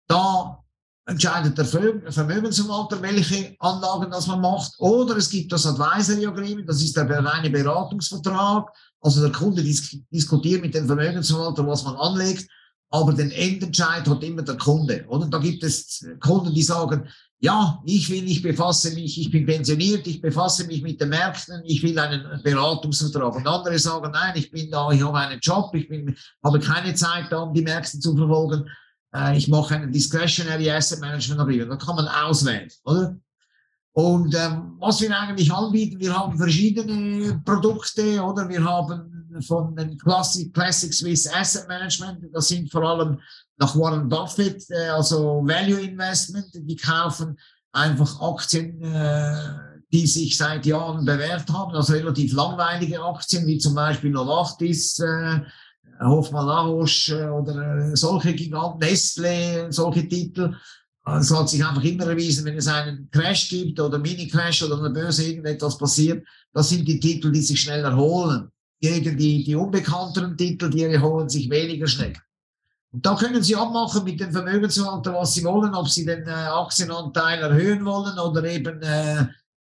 Da 0.07 0.59
entscheidet 1.07 1.57
der 1.57 1.65
Vermögensverwalter, 1.65 3.01
welche 3.01 3.55
Anlagen 3.59 4.11
das 4.11 4.27
man 4.27 4.41
macht. 4.41 4.73
Oder 4.77 5.17
es 5.17 5.29
gibt 5.29 5.51
das 5.51 5.65
Advisory 5.65 6.27
Agreement, 6.27 6.69
das 6.69 6.81
ist 6.81 6.95
der 6.95 7.09
reine 7.09 7.49
Beratungsvertrag. 7.49 8.69
Also 9.01 9.21
der 9.21 9.31
Kunde 9.31 9.63
dis 9.63 9.97
diskutiert 10.11 10.61
mit 10.61 10.75
dem 10.75 10.85
Vermögensverwalter, 10.85 11.65
was 11.65 11.83
man 11.83 11.95
anlegt 11.95 12.47
aber 12.91 13.13
den 13.13 13.31
Endentscheid 13.31 14.07
hat 14.07 14.23
immer 14.23 14.41
der 14.41 14.57
Kunde. 14.57 15.05
Oder 15.07 15.27
da 15.27 15.37
gibt 15.37 15.63
es 15.63 16.05
Kunden, 16.19 16.53
die 16.53 16.61
sagen, 16.61 17.07
ja, 17.39 17.81
ich 17.85 18.09
will, 18.09 18.29
ich 18.29 18.43
befasse 18.43 18.93
mich, 18.93 19.19
ich 19.19 19.31
bin 19.31 19.45
pensioniert, 19.45 20.05
ich 20.05 20.21
befasse 20.21 20.65
mich 20.67 20.83
mit 20.83 21.01
den 21.01 21.09
Märkten, 21.09 21.63
ich 21.65 21.81
will 21.81 21.97
einen 21.97 22.43
Beratungsvertrag. 22.43 23.35
Und 23.35 23.47
andere 23.47 23.79
sagen, 23.79 24.11
nein, 24.11 24.33
ich 24.35 24.51
bin 24.51 24.69
da, 24.69 24.91
ich 24.91 25.01
habe 25.01 25.17
einen 25.17 25.39
Job, 25.39 25.73
ich 25.73 25.87
bin, 25.87 26.15
habe 26.43 26.59
keine 26.59 26.93
Zeit 26.93 27.31
da, 27.31 27.39
um 27.39 27.53
die 27.53 27.63
Märkte 27.63 27.97
zu 27.99 28.15
verfolgen. 28.15 28.69
Äh, 29.15 29.37
ich 29.37 29.47
mache 29.47 29.75
einen 29.75 29.91
Discretionary 29.91 30.69
Asset 30.69 30.99
Management 30.99 31.41
Agreement. 31.41 31.71
Da 31.71 31.75
kann 31.77 31.95
man 31.95 32.07
auswählen, 32.07 32.69
oder? 32.83 33.15
Und 33.93 34.35
ähm, 34.35 34.77
was 34.79 35.01
wir 35.01 35.17
eigentlich 35.17 35.51
anbieten, 35.51 35.99
wir 35.99 36.17
haben 36.17 36.37
verschiedene 36.37 37.41
Produkte, 37.43 38.21
oder 38.21 38.47
wir 38.47 38.63
haben 38.63 39.10
von 39.41 39.75
den 39.75 39.97
Classic, 39.97 40.53
Classic 40.53 40.93
Swiss 40.93 41.31
Asset 41.31 41.67
Management. 41.67 42.25
Das 42.33 42.47
sind 42.47 42.71
vor 42.71 42.83
allem 42.83 43.19
nach 43.57 43.75
Warren 43.75 44.09
Buffett, 44.09 44.63
äh, 44.69 44.89
also 44.89 45.41
Value 45.45 45.81
Investment. 45.81 46.47
Die 46.53 46.75
kaufen 46.75 47.37
einfach 47.71 48.21
Aktien, 48.21 48.81
äh, 48.81 49.35
die 49.91 50.07
sich 50.07 50.37
seit 50.37 50.65
Jahren 50.65 51.05
bewährt 51.05 51.49
haben, 51.49 51.75
also 51.75 51.93
relativ 51.93 52.33
langweilige 52.33 53.01
Aktien, 53.03 53.45
wie 53.45 53.57
zum 53.57 53.75
Beispiel 53.75 54.11
Novartis, 54.11 54.99
äh, 54.99 55.41
Hoffmann 56.01 56.47
Laroche 56.47 57.19
äh, 57.19 57.29
oder 57.29 57.95
solche 57.95 58.33
Giganten, 58.33 58.79
Nestle, 58.79 59.71
solche 59.71 60.07
Titel. 60.07 60.55
Es 61.05 61.33
hat 61.33 61.49
sich 61.49 61.65
einfach 61.65 61.83
immer 61.83 62.05
erwiesen, 62.05 62.45
wenn 62.45 62.57
es 62.57 62.67
einen 62.67 63.09
Crash 63.09 63.49
gibt 63.49 63.79
oder 63.79 63.97
Mini-Crash 63.97 64.63
oder 64.63 64.81
der 64.81 64.89
Börse 64.89 65.25
irgendetwas 65.25 65.77
passiert, 65.77 66.25
das 66.53 66.69
sind 66.69 66.87
die 66.87 66.99
Titel, 66.99 67.31
die 67.31 67.41
sich 67.41 67.59
schnell 67.59 67.83
erholen 67.83 68.51
gegen 68.81 69.15
die, 69.15 69.43
die 69.43 69.55
unbekannteren 69.55 70.35
Titel, 70.35 70.69
die 70.69 70.83
erholen 70.83 71.29
sich 71.29 71.49
weniger 71.49 71.87
schnell. 71.87 72.13
Und 72.91 73.05
da 73.05 73.15
können 73.15 73.41
Sie 73.41 73.55
abmachen 73.55 74.03
mit 74.03 74.19
dem 74.19 74.31
Vermögensverwalter, 74.33 75.13
was 75.13 75.33
Sie 75.33 75.43
wollen, 75.45 75.73
ob 75.73 75.87
Sie 75.87 76.05
den 76.05 76.27
äh, 76.27 76.31
Aktienanteil 76.31 77.39
erhöhen 77.39 77.85
wollen 77.85 78.19
oder 78.19 78.43
eben 78.43 78.81
äh, 78.81 79.25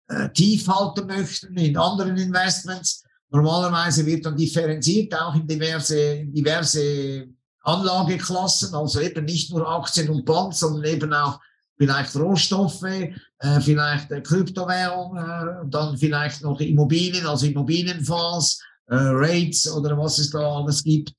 äh, 0.08 0.30
tief 0.34 0.68
halten 0.68 1.08
möchten 1.08 1.56
in 1.56 1.78
anderen 1.78 2.18
Investments. 2.18 3.04
Normalerweise 3.30 4.06
wird 4.06 4.26
dann 4.26 4.36
differenziert 4.36 5.13
auch 5.15 5.36
in 5.36 5.48
diverse, 5.48 5.98
in 5.98 6.34
diverse 6.34 7.28
Anlageklassen, 7.62 8.74
also 8.76 9.00
eben 9.00 9.26
nicht 9.26 9.52
nur 9.52 9.68
Aktien 9.68 10.10
und 10.10 10.26
Bonds, 10.26 10.60
sondern 10.60 10.84
eben 10.84 11.13
auch 11.13 11.39
vielleicht 11.78 12.15
Rohstoffe, 12.15 12.84
äh, 12.84 13.62
vielleicht 13.62 14.12
äh, 14.12 14.22
Kryptowährung, 14.22 15.18
äh, 15.18 15.70
dann 15.70 15.98
vielleicht 15.98 16.41
noch 16.41 16.60
Immobilien, 16.60 17.26
also 17.26 17.46
Immobilienfonds, 17.46 18.62
äh, 18.88 18.95
Rates 18.95 19.71
oder 19.71 19.98
was 19.98 20.19
es 20.19 20.30
da 20.30 20.39
alles 20.39 20.84
gibt. 20.84 21.13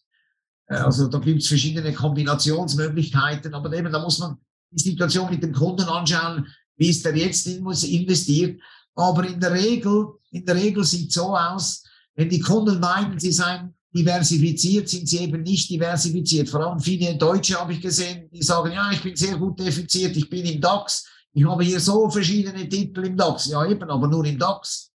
Äh, 0.69 0.77
also 0.77 1.09
da 1.09 1.19
gibt 1.19 1.43
es 1.43 1.49
verschiedene 1.49 1.93
Kombinationsmöglichkeiten, 1.93 3.55
aber 3.55 3.73
eben 3.73 3.93
da 3.93 4.01
muss 4.01 4.19
man 4.19 4.37
die 4.71 4.83
Situation 4.83 5.31
mit 5.31 5.43
dem 5.43 5.53
Kunden 5.53 5.85
anschauen, 5.85 6.47
wie 6.77 6.91
ist 6.91 7.05
der 7.05 7.17
jetzt 7.17 7.47
investiert. 7.47 8.61
Aber 8.95 9.27
in 9.27 9.41
der 9.41 9.53
Regel, 9.53 10.09
in 10.31 10.45
der 10.45 10.57
Regel 10.57 10.85
sieht 10.85 11.13
so 11.13 11.37
aus, 11.37 11.85
wenn 12.15 12.29
die 12.29 12.41
Kunden 12.41 12.81
meinen, 12.81 13.19
sie 13.19 13.33
seien 13.33 13.75
diversifiziert, 13.95 14.89
sind 14.89 15.09
sie 15.09 15.19
eben 15.19 15.43
nicht 15.43 15.71
diversifiziert. 15.71 16.49
Vor 16.49 16.61
allem 16.61 16.81
viele 16.81 17.17
Deutsche 17.17 17.59
habe 17.59 17.73
ich 17.73 17.81
gesehen, 17.81 18.29
die 18.31 18.43
sagen, 18.43 18.73
ja, 18.73 18.91
ich 18.91 19.03
bin 19.03 19.17
sehr 19.17 19.37
gut 19.37 19.59
diversifiziert, 19.59 20.17
ich 20.17 20.29
bin 20.29 20.45
im 20.45 20.61
DAX, 20.61 21.07
ich 21.33 21.47
habe 21.47 21.65
hier 21.65 21.81
so 21.81 22.09
verschiedene 22.09 22.69
Titel 22.69 23.05
im 23.05 23.17
DAX. 23.17 23.47
Ja, 23.47 23.65
eben, 23.67 23.91
aber 23.91 24.09
nur 24.09 24.25
im 24.25 24.39
DAX. 24.39 24.91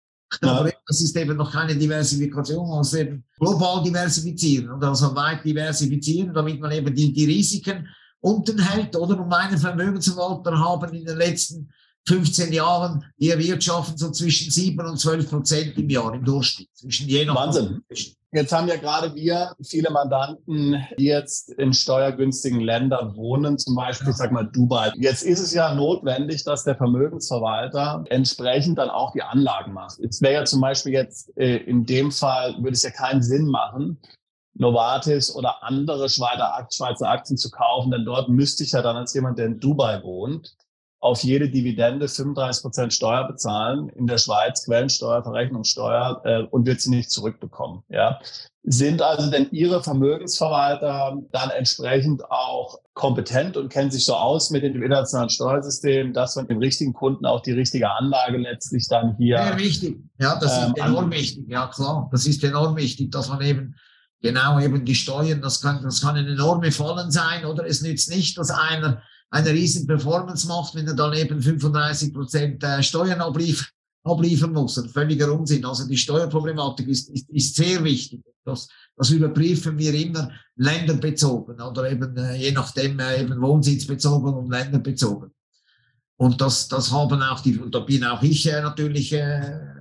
Ja. 0.42 0.60
Aber 0.60 0.72
das 0.86 1.00
ist 1.00 1.16
eben 1.16 1.36
noch 1.36 1.50
keine 1.52 1.74
Diversifikation, 1.76 2.68
man 2.68 2.78
muss 2.78 2.94
eben 2.94 3.24
global 3.38 3.82
diversifizieren 3.82 4.70
und 4.70 4.84
also 4.84 5.14
weit 5.14 5.44
diversifizieren, 5.44 6.34
damit 6.34 6.60
man 6.60 6.70
eben 6.70 6.94
die, 6.94 7.12
die 7.12 7.24
Risiken 7.24 7.88
unten 8.20 8.58
hält. 8.58 8.94
Oder 8.96 9.18
und 9.18 9.28
meine 9.28 9.56
Vermögensverwalter 9.56 10.58
haben 10.58 10.92
in 10.94 11.04
den 11.04 11.16
letzten 11.16 11.70
15 12.06 12.52
Jahren, 12.52 13.04
wir 13.18 13.38
wirtschaften 13.38 13.96
so 13.96 14.10
zwischen 14.10 14.50
7 14.50 14.78
und 14.86 14.98
12 14.98 15.28
Prozent 15.28 15.78
im 15.78 15.90
Jahr 15.90 16.14
im 16.14 16.24
Durchschnitt. 16.24 16.70
Zwischen 16.74 17.08
je 17.08 17.26
Wahnsinn. 17.28 17.82
Jetzt 18.30 18.52
haben 18.52 18.68
ja 18.68 18.76
gerade 18.76 19.14
wir 19.14 19.54
viele 19.62 19.90
Mandanten, 19.90 20.84
die 20.98 21.06
jetzt 21.06 21.50
in 21.52 21.72
steuergünstigen 21.72 22.60
Ländern 22.60 23.16
wohnen, 23.16 23.56
zum 23.56 23.74
Beispiel, 23.74 24.08
ja. 24.08 24.12
sag 24.12 24.32
mal 24.32 24.44
Dubai. 24.44 24.92
Jetzt 24.96 25.22
ist 25.22 25.40
es 25.40 25.54
ja 25.54 25.74
notwendig, 25.74 26.44
dass 26.44 26.64
der 26.64 26.76
Vermögensverwalter 26.76 28.04
entsprechend 28.10 28.76
dann 28.76 28.90
auch 28.90 29.12
die 29.12 29.22
Anlagen 29.22 29.72
macht. 29.72 29.98
Jetzt 30.00 30.20
wäre 30.20 30.34
ja 30.34 30.44
zum 30.44 30.60
Beispiel 30.60 30.92
jetzt 30.92 31.34
äh, 31.38 31.56
in 31.56 31.86
dem 31.86 32.12
Fall, 32.12 32.54
würde 32.58 32.72
es 32.72 32.82
ja 32.82 32.90
keinen 32.90 33.22
Sinn 33.22 33.46
machen, 33.46 33.98
Novartis 34.52 35.34
oder 35.34 35.62
andere 35.62 36.10
Schweizer 36.10 37.08
Aktien 37.08 37.38
zu 37.38 37.50
kaufen, 37.50 37.90
denn 37.90 38.04
dort 38.04 38.28
müsste 38.28 38.62
ich 38.62 38.72
ja 38.72 38.82
dann 38.82 38.96
als 38.96 39.14
jemand, 39.14 39.38
der 39.38 39.46
in 39.46 39.60
Dubai 39.60 40.02
wohnt, 40.02 40.54
auf 41.00 41.22
jede 41.22 41.48
Dividende 41.48 42.08
35 42.08 42.62
Prozent 42.62 42.92
Steuer 42.92 43.26
bezahlen, 43.28 43.88
in 43.90 44.06
der 44.06 44.18
Schweiz 44.18 44.64
Quellensteuer, 44.64 45.22
Verrechnungssteuer 45.22 46.20
äh, 46.24 46.42
und 46.50 46.66
wird 46.66 46.80
sie 46.80 46.90
nicht 46.90 47.10
zurückbekommen. 47.10 47.82
Ja. 47.88 48.18
Sind 48.64 49.00
also 49.00 49.30
denn 49.30 49.48
Ihre 49.52 49.82
Vermögensverwalter 49.82 51.16
dann 51.30 51.50
entsprechend 51.50 52.28
auch 52.30 52.78
kompetent 52.94 53.56
und 53.56 53.68
kennen 53.68 53.90
sich 53.90 54.04
so 54.04 54.14
aus 54.14 54.50
mit 54.50 54.64
dem 54.64 54.82
internationalen 54.82 55.30
Steuersystem, 55.30 56.12
dass 56.12 56.36
man 56.36 56.48
dem 56.48 56.58
richtigen 56.58 56.92
Kunden 56.92 57.24
auch 57.24 57.40
die 57.40 57.52
richtige 57.52 57.90
Anlage 57.90 58.36
letztlich 58.36 58.88
dann 58.88 59.16
hier. 59.16 59.38
Sehr 59.38 59.58
wichtig. 59.58 59.98
Ja, 60.18 60.38
das 60.38 60.58
ähm, 60.58 60.74
ist 60.74 60.84
enorm 60.84 61.10
wichtig. 61.12 61.44
Ja, 61.48 61.68
klar. 61.68 62.08
Das 62.10 62.26
ist 62.26 62.42
enorm 62.42 62.76
wichtig, 62.76 63.12
dass 63.12 63.28
man 63.28 63.40
eben 63.40 63.76
genau 64.20 64.58
eben 64.58 64.84
die 64.84 64.96
Steuern, 64.96 65.40
das 65.40 65.62
kann, 65.62 65.80
das 65.82 66.00
kann 66.02 66.16
eine 66.16 66.28
enorme 66.28 66.72
Fallen 66.72 67.10
sein 67.10 67.44
oder 67.44 67.64
es 67.66 67.82
nützt 67.82 68.10
nicht, 68.10 68.36
dass 68.36 68.50
einer 68.50 69.00
eine 69.30 69.50
riesen 69.50 69.86
Performance 69.86 70.46
macht, 70.46 70.74
wenn 70.74 70.86
er 70.86 70.94
dann 70.94 71.12
eben 71.12 71.40
35 71.40 72.12
Prozent 72.12 72.64
äh, 72.64 72.82
Steuern 72.82 73.20
ablief, 73.20 73.70
abliefern 74.04 74.52
muss. 74.52 74.78
Ein 74.78 74.88
völliger 74.88 75.32
Unsinn. 75.32 75.64
Also 75.64 75.86
die 75.86 75.96
Steuerproblematik 75.96 76.88
ist, 76.88 77.10
ist, 77.10 77.28
ist 77.30 77.56
sehr 77.56 77.82
wichtig. 77.84 78.22
Das, 78.44 78.68
das 78.96 79.10
überprüfen 79.10 79.78
wir 79.78 79.92
immer 79.94 80.30
länderbezogen 80.56 81.60
oder 81.60 81.90
eben 81.90 82.16
äh, 82.16 82.36
je 82.36 82.52
nachdem 82.52 82.98
äh, 82.98 83.20
eben 83.20 83.40
wohnsitzbezogen 83.40 84.32
und 84.32 84.50
länderbezogen. 84.50 85.30
Und 86.16 86.40
das, 86.40 86.66
das 86.68 86.90
haben 86.90 87.22
auch 87.22 87.40
die, 87.40 87.60
da 87.70 87.80
bin 87.80 88.04
auch 88.04 88.22
ich 88.22 88.46
äh, 88.50 88.60
natürlich 88.62 89.12
äh, 89.12 89.77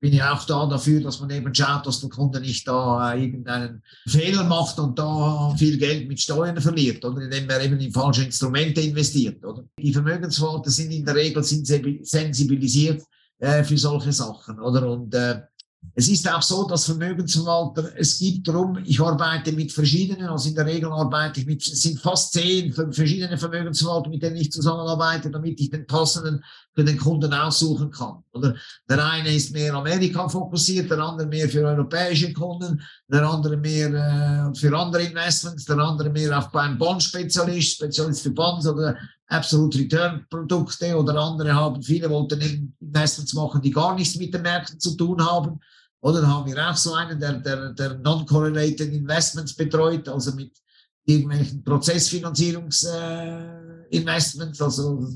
bin 0.00 0.12
ja 0.12 0.32
auch 0.32 0.44
da 0.44 0.66
dafür, 0.66 1.00
dass 1.00 1.20
man 1.20 1.30
eben 1.30 1.54
schaut, 1.54 1.86
dass 1.86 2.00
der 2.00 2.10
Kunde 2.10 2.40
nicht 2.40 2.68
da 2.68 3.14
äh, 3.14 3.24
irgendeinen 3.24 3.82
Fehler 4.06 4.44
macht 4.44 4.78
und 4.78 4.98
da 4.98 5.54
viel 5.56 5.78
Geld 5.78 6.06
mit 6.06 6.20
Steuern 6.20 6.60
verliert 6.60 7.04
oder 7.04 7.22
indem 7.22 7.48
er 7.48 7.62
eben 7.62 7.80
in 7.80 7.92
falsche 7.92 8.24
Instrumente 8.24 8.80
investiert. 8.82 9.44
Oder? 9.44 9.64
Die 9.78 9.92
Vermögensverwalter 9.92 10.70
sind 10.70 10.92
in 10.92 11.04
der 11.04 11.14
Regel 11.14 11.42
sensibilisiert 11.42 13.02
äh, 13.38 13.64
für 13.64 13.78
solche 13.78 14.12
Sachen. 14.12 14.60
Oder? 14.60 14.90
Und 14.90 15.14
äh, 15.14 15.40
es 15.98 16.08
ist 16.08 16.30
auch 16.30 16.42
so, 16.42 16.66
dass 16.66 16.84
Vermögensverwalter, 16.84 17.90
es 17.96 18.18
gibt 18.18 18.46
darum, 18.46 18.78
ich 18.84 19.00
arbeite 19.00 19.52
mit 19.52 19.72
verschiedenen, 19.72 20.26
also 20.26 20.50
in 20.50 20.54
der 20.54 20.66
Regel 20.66 20.92
arbeite 20.92 21.40
ich 21.40 21.46
mit, 21.46 21.66
es 21.66 21.80
sind 21.80 21.98
fast 21.98 22.34
zehn 22.34 22.70
verschiedene 22.72 23.38
Vermögensverwalter, 23.38 24.10
mit 24.10 24.22
denen 24.22 24.36
ich 24.36 24.52
zusammenarbeite, 24.52 25.30
damit 25.30 25.58
ich 25.58 25.70
den 25.70 25.86
passenden 25.86 26.44
für 26.74 26.84
den 26.84 26.98
Kunden 26.98 27.32
aussuchen 27.32 27.90
kann. 27.90 28.22
Oder 28.32 28.54
der 28.88 29.04
eine 29.06 29.34
ist 29.34 29.54
mehr 29.54 29.72
Amerika 29.72 30.28
fokussiert, 30.28 30.90
der 30.90 30.98
andere 30.98 31.28
mehr 31.28 31.48
für 31.48 31.64
europäische 31.64 32.30
Kunden, 32.34 32.82
der 33.08 33.26
andere 33.26 33.56
mehr 33.56 33.88
äh, 33.88 34.54
für 34.54 34.76
andere 34.76 35.04
Investments, 35.04 35.64
der 35.64 35.78
andere 35.78 36.10
mehr 36.10 36.36
auf 36.36 36.50
beim 36.50 36.76
Bond-Spezialist, 36.76 37.76
Spezialist 37.76 38.22
für 38.22 38.32
Bonds 38.32 38.66
oder 38.66 38.98
Absolute 39.28 39.78
Return 39.78 40.24
Produkte 40.30 40.96
oder 40.96 41.20
andere 41.20 41.52
haben, 41.54 41.82
viele 41.82 42.08
wollten 42.08 42.40
Investments 42.80 43.34
machen, 43.34 43.60
die 43.60 43.72
gar 43.72 43.94
nichts 43.94 44.16
mit 44.16 44.32
den 44.32 44.42
Märkten 44.42 44.78
zu 44.78 44.96
tun 44.96 45.20
haben. 45.24 45.58
Oder 46.00 46.24
haben 46.26 46.48
wir 46.48 46.70
auch 46.70 46.76
so 46.76 46.94
einen, 46.94 47.18
der, 47.18 47.40
der, 47.40 47.72
der 47.72 47.98
Non-Correlated 47.98 48.92
Investments 48.92 49.52
betreut, 49.54 50.08
also 50.08 50.32
mit 50.32 50.52
irgendwelchen 51.04 51.64
Prozessfinanzierungsinvestments, 51.64 54.60
äh, 54.60 54.64
also 54.64 55.08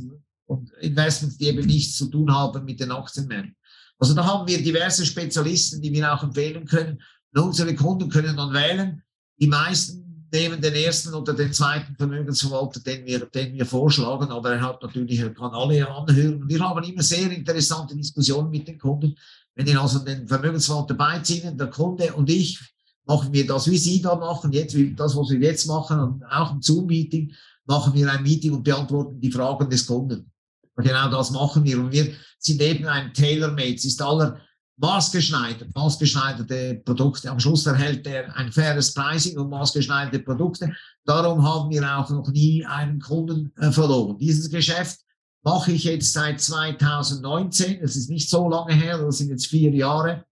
und 0.47 0.73
Investments, 0.81 1.39
die 1.39 1.47
eben 1.47 1.65
nichts 1.67 1.97
zu 1.97 2.07
tun 2.07 2.35
haben 2.35 2.65
mit 2.65 2.81
den 2.81 2.91
Aktienmärkten. 2.91 3.55
Also 4.01 4.15
da 4.15 4.25
haben 4.25 4.49
wir 4.49 4.63
diverse 4.63 5.07
Spezialisten, 5.07 5.81
die 5.81 5.93
wir 5.93 6.13
auch 6.13 6.23
empfehlen 6.23 6.67
können. 6.67 7.01
Und 7.35 7.43
unsere 7.43 7.75
Kunden 7.75 8.09
können 8.09 8.37
dann 8.37 8.53
wählen. 8.53 9.03
Die 9.39 9.47
meisten 9.47 10.10
nehmen 10.33 10.61
den 10.61 10.75
ersten 10.75 11.13
oder 11.15 11.33
den 11.33 11.53
zweiten 11.53 11.97
Vermögensverwalter, 11.97 12.81
den 12.81 13.05
wir, 13.05 13.27
den 13.27 13.55
wir 13.55 13.67
vorschlagen, 13.67 14.31
aber 14.31 14.53
er 14.53 14.61
hat 14.61 14.83
natürlich, 14.83 15.19
er 15.19 15.35
kann 15.35 15.51
alle 15.51 15.89
anhören. 15.89 16.49
Wir 16.49 16.61
haben 16.61 16.83
immer 16.85 17.03
sehr 17.03 17.31
interessante 17.31 17.97
Diskussionen 17.97 18.51
mit 18.51 18.69
den 18.69 18.79
Kunden. 18.79 19.15
Wenn 19.55 19.67
ihn 19.67 19.77
also 19.77 19.99
den 20.01 20.29
Vermögensverwalter 20.29 20.95
beiziehen, 20.95 21.59
der 21.59 21.67
Kunde 21.69 22.13
und 22.15 22.31
ich, 22.31 22.59
machen 23.07 23.33
wir 23.33 23.47
das, 23.47 23.69
wie 23.69 23.79
Sie 23.79 24.01
da 24.01 24.15
machen, 24.15 24.53
jetzt, 24.53 24.77
wie 24.77 24.95
das, 24.95 25.17
was 25.17 25.31
wir 25.31 25.39
jetzt 25.39 25.67
machen, 25.67 26.23
auch 26.31 26.53
im 26.53 26.63
Zoom-Meeting, 26.63 27.33
machen 27.67 27.95
wir 27.95 28.11
ein 28.11 28.23
Meeting 28.23 28.53
und 28.53 28.63
beantworten 28.63 29.21
die 29.21 29.33
Fragen 29.33 29.69
des 29.69 29.87
Kunden. 29.87 30.31
Und 30.77 30.85
genau 30.85 31.11
das 31.11 31.31
machen 31.31 31.65
wir. 31.65 31.79
Und 31.79 31.93
wir 31.93 32.13
sind 32.39 32.63
eben 32.63 32.87
ein 32.87 33.13
Tailor-Made. 33.13 33.75
Es 33.75 33.85
ist 33.85 34.01
aller 34.01 34.41
maßgeschneidert, 34.81 35.75
maßgeschneiderte 35.75 36.83
Produkte. 36.85 37.31
Am 37.31 37.39
Schluss 37.39 37.67
erhält 37.67 38.07
er 38.07 38.35
ein 38.37 38.51
faires 38.51 38.95
Pricing 38.95 39.39
und 39.39 39.51
maßgeschneiderte 39.51 40.21
Produkte. 40.21 40.73
Darum 41.05 41.43
haben 41.43 41.71
wir 41.71 41.99
auch 41.99 42.09
noch 42.11 42.29
nie 42.29 42.65
einen 42.65 42.99
Kunden 42.99 43.53
äh, 43.59 43.71
verloren. 43.71 44.19
Dieses 44.19 44.51
Geschäft 44.51 45.01
mache 45.43 45.73
ich 45.73 45.85
jetzt 45.85 46.13
seit 46.13 46.41
2019. 46.41 47.81
Es 47.83 47.97
ist 47.97 48.11
nicht 48.11 48.29
so 48.31 48.49
lange 48.49 48.75
her, 48.75 48.99
das 48.99 49.19
sind 49.19 49.29
jetzt 49.29 49.47
vier 49.47 49.71
Jahre, 49.71 50.25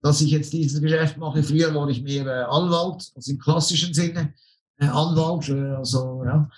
dass 0.00 0.20
ich 0.20 0.30
jetzt 0.30 0.52
dieses 0.52 0.80
Geschäft 0.80 1.16
mache. 1.16 1.42
Früher 1.42 1.74
war 1.74 1.88
ich 1.88 2.02
mehr 2.02 2.26
äh, 2.26 2.44
Anwalt, 2.44 3.10
also 3.16 3.32
im 3.32 3.38
klassischen 3.38 3.94
Sinne 3.94 4.32
äh, 4.78 4.86
Anwalt, 4.86 5.48
äh, 5.48 5.74
also 5.74 6.22
ja. 6.24 6.48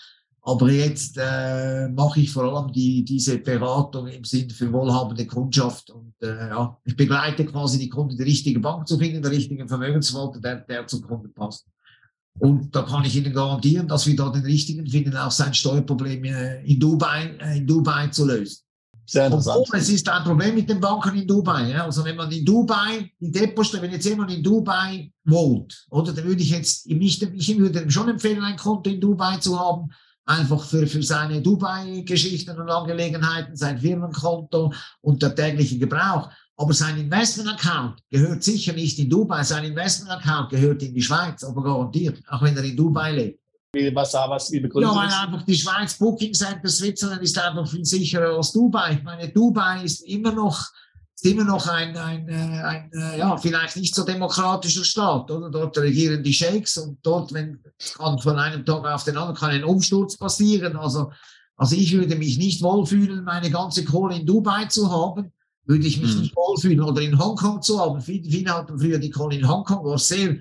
Aber 0.50 0.68
jetzt 0.68 1.16
äh, 1.16 1.88
mache 1.90 2.18
ich 2.20 2.32
vor 2.32 2.42
allem 2.42 2.72
die, 2.72 3.04
diese 3.04 3.38
Beratung 3.38 4.08
im 4.08 4.24
Sinne 4.24 4.50
für 4.50 4.72
wohlhabende 4.72 5.24
Kundschaft 5.24 5.90
und 5.90 6.12
äh, 6.22 6.48
ja, 6.48 6.76
ich 6.84 6.96
begleite 6.96 7.46
quasi 7.46 7.78
die 7.78 7.88
Kunden, 7.88 8.16
die 8.16 8.24
richtige 8.24 8.58
Bank 8.58 8.88
zu 8.88 8.98
finden, 8.98 9.22
der 9.22 9.30
richtige 9.30 9.68
Vermögensverwalter, 9.68 10.40
der, 10.40 10.56
der 10.62 10.86
zum 10.88 11.02
Kunden 11.02 11.32
passt. 11.32 11.66
Und 12.40 12.74
da 12.74 12.82
kann 12.82 13.04
ich 13.04 13.14
Ihnen 13.14 13.32
garantieren, 13.32 13.86
dass 13.86 14.08
wir 14.08 14.16
da 14.16 14.28
den 14.30 14.42
richtigen 14.42 14.84
finden, 14.88 15.16
auch 15.16 15.30
sein 15.30 15.54
Steuerproblem 15.54 16.24
äh, 16.24 16.64
in 16.64 16.80
Dubai, 16.80 17.36
äh, 17.38 17.58
in 17.58 17.66
Dubai 17.66 18.08
zu 18.08 18.26
lösen. 18.26 18.58
Sehr 19.06 19.26
interessant. 19.26 19.58
Obwohl, 19.60 19.78
es 19.78 19.88
ist 19.88 20.08
ein 20.08 20.24
Problem 20.24 20.56
mit 20.56 20.68
den 20.68 20.80
Banken 20.80 21.16
in 21.16 21.28
Dubai. 21.28 21.70
Ja? 21.70 21.84
Also 21.84 22.04
wenn 22.04 22.16
man 22.16 22.30
in 22.32 22.44
Dubai, 22.44 23.08
die 23.20 23.30
Depots, 23.30 23.80
wenn 23.80 23.92
jetzt 23.92 24.06
jemand 24.06 24.32
in 24.32 24.42
Dubai 24.42 25.12
wohnt, 25.24 25.86
oder 25.90 26.12
dann 26.12 26.24
würde 26.24 26.42
ich 26.42 26.50
jetzt 26.50 26.88
nicht, 26.88 27.22
ich 27.22 27.58
würde 27.58 27.82
ihm 27.82 27.90
schon 27.90 28.08
empfehlen, 28.08 28.42
ein 28.42 28.56
Konto 28.56 28.90
in 28.90 29.00
Dubai 29.00 29.36
zu 29.36 29.56
haben, 29.56 29.90
einfach 30.30 30.62
für, 30.64 30.86
für 30.86 31.02
seine 31.02 31.42
Dubai-Geschichten 31.42 32.58
und 32.58 32.70
Angelegenheiten, 32.70 33.56
sein 33.56 33.78
Firmenkonto 33.78 34.72
und 35.00 35.22
der 35.22 35.34
tägliche 35.34 35.78
Gebrauch. 35.78 36.30
Aber 36.56 36.72
sein 36.72 36.98
Investment-Account 36.98 38.00
gehört 38.10 38.42
sicher 38.44 38.72
nicht 38.72 38.98
in 38.98 39.10
Dubai. 39.10 39.42
Sein 39.42 39.64
Investment-Account 39.64 40.50
gehört 40.50 40.82
in 40.82 40.94
die 40.94 41.02
Schweiz, 41.02 41.42
aber 41.42 41.62
garantiert, 41.62 42.22
auch 42.28 42.42
wenn 42.42 42.56
er 42.56 42.64
in 42.64 42.76
Dubai 42.76 43.12
lebt. 43.12 43.40
Was, 43.94 44.14
was, 44.14 44.50
wie 44.50 44.60
begründet 44.60 44.90
Ja, 44.90 44.96
weil 44.96 45.08
einfach 45.08 45.46
die 45.46 45.54
Schweiz 45.54 45.96
Booking 45.96 46.34
Center 46.34 46.68
Switzerland 46.68 47.22
ist 47.22 47.38
einfach 47.38 47.68
viel 47.68 47.84
sicherer 47.84 48.36
als 48.36 48.52
Dubai. 48.52 48.94
Ich 48.94 49.02
meine, 49.04 49.28
Dubai 49.28 49.84
ist 49.84 50.00
immer 50.00 50.32
noch 50.32 50.66
ist 51.22 51.30
immer 51.30 51.44
noch 51.44 51.66
ein, 51.66 51.96
ein, 51.96 52.28
äh, 52.28 52.32
ein, 52.32 52.62
ein 52.62 52.92
äh, 52.92 53.18
ja, 53.18 53.36
vielleicht 53.36 53.76
nicht 53.76 53.94
so 53.94 54.04
demokratischer 54.04 54.84
Staat, 54.84 55.30
oder? 55.30 55.50
Dort 55.50 55.76
regieren 55.78 56.22
die 56.22 56.32
Sheiks 56.32 56.78
und 56.78 56.98
dort, 57.02 57.32
wenn, 57.32 57.62
kann 57.96 58.18
von 58.18 58.38
einem 58.38 58.64
Tag 58.64 58.84
auf 58.86 59.04
den 59.04 59.16
anderen 59.16 59.36
kann 59.36 59.50
ein 59.50 59.64
Umsturz 59.64 60.16
passieren. 60.16 60.76
Also, 60.76 61.12
also 61.56 61.76
ich 61.76 61.92
würde 61.92 62.16
mich 62.16 62.38
nicht 62.38 62.62
wohlfühlen, 62.62 63.24
meine 63.24 63.50
ganze 63.50 63.84
Kohle 63.84 64.16
in 64.16 64.26
Dubai 64.26 64.64
zu 64.66 64.90
haben, 64.90 65.32
würde 65.66 65.86
ich 65.86 66.00
mich 66.00 66.12
hm. 66.12 66.20
nicht 66.20 66.36
wohlfühlen 66.36 66.80
oder 66.80 67.02
in 67.02 67.18
Hongkong 67.18 67.60
zu 67.60 67.78
haben. 67.78 68.00
Viele, 68.00 68.30
viele 68.30 68.54
hatten 68.54 68.78
früher 68.78 68.98
die 68.98 69.10
Kohle 69.10 69.36
in 69.36 69.48
Hongkong, 69.48 69.84
war 69.84 69.98
sehr, 69.98 70.36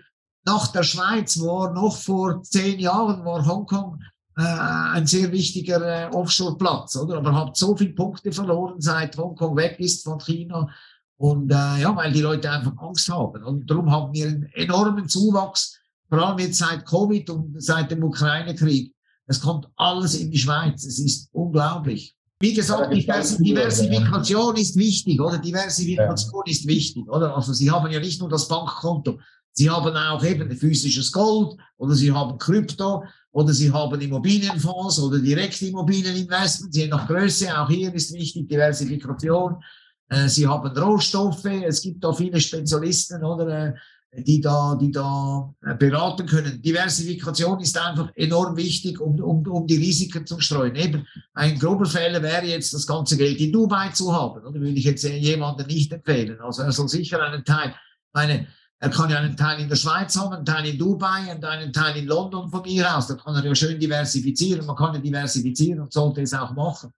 nach 0.45 0.67
der 0.67 0.83
Schweiz 0.83 1.39
war 1.41 1.73
noch 1.73 1.97
vor 1.97 2.41
zehn 2.43 2.79
Jahren 2.79 3.25
war 3.25 3.45
Hongkong 3.45 3.99
äh, 4.39 4.95
ein 4.95 5.05
sehr 5.05 5.31
wichtiger 5.31 5.81
äh, 5.81 6.15
Offshore-Platz, 6.15 6.95
oder? 6.95 7.17
Aber 7.17 7.35
hat 7.35 7.57
so 7.57 7.75
viele 7.75 7.93
Punkte 7.93 8.31
verloren, 8.31 8.79
seit 8.79 9.17
Hongkong 9.17 9.55
weg 9.55 9.79
ist 9.79 10.03
von 10.03 10.19
China. 10.19 10.69
Und 11.17 11.51
äh, 11.51 11.81
ja, 11.81 11.95
weil 11.95 12.13
die 12.13 12.21
Leute 12.21 12.49
einfach 12.49 12.77
Angst 12.77 13.09
haben. 13.09 13.43
Und 13.43 13.69
darum 13.69 13.91
haben 13.91 14.13
wir 14.13 14.27
einen 14.27 14.49
enormen 14.53 15.09
Zuwachs, 15.09 15.77
vor 16.07 16.19
allem 16.19 16.39
jetzt 16.39 16.59
seit 16.59 16.85
Covid 16.85 17.29
und 17.29 17.61
seit 17.61 17.91
dem 17.91 18.03
Ukraine-Krieg. 18.03 18.93
Es 19.27 19.41
kommt 19.41 19.67
alles 19.75 20.15
in 20.15 20.31
die 20.31 20.39
Schweiz. 20.39 20.85
Es 20.85 20.97
ist 20.97 21.29
unglaublich. 21.33 22.15
Wie 22.39 22.53
gesagt, 22.53 22.93
Diversifikation 22.93 24.55
ist 24.55 24.77
wichtig, 24.77 25.19
oder? 25.19 25.37
Diversifikation 25.37 26.43
ja. 26.45 26.51
ist 26.51 26.65
wichtig, 26.65 27.07
oder? 27.09 27.35
Also 27.35 27.51
Sie 27.51 27.69
haben 27.69 27.91
ja 27.91 27.99
nicht 27.99 28.21
nur 28.21 28.29
das 28.29 28.47
Bankkonto. 28.47 29.19
Sie 29.51 29.69
haben 29.69 29.95
auch 29.95 30.23
eben 30.23 30.49
physisches 30.55 31.11
Gold 31.11 31.57
oder 31.77 31.93
sie 31.93 32.13
haben 32.13 32.37
Krypto 32.37 33.03
oder 33.39 33.53
sie 33.53 33.71
haben 33.71 34.01
Immobilienfonds 34.01 34.99
oder 34.99 35.17
direkte 35.19 35.67
Immobilieninvestments, 35.67 36.75
je 36.75 36.87
nach 36.87 37.07
Größe. 37.07 37.57
Auch 37.57 37.69
hier 37.69 37.93
ist 37.93 38.13
wichtig 38.13 38.49
Diversifikation. 38.49 39.63
Äh, 40.09 40.27
sie 40.27 40.45
haben 40.45 40.77
Rohstoffe. 40.77 41.45
Es 41.45 41.81
gibt 41.81 42.03
da 42.03 42.11
viele 42.11 42.41
Spezialisten 42.41 43.23
oder 43.23 43.67
äh, 43.67 43.73
die 44.11 44.41
da, 44.41 44.75
die 44.75 44.91
da 44.91 45.53
äh, 45.61 45.73
beraten 45.75 46.25
können. 46.25 46.61
Diversifikation 46.61 47.61
ist 47.61 47.77
einfach 47.77 48.11
enorm 48.15 48.57
wichtig, 48.57 48.99
um, 48.99 49.17
um, 49.21 49.47
um 49.47 49.65
die 49.65 49.77
Risiken 49.77 50.25
zu 50.27 50.41
streuen. 50.41 50.75
Eben 50.75 51.07
ein 51.33 51.57
grober 51.57 51.85
Fehler 51.85 52.21
wäre 52.21 52.45
jetzt, 52.45 52.73
das 52.73 52.85
ganze 52.85 53.15
Geld 53.15 53.39
in 53.39 53.53
Dubai 53.53 53.87
zu 53.89 54.11
haben. 54.11 54.45
Oder 54.45 54.59
würde 54.59 54.77
ich 54.77 54.83
jetzt 54.83 55.03
jemandem 55.03 55.67
nicht 55.67 55.93
empfehlen. 55.93 56.41
Also 56.41 56.63
er 56.63 56.73
soll 56.73 56.89
sicher 56.89 57.23
einen 57.23 57.45
Teil, 57.45 57.73
meine, 58.11 58.47
er 58.81 58.89
kann 58.89 59.09
ja 59.09 59.17
einen 59.17 59.35
Teil 59.35 59.59
in 59.59 59.67
der 59.67 59.75
Schweiz 59.75 60.15
haben, 60.15 60.33
einen 60.33 60.45
Teil 60.45 60.65
in 60.65 60.77
Dubai 60.77 61.35
und 61.35 61.43
einen 61.43 61.73
Teil 61.73 61.97
in 61.97 62.07
London 62.07 62.49
von 62.49 62.61
mir 62.61 62.95
aus. 62.95 63.07
Da 63.07 63.15
kann 63.15 63.35
er 63.35 63.43
ja 63.43 63.53
schön 63.53 63.77
diversifizieren. 63.77 64.65
Man 64.65 64.75
kann 64.75 64.93
ja 64.93 65.01
diversifizieren 65.01 65.81
und 65.81 65.91
sollte 65.91 66.21
es 66.21 66.33
auch 66.33 66.53
machen. 66.53 66.91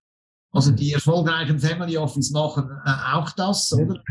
Also 0.52 0.72
die 0.72 0.94
erfolgreichen 0.94 1.58
Family 1.58 1.98
Office 1.98 2.30
machen 2.30 2.70
äh, 2.86 3.14
auch 3.14 3.32
das, 3.32 3.74
oder? 3.74 4.04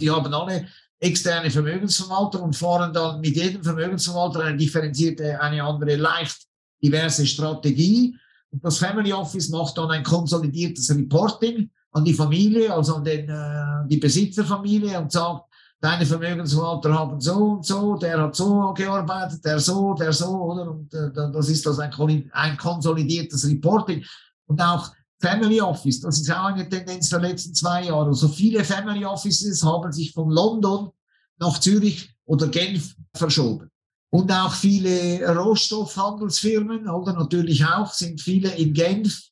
Die 0.00 0.10
haben 0.10 0.32
alle 0.32 0.66
externe 1.00 1.50
Vermögensverwalter 1.50 2.42
und 2.42 2.56
fahren 2.56 2.92
dann 2.92 3.20
mit 3.20 3.36
jedem 3.36 3.62
Vermögensverwalter 3.62 4.40
eine 4.44 4.56
differenzierte, 4.56 5.40
eine 5.40 5.62
andere, 5.62 5.96
leicht 5.96 6.46
diverse 6.82 7.26
Strategie. 7.26 8.16
Und 8.50 8.64
das 8.64 8.78
Family 8.78 9.12
Office 9.12 9.50
macht 9.50 9.76
dann 9.76 9.90
ein 9.90 10.02
konsolidiertes 10.02 10.90
Reporting 10.94 11.68
an 11.92 12.04
die 12.04 12.14
Familie, 12.14 12.72
also 12.72 12.96
an 12.96 13.04
den, 13.04 13.28
äh, 13.28 13.88
die 13.88 13.98
Besitzerfamilie 13.98 14.98
und 14.98 15.12
sagt, 15.12 15.47
deine 15.80 16.04
Vermögensverwalter 16.04 16.92
haben 16.92 17.20
so 17.20 17.34
und 17.34 17.66
so, 17.66 17.96
der 17.96 18.20
hat 18.20 18.34
so 18.34 18.72
gearbeitet, 18.74 19.44
der 19.44 19.58
so, 19.60 19.94
der 19.94 20.12
so, 20.12 20.28
oder? 20.28 20.70
Und 20.70 20.92
äh, 20.92 21.12
das 21.12 21.48
ist 21.48 21.64
das 21.66 21.78
ein, 21.78 22.30
ein 22.32 22.56
konsolidiertes 22.56 23.46
Reporting. 23.46 24.04
Und 24.46 24.60
auch 24.60 24.90
Family 25.20 25.60
Office, 25.60 26.00
das 26.00 26.20
ist 26.20 26.30
auch 26.30 26.46
eine 26.46 26.68
Tendenz 26.68 27.08
der 27.10 27.20
letzten 27.20 27.54
zwei 27.54 27.84
Jahre. 27.84 28.06
Also 28.06 28.28
viele 28.28 28.64
Family 28.64 29.04
Offices 29.04 29.62
haben 29.64 29.92
sich 29.92 30.12
von 30.12 30.30
London 30.30 30.90
nach 31.38 31.58
Zürich 31.58 32.14
oder 32.24 32.48
Genf 32.48 32.94
verschoben. 33.14 33.70
Und 34.10 34.32
auch 34.32 34.52
viele 34.52 35.20
Rohstoffhandelsfirmen, 35.36 36.88
oder 36.88 37.12
natürlich 37.12 37.64
auch, 37.64 37.92
sind 37.92 38.20
viele 38.20 38.50
in 38.52 38.72
Genf 38.72 39.28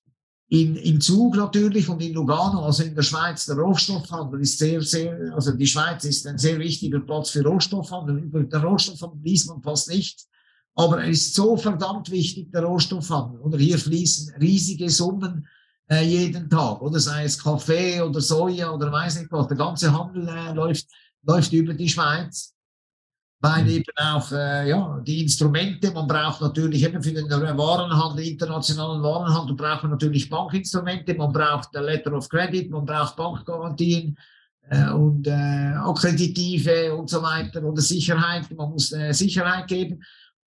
in, 0.48 0.76
in 0.76 1.00
Zug 1.00 1.36
natürlich 1.36 1.88
und 1.88 2.00
in 2.00 2.14
Lugano, 2.14 2.64
also 2.64 2.84
in 2.84 2.94
der 2.94 3.02
Schweiz, 3.02 3.46
der 3.46 3.56
Rohstoffhandel 3.56 4.40
ist 4.40 4.58
sehr, 4.58 4.80
sehr, 4.80 5.34
also 5.34 5.52
die 5.52 5.66
Schweiz 5.66 6.04
ist 6.04 6.26
ein 6.26 6.38
sehr 6.38 6.58
wichtiger 6.58 7.00
Platz 7.00 7.30
für 7.30 7.42
Rohstoffhandel. 7.42 8.18
Über 8.18 8.44
den 8.44 8.60
Rohstoffhandel 8.60 9.20
liest 9.24 9.48
man 9.48 9.62
fast 9.62 9.88
nichts. 9.88 10.28
Aber 10.76 11.02
er 11.02 11.08
ist 11.08 11.34
so 11.34 11.56
verdammt 11.56 12.10
wichtig, 12.10 12.52
der 12.52 12.62
Rohstoffhandel. 12.62 13.40
Oder 13.40 13.58
hier 13.58 13.78
fließen 13.78 14.34
riesige 14.36 14.88
Summen 14.88 15.48
äh, 15.90 16.04
jeden 16.04 16.48
Tag. 16.48 16.80
Oder 16.80 17.00
sei 17.00 17.24
es 17.24 17.42
Kaffee 17.42 18.00
oder 18.00 18.20
Soja 18.20 18.70
oder 18.70 18.92
weiß 18.92 19.18
nicht 19.18 19.32
was. 19.32 19.48
Der 19.48 19.56
ganze 19.56 19.92
Handel 19.92 20.28
äh, 20.28 20.52
läuft, 20.52 20.86
läuft 21.22 21.52
über 21.52 21.74
die 21.74 21.88
Schweiz 21.88 22.55
weil 23.40 23.64
mhm. 23.64 23.70
eben 23.70 23.92
auch 23.96 24.32
äh, 24.32 24.68
ja, 24.68 25.00
die 25.06 25.22
Instrumente, 25.22 25.90
man 25.90 26.06
braucht 26.06 26.40
natürlich 26.40 26.82
eben 26.84 27.02
für 27.02 27.12
den 27.12 27.28
Warenhandel, 27.28 28.26
internationalen 28.26 29.02
Warenhandel, 29.02 29.54
braucht 29.54 29.82
man 29.82 29.92
natürlich 29.92 30.28
Bankinstrumente, 30.28 31.14
man 31.14 31.32
braucht 31.32 31.74
der 31.74 31.82
Letter 31.82 32.12
of 32.14 32.28
Credit, 32.28 32.70
man 32.70 32.86
braucht 32.86 33.16
Bankgarantien 33.16 34.16
äh, 34.70 34.90
und 34.90 35.26
äh, 35.26 35.74
Akkreditive 35.76 36.94
und 36.94 37.10
so 37.10 37.22
weiter 37.22 37.62
oder 37.62 37.82
Sicherheit, 37.82 38.50
man 38.56 38.70
muss 38.70 38.92
äh, 38.92 39.12
Sicherheit 39.12 39.66
geben. 39.66 40.02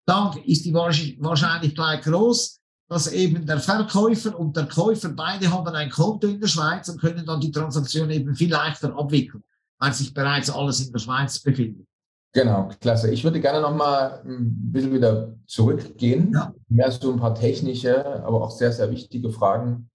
Dann 0.06 0.38
ist 0.46 0.66
die 0.66 0.74
Wahrscheinlichkeit 0.74 2.04
groß, 2.04 2.60
dass 2.90 3.12
eben 3.12 3.46
der 3.46 3.60
Verkäufer 3.60 4.38
und 4.38 4.58
der 4.58 4.66
Käufer 4.66 5.10
beide 5.10 5.52
haben 5.52 5.76
ein 5.76 5.92
Konto 5.92 6.28
in 6.28 6.42
der 6.42 6.48
Schweiz 6.48 6.90
und 6.90 7.00
können 7.00 7.24
dann 7.24 7.40
die 7.40 7.52
Transaktion 7.52 8.10
eben 8.10 8.36
viel 8.36 8.50
leichter 8.50 8.98
abwickeln, 8.98 9.44
weil 9.78 9.94
sich 9.94 10.12
bereits 10.12 10.50
alles 10.50 10.80
in 10.82 10.92
der 10.92 10.98
Schweiz 10.98 11.40
befindet. 11.40 11.86
Genau, 12.34 12.70
klasse. 12.80 13.12
Ich 13.12 13.24
würde 13.24 13.42
gerne 13.42 13.62
noch 13.62 13.76
mal 13.76 14.22
ein 14.24 14.72
bisschen 14.72 14.94
wieder 14.94 15.34
zurückgehen, 15.48 16.32
ja. 16.34 16.54
mehr 16.68 16.92
so 16.92 17.12
ein 17.12 17.20
paar 17.20 17.34
technische, 17.34 18.24
aber 18.24 18.44
auch 18.44 18.52
sehr, 18.52 18.72
sehr 18.72 18.92
wichtige 18.92 19.32
Fragen 19.32 19.90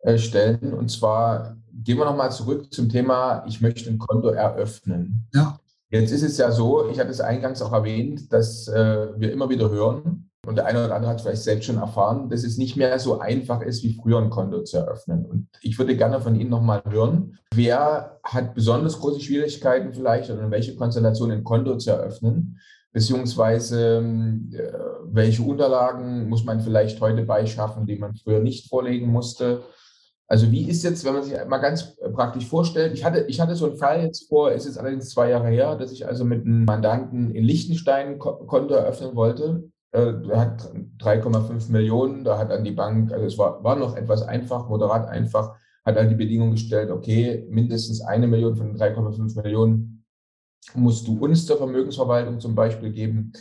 äh, 0.00 0.18
stellen. 0.18 0.74
Und 0.74 0.90
zwar 0.90 1.56
gehen 1.72 1.98
wir 1.98 2.04
noch 2.04 2.16
mal 2.16 2.30
zurück 2.30 2.72
zum 2.72 2.88
Thema, 2.88 3.44
ich 3.46 3.60
möchte 3.60 3.88
ein 3.88 3.98
Konto 3.98 4.28
eröffnen. 4.28 5.28
Ja. 5.32 5.58
Jetzt 5.90 6.12
ist 6.12 6.22
es 6.22 6.38
ja 6.38 6.52
so, 6.52 6.88
ich 6.88 7.00
hatte 7.00 7.10
es 7.10 7.20
eingangs 7.20 7.62
auch 7.62 7.72
erwähnt, 7.72 8.32
dass 8.32 8.68
äh, 8.68 9.08
wir 9.16 9.32
immer 9.32 9.48
wieder 9.48 9.70
hören, 9.70 10.29
und 10.46 10.56
der 10.56 10.66
eine 10.66 10.84
oder 10.84 10.94
andere 10.94 11.12
hat 11.12 11.20
vielleicht 11.20 11.42
selbst 11.42 11.66
schon 11.66 11.76
erfahren, 11.76 12.30
dass 12.30 12.44
es 12.44 12.56
nicht 12.56 12.76
mehr 12.76 12.98
so 12.98 13.20
einfach 13.20 13.60
ist, 13.60 13.82
wie 13.82 13.94
früher 13.94 14.18
ein 14.18 14.30
Konto 14.30 14.62
zu 14.62 14.78
eröffnen. 14.78 15.26
Und 15.26 15.48
ich 15.60 15.78
würde 15.78 15.96
gerne 15.96 16.20
von 16.20 16.34
Ihnen 16.34 16.50
nochmal 16.50 16.82
hören, 16.88 17.38
wer 17.54 18.18
hat 18.24 18.54
besonders 18.54 18.98
große 18.98 19.20
Schwierigkeiten 19.20 19.92
vielleicht 19.92 20.30
oder 20.30 20.44
in 20.44 20.50
welche 20.50 20.76
Konstellation 20.76 21.30
ein 21.30 21.44
Konto 21.44 21.76
zu 21.76 21.90
eröffnen? 21.90 22.58
Beziehungsweise 22.92 23.98
äh, 24.52 24.72
welche 25.04 25.42
Unterlagen 25.42 26.28
muss 26.28 26.44
man 26.44 26.60
vielleicht 26.60 27.00
heute 27.00 27.22
beischaffen, 27.24 27.86
die 27.86 27.96
man 27.96 28.14
früher 28.14 28.40
nicht 28.40 28.68
vorlegen 28.68 29.08
musste? 29.12 29.62
Also 30.26 30.50
wie 30.50 30.68
ist 30.68 30.84
jetzt, 30.84 31.04
wenn 31.04 31.12
man 31.12 31.22
sich 31.22 31.34
mal 31.48 31.58
ganz 31.58 31.96
praktisch 32.14 32.46
vorstellt, 32.46 32.94
ich 32.94 33.04
hatte, 33.04 33.26
ich 33.28 33.40
hatte 33.40 33.56
so 33.56 33.66
einen 33.66 33.76
Fall 33.76 34.02
jetzt 34.04 34.28
vor, 34.28 34.52
ist 34.52 34.64
jetzt 34.64 34.78
allerdings 34.78 35.10
zwei 35.10 35.30
Jahre 35.30 35.48
her, 35.48 35.76
dass 35.76 35.92
ich 35.92 36.06
also 36.06 36.24
mit 36.24 36.46
einem 36.46 36.64
Mandanten 36.64 37.32
in 37.32 37.44
Liechtenstein 37.44 38.18
Konto 38.18 38.74
eröffnen 38.74 39.14
wollte 39.14 39.70
äh, 39.92 40.12
hat 40.34 40.70
3,5 40.98 41.70
Millionen, 41.70 42.24
da 42.24 42.38
hat 42.38 42.50
dann 42.50 42.64
die 42.64 42.72
Bank, 42.72 43.12
also 43.12 43.26
es 43.26 43.38
war, 43.38 43.62
war 43.64 43.76
noch 43.76 43.96
etwas 43.96 44.22
einfach, 44.22 44.68
moderat 44.68 45.08
einfach, 45.08 45.56
hat 45.84 45.96
dann 45.96 46.08
die 46.08 46.14
Bedingung 46.14 46.52
gestellt, 46.52 46.90
okay, 46.90 47.46
mindestens 47.50 48.00
eine 48.00 48.26
Million 48.26 48.56
von 48.56 48.68
den 48.68 48.76
3,5 48.76 49.42
Millionen 49.42 50.04
musst 50.74 51.06
du 51.08 51.18
uns 51.18 51.46
zur 51.46 51.56
Vermögensverwaltung 51.56 52.38
zum 52.38 52.54
Beispiel 52.54 52.90
geben. 52.90 53.32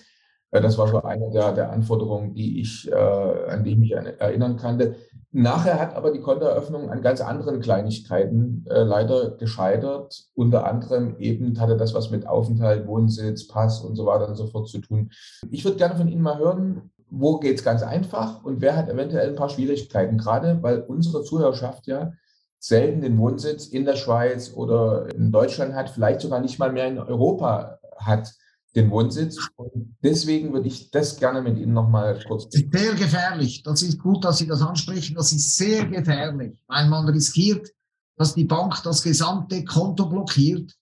Äh, 0.52 0.62
das 0.62 0.78
war 0.78 0.88
so 0.88 1.02
eine 1.02 1.30
der, 1.32 1.54
der 1.54 1.72
Anforderungen, 1.72 2.34
die 2.34 2.62
ich, 2.62 2.91
äh, 2.91 2.95
an 2.95 3.64
die 3.64 3.72
ich 3.72 3.78
mich 3.78 3.91
erinnern 3.91 4.58
kann. 4.58 4.95
Nachher 5.32 5.80
hat 5.80 5.95
aber 5.95 6.12
die 6.12 6.22
Kontoeröffnung 6.22 6.89
an 6.89 7.02
ganz 7.02 7.22
anderen 7.22 7.60
Kleinigkeiten 7.60 8.66
äh, 8.68 8.82
leider 8.82 9.32
gescheitert. 9.38 10.24
Unter 10.34 10.66
anderem 10.66 11.18
eben 11.20 11.60
hatte 11.60 11.78
das 11.78 11.93
was 11.93 12.10
mit 12.10 12.28
Aufenthalt, 12.28 12.88
Wohnsitz, 12.88 13.47
Pass 13.47 13.82
und 13.82 13.95
so 13.95 14.06
weiter 14.06 14.28
und 14.28 14.36
so 14.36 14.47
fort 14.47 14.68
zu 14.68 14.80
tun. 14.80 15.12
Ich 15.52 15.64
würde 15.66 15.78
gerne 15.78 15.95
von 15.95 16.08
Ihnen 16.08 16.24
mal 16.24 16.39
hören, 16.39 16.89
wo 17.12 17.38
geht 17.38 17.58
es 17.58 17.64
ganz 17.64 17.84
einfach 17.84 18.43
und 18.43 18.62
wer 18.62 18.76
hat 18.76 18.89
eventuell 18.89 19.30
ein 19.30 19.36
paar 19.36 19.50
Schwierigkeiten, 19.50 20.18
gerade 20.18 20.62
weil 20.62 20.82
unsere 20.82 21.24
Zuhörerschaft 21.24 21.88
ja 21.88 22.14
selten 22.60 23.02
den 23.02 23.18
Wohnsitz 23.18 23.68
in 23.68 23.86
der 23.86 23.95
Schweiz 23.95 24.54
oder 24.54 25.08
in 25.14 25.32
Deutschland 25.32 25.74
hat, 25.74 25.89
vielleicht 25.89 26.22
sogar 26.22 26.41
nicht 26.41 26.60
mal 26.60 26.72
mehr 26.72 26.88
in 26.88 27.00
Europa 27.00 27.80
hat 27.97 28.34
den 28.76 28.89
Wohnsitz. 28.91 29.38
Und 29.55 29.95
deswegen 30.03 30.53
würde 30.53 30.67
ich 30.67 30.91
das 30.91 31.17
gerne 31.17 31.41
mit 31.41 31.57
Ihnen 31.57 31.74
nochmal 31.74 32.24
kurz. 32.28 32.47
Sehr 32.51 32.93
gefährlich. 32.93 33.63
Das 33.63 33.82
ist 33.82 33.99
gut, 33.99 34.24
dass 34.24 34.38
Sie 34.38 34.47
das 34.47 34.61
ansprechen. 34.61 35.15
Das 35.15 35.32
ist 35.32 35.55
sehr 35.55 35.86
gefährlich, 35.86 36.53
weil 36.67 36.88
man 36.88 37.07
riskiert, 37.09 37.70
dass 38.15 38.36
die 38.36 38.45
Bank 38.45 38.82
das 38.84 39.01
gesamte 39.01 39.63
Konto 39.63 40.05
blockiert, 40.05 40.76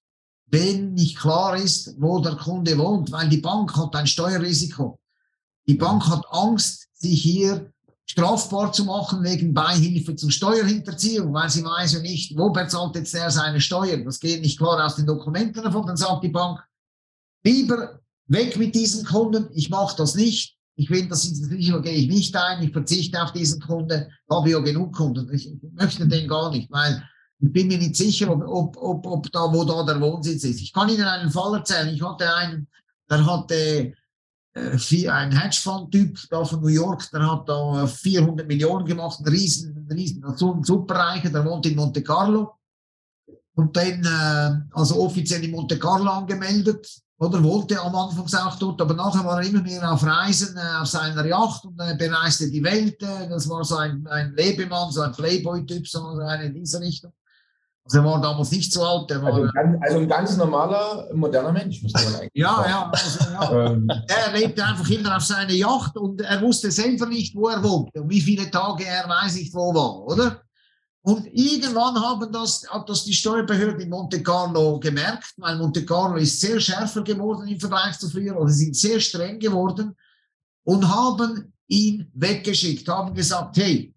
wenn 0.48 0.94
nicht 0.94 1.18
klar 1.18 1.56
ist, 1.56 1.96
wo 2.00 2.20
der 2.20 2.36
Kunde 2.36 2.78
wohnt, 2.78 3.12
weil 3.12 3.30
die 3.30 3.38
Bank 3.38 3.76
hat 3.76 3.96
ein 3.96 4.08
Steuerrisiko. 4.08 5.00
Die 5.68 5.76
Bank 5.76 6.08
hat 6.08 6.26
Angst, 6.32 6.88
sich 6.94 7.22
hier 7.22 7.72
strafbar 8.10 8.72
zu 8.72 8.86
machen 8.86 9.22
wegen 9.24 9.54
Beihilfe 9.54 10.16
zur 10.16 10.32
Steuerhinterziehung, 10.32 11.34
weil 11.34 11.50
sie 11.50 11.64
weiß 11.64 11.94
ja 11.94 12.00
nicht, 12.00 12.38
wo 12.38 12.50
bezahlt 12.50 12.96
jetzt 12.96 13.14
der 13.14 13.30
seine 13.30 13.60
Steuern. 13.60 14.06
Das 14.06 14.20
geht 14.20 14.42
nicht 14.42 14.58
klar 14.58 14.84
aus 14.84 14.96
den 14.96 15.06
Dokumenten 15.06 15.62
davon. 15.62 15.86
Dann 15.86 15.98
sagt 15.98 16.24
die 16.24 16.30
Bank, 16.30 16.60
Lieber 17.48 18.02
weg 18.28 18.58
mit 18.58 18.76
diesen 18.76 19.06
Kunden, 19.06 19.48
ich 19.54 19.70
mache 19.70 19.96
das 19.96 20.16
nicht. 20.16 20.58
Ich 20.76 20.90
finde, 20.90 21.10
das 21.10 21.26
Risiko 21.50 21.82
gehe 21.82 21.94
ich 21.94 22.08
nicht 22.10 22.36
ein, 22.36 22.62
ich 22.62 22.74
verzichte 22.74 23.24
auf 23.24 23.32
diesen 23.32 23.62
Kunden, 23.62 24.06
habe 24.30 24.50
ja 24.50 24.60
genug 24.60 24.94
Kunden. 24.94 25.34
Ich 25.34 25.50
möchte 25.72 26.06
den 26.08 26.28
gar 26.28 26.52
nicht, 26.52 26.70
weil 26.70 27.02
ich 27.40 27.54
bin 27.54 27.68
mir 27.68 27.78
nicht 27.78 27.96
sicher, 27.96 28.30
ob, 28.30 28.44
ob, 28.46 28.78
ob, 28.78 29.08
ob 29.08 29.32
da, 29.32 29.52
wo 29.52 29.64
da 29.64 29.84
der 29.84 30.02
Wohnsitz 30.02 30.44
ist. 30.44 30.62
Ich 30.62 30.74
kann 30.74 30.90
Ihnen 30.90 31.06
einen 31.06 31.32
Fall 31.32 31.56
erzählen. 31.56 31.88
Ich 31.88 32.02
hatte 32.02 32.36
einen, 32.36 32.68
der 33.10 33.26
hatte 33.26 33.94
äh, 34.54 35.10
ein 35.10 35.32
Hedgefonds-Typ 35.32 36.20
da 36.30 36.44
von 36.44 36.62
New 36.62 36.68
York, 36.68 37.10
der 37.12 37.32
hat 37.32 37.48
da 37.48 37.88
400 37.88 38.46
Millionen 38.46 38.86
gemacht, 38.86 39.20
ein 39.22 39.28
riesen, 39.28 39.88
ein 39.88 39.96
riesen, 39.96 40.24
so 40.36 40.54
ein 40.54 40.64
Superreicher, 40.64 41.30
der 41.30 41.46
wohnt 41.46 41.66
in 41.66 41.76
Monte 41.76 42.04
Carlo. 42.04 42.56
Und 43.56 43.76
dann, 43.76 44.04
äh, 44.04 44.76
also 44.76 45.00
offiziell 45.00 45.44
in 45.44 45.52
Monte 45.52 45.80
Carlo 45.80 46.12
angemeldet, 46.12 46.88
oder 47.20 47.44
wollte 47.44 47.82
am 47.82 47.96
Anfang 47.96 48.26
auch 48.48 48.56
dort, 48.60 48.80
aber 48.82 48.94
nachher 48.94 49.26
war 49.26 49.42
er 49.42 49.48
immer 49.50 49.62
mehr 49.62 49.92
auf 49.92 50.04
Reisen 50.06 50.56
äh, 50.56 50.82
auf 50.82 50.88
seiner 50.88 51.26
Yacht 51.26 51.66
und 51.66 51.80
äh, 51.80 51.96
bereiste 51.98 52.50
die 52.52 52.64
Welt. 52.64 53.02
Äh, 53.02 53.28
das 53.28 53.50
war 53.50 53.64
so 53.64 53.78
ein, 53.78 54.06
ein 54.08 54.34
Lebemann, 54.36 54.92
so 54.92 55.02
ein 55.02 55.12
Playboy-Typ, 55.14 55.88
so 55.88 56.00
eine 56.06 56.46
in 56.46 56.54
dieser 56.54 56.80
Richtung. 56.80 57.12
Also 57.86 58.00
er 58.00 58.04
war 58.06 58.22
damals 58.22 58.52
nicht 58.52 58.72
so 58.72 58.84
alt. 58.84 59.10
Er 59.10 59.22
war, 59.24 59.34
Also, 59.34 59.50
ein- 59.56 59.80
also 59.82 59.98
ein 60.00 60.08
ganz 60.10 60.36
normaler, 60.38 61.08
moderner 61.16 61.54
Mensch, 61.54 61.82
müsste 61.82 62.04
man 62.04 62.16
eigentlich 62.16 62.32
ja, 62.36 62.54
sagen. 62.56 62.70
ja, 62.70 62.92
also, 62.92 63.32
ja. 63.32 63.52
Ähm, 63.72 63.90
Er 64.08 64.34
lebte 64.40 64.64
einfach 64.64 64.90
immer 64.90 65.16
auf 65.18 65.24
seiner 65.24 65.54
Yacht 65.54 65.96
und 65.98 66.22
er 66.22 66.42
wusste 66.42 66.70
selber 66.70 67.06
nicht, 67.08 67.34
wo 67.36 67.48
er 67.48 67.64
wohnte 67.64 68.02
und 68.02 68.10
wie 68.10 68.22
viele 68.22 68.52
Tage 68.52 68.86
er 68.86 69.08
weiß 69.10 69.36
nicht 69.36 69.54
wo 69.56 69.74
war, 69.74 70.04
oder? 70.06 70.42
Und 71.08 71.26
irgendwann 71.28 71.96
haben 71.96 72.34
das, 72.34 72.68
hat 72.70 72.90
das 72.90 73.06
die 73.06 73.14
Steuerbehörden 73.14 73.80
in 73.80 73.90
Monte 73.90 74.22
Carlo 74.22 74.78
gemerkt, 74.78 75.36
weil 75.38 75.58
Monte 75.58 75.86
Carlo 75.86 76.18
ist 76.18 76.42
sehr 76.42 76.60
schärfer 76.60 77.02
geworden 77.02 77.48
im 77.48 77.58
Vergleich 77.58 77.98
zu 77.98 78.10
früher, 78.10 78.38
oder 78.38 78.50
sind 78.50 78.76
sehr 78.76 79.00
streng 79.00 79.40
geworden 79.40 79.96
und 80.66 80.86
haben 80.86 81.54
ihn 81.70 82.12
weggeschickt, 82.14 82.90
haben 82.90 83.14
gesagt, 83.14 83.56
hey, 83.56 83.96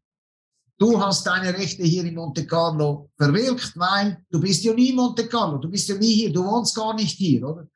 du 0.78 1.02
hast 1.02 1.26
deine 1.26 1.52
Rechte 1.52 1.82
hier 1.82 2.04
in 2.04 2.14
Monte 2.14 2.46
Carlo 2.46 3.10
verwirkt, 3.16 3.72
weil 3.74 4.24
du 4.30 4.40
bist 4.40 4.62
ja 4.62 4.72
nie 4.72 4.90
in 4.90 4.96
Monte 4.96 5.26
Carlo, 5.26 5.58
du 5.58 5.68
bist 5.68 5.88
ja 5.88 5.96
nie 5.96 6.14
hier, 6.14 6.32
du 6.32 6.44
wohnst 6.44 6.76
gar 6.76 6.94
nicht 6.94 7.18
hier, 7.18 7.44
oder? 7.44 7.66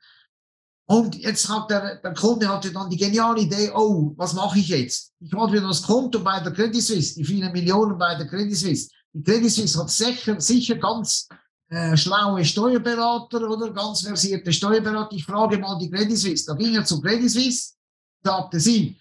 Und 0.86 1.16
jetzt 1.16 1.48
hat 1.48 1.68
der, 1.70 1.96
der 1.96 2.14
Kunde 2.14 2.46
hatte 2.46 2.70
dann 2.70 2.88
die 2.88 2.96
geniale 2.96 3.40
Idee, 3.40 3.72
oh, 3.74 4.12
was 4.16 4.32
mache 4.32 4.60
ich 4.60 4.68
jetzt? 4.68 5.12
Ich 5.18 5.32
habe 5.32 5.50
wieder 5.50 5.66
das 5.66 5.82
Konto 5.82 6.20
bei 6.20 6.38
der 6.38 6.52
Credit 6.52 6.80
Suisse, 6.80 7.16
die 7.16 7.24
vielen 7.24 7.50
Millionen 7.50 7.98
bei 7.98 8.14
der 8.14 8.28
Credit 8.28 8.56
Suisse. 8.56 8.90
Die 9.14 9.22
Credit 9.22 9.50
Suisse 9.50 9.78
hat 9.78 9.90
sicher, 9.90 10.40
sicher 10.40 10.74
ganz 10.74 11.28
äh, 11.68 11.96
schlaue 11.96 12.44
Steuerberater 12.44 13.48
oder 13.48 13.72
ganz 13.72 14.02
versierte 14.02 14.52
Steuerberater. 14.52 15.14
Ich 15.14 15.24
frage 15.24 15.56
mal 15.56 15.78
die 15.78 15.88
Credit 15.88 16.18
Suisse. 16.18 16.44
Da 16.46 16.54
ging 16.54 16.74
er 16.74 16.84
zu 16.84 17.00
Credit 17.00 17.30
Suisse, 17.30 17.74
sagte 18.22 18.58
sie, 18.58 18.98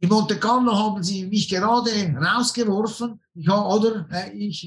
in 0.00 0.08
Monte 0.08 0.38
Carlo 0.38 0.74
haben 0.74 1.02
sie 1.02 1.26
mich 1.26 1.48
gerade 1.48 1.90
rausgeworfen. 2.16 3.20
Ich 3.34 3.46
habe, 3.48 3.68
oder, 3.68 4.08
äh, 4.12 4.30
ich, 4.32 4.64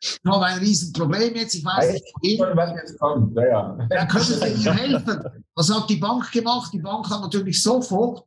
ich 0.00 0.20
habe 0.24 0.44
ein 0.44 0.58
Riesenproblem 0.58 1.34
jetzt, 1.34 1.54
ich 1.54 1.64
weiß 1.64 1.94
nicht 1.94 2.04
wohin. 2.14 2.76
jetzt 2.76 2.98
kommt. 2.98 3.36
Ja, 3.36 3.46
ja. 3.46 3.78
Wer 3.88 4.06
könnte 4.06 4.38
mir 4.38 4.74
helfen? 4.74 5.44
Was 5.54 5.74
hat 5.74 5.90
die 5.90 5.96
Bank 5.96 6.30
gemacht? 6.30 6.72
Die 6.72 6.78
Bank 6.78 7.08
hat 7.10 7.22
natürlich 7.22 7.60
sofort 7.60 8.24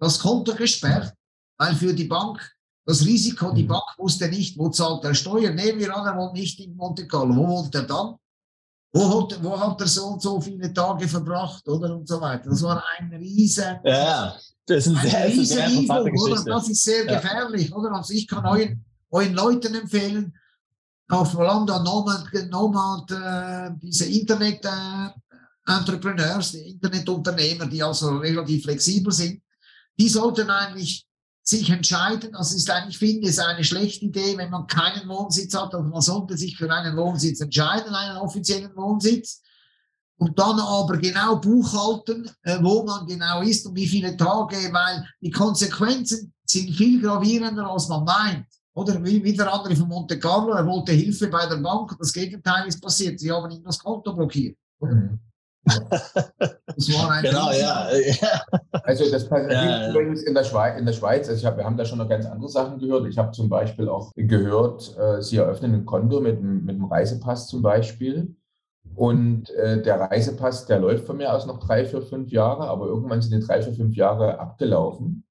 das 0.00 0.18
Konto 0.18 0.54
gesperrt, 0.54 1.12
weil 1.56 1.74
für 1.74 1.92
die 1.92 2.04
Bank 2.04 2.40
das 2.88 3.04
Risiko, 3.04 3.52
die 3.52 3.64
Mhm. 3.64 3.68
Bank 3.68 3.84
wusste 3.98 4.28
nicht, 4.28 4.56
wo 4.58 4.70
zahlt 4.70 5.04
er 5.04 5.14
Steuer. 5.14 5.50
Nehmen 5.50 5.78
wir 5.78 5.94
an, 5.94 6.06
er 6.06 6.16
wohnt 6.16 6.32
nicht 6.32 6.58
in 6.58 6.74
Monte 6.74 7.06
Carlo. 7.06 7.36
Wo 7.36 7.46
wohnt 7.46 7.74
er 7.74 7.82
dann? 7.82 8.14
Wo 8.94 9.02
hat, 9.22 9.44
wo 9.44 9.60
hat 9.60 9.78
er 9.82 9.86
so 9.86 10.06
und 10.06 10.22
so 10.22 10.40
viele 10.40 10.72
Tage 10.72 11.06
verbracht, 11.06 11.68
oder? 11.68 11.94
Und 11.94 12.08
so 12.08 12.18
weiter. 12.20 12.48
Das 12.48 12.62
war 12.62 12.82
ein 12.98 13.12
riesen, 13.12 13.78
Ja, 13.84 14.34
das 14.64 14.86
ist, 14.86 14.88
ein 14.88 14.96
eine 14.96 15.10
sehr, 15.10 15.44
sehr 15.44 15.68
riesen 15.68 15.84
Übung, 15.84 16.18
oder? 16.22 16.44
Das 16.44 16.68
ist 16.70 16.82
sehr 16.82 17.04
Ja. 17.04 17.20
gefährlich, 17.20 17.70
oder? 17.74 17.92
Also 17.92 18.14
ich 18.14 18.26
kann 18.26 18.46
euren, 18.46 18.82
euren 19.10 19.34
Leuten 19.34 19.74
empfehlen, 19.74 20.34
auf 21.10 21.34
Lambda 21.34 21.82
Nomad, 21.82 22.24
Nomad 22.48 23.10
äh, 23.10 23.70
diese 23.82 24.06
Internet 24.06 24.64
äh, 24.64 25.10
Entrepreneurs, 25.70 26.52
die 26.52 26.70
Internetunternehmer, 26.70 27.66
die 27.66 27.82
also 27.82 28.16
relativ 28.16 28.62
flexibel 28.64 29.12
sind, 29.12 29.42
die 29.98 30.08
sollten 30.08 30.48
eigentlich 30.48 31.06
sich 31.48 31.70
entscheiden. 31.70 32.34
Also 32.34 32.56
ist 32.56 32.68
eigentlich, 32.68 32.96
ich 32.96 32.98
finde, 32.98 33.28
es 33.28 33.38
eine 33.38 33.64
schlechte 33.64 34.04
Idee, 34.04 34.36
wenn 34.36 34.50
man 34.50 34.66
keinen 34.66 35.08
Wohnsitz 35.08 35.54
hat. 35.54 35.74
Also 35.74 35.88
man 35.88 36.02
sollte 36.02 36.36
sich 36.36 36.58
für 36.58 36.70
einen 36.70 36.94
Wohnsitz 36.94 37.40
entscheiden, 37.40 37.94
einen 37.94 38.18
offiziellen 38.18 38.76
Wohnsitz. 38.76 39.40
Und 40.18 40.38
dann 40.38 40.58
aber 40.60 40.98
genau 40.98 41.36
buchhalten, 41.36 42.28
äh, 42.42 42.58
wo 42.60 42.82
man 42.84 43.06
genau 43.06 43.40
ist 43.40 43.66
und 43.66 43.76
wie 43.76 43.86
viele 43.86 44.16
Tage, 44.16 44.56
weil 44.72 45.06
die 45.22 45.30
Konsequenzen 45.30 46.34
sind 46.44 46.74
viel 46.74 47.00
gravierender, 47.00 47.66
als 47.70 47.88
man 47.88 48.04
meint. 48.04 48.46
Oder 48.74 49.02
wie, 49.02 49.22
wie 49.24 49.32
der 49.32 49.50
andere 49.50 49.74
von 49.74 49.88
Monte 49.88 50.18
Carlo, 50.18 50.52
er 50.52 50.66
wollte 50.66 50.92
Hilfe 50.92 51.28
bei 51.28 51.46
der 51.46 51.56
Bank, 51.56 51.96
das 51.98 52.12
Gegenteil 52.12 52.66
ist 52.66 52.82
passiert. 52.82 53.18
Sie 53.20 53.30
haben 53.32 53.50
ihm 53.50 53.62
das 53.64 53.78
Konto 53.78 54.12
blockiert. 54.12 54.58
Mhm. 54.80 55.18
Genau, 57.22 57.50
ja. 57.50 57.88
ja. 57.90 58.42
Also 58.84 59.10
das 59.10 59.28
passiert 59.28 59.52
Ja, 59.52 59.90
übrigens 59.90 60.22
in 60.22 60.34
der 60.34 60.44
Schweiz. 60.44 60.78
In 60.78 60.86
der 60.86 60.92
Schweiz 60.92 61.28
also 61.28 61.46
hab, 61.46 61.56
wir 61.56 61.64
haben 61.64 61.76
da 61.76 61.84
schon 61.84 61.98
noch 61.98 62.08
ganz 62.08 62.26
andere 62.26 62.48
Sachen 62.48 62.78
gehört. 62.78 63.06
Ich 63.06 63.18
habe 63.18 63.32
zum 63.32 63.48
Beispiel 63.48 63.88
auch 63.88 64.12
gehört, 64.14 64.96
äh, 64.96 65.20
Sie 65.20 65.36
eröffnen 65.36 65.74
ein 65.74 65.86
Konto 65.86 66.20
mit, 66.20 66.42
mit 66.42 66.76
dem 66.76 66.84
Reisepass 66.84 67.48
zum 67.48 67.62
Beispiel. 67.62 68.36
Und 68.94 69.50
äh, 69.50 69.82
der 69.82 70.00
Reisepass, 70.00 70.66
der 70.66 70.80
läuft 70.80 71.06
von 71.06 71.16
mir 71.16 71.32
aus 71.32 71.46
noch 71.46 71.58
drei, 71.58 71.84
vier, 71.84 72.02
fünf 72.02 72.30
Jahre, 72.30 72.68
aber 72.68 72.86
irgendwann 72.86 73.22
sind 73.22 73.40
die 73.40 73.46
drei, 73.46 73.62
vier, 73.62 73.74
fünf 73.74 73.96
Jahre 73.96 74.38
abgelaufen. 74.38 75.24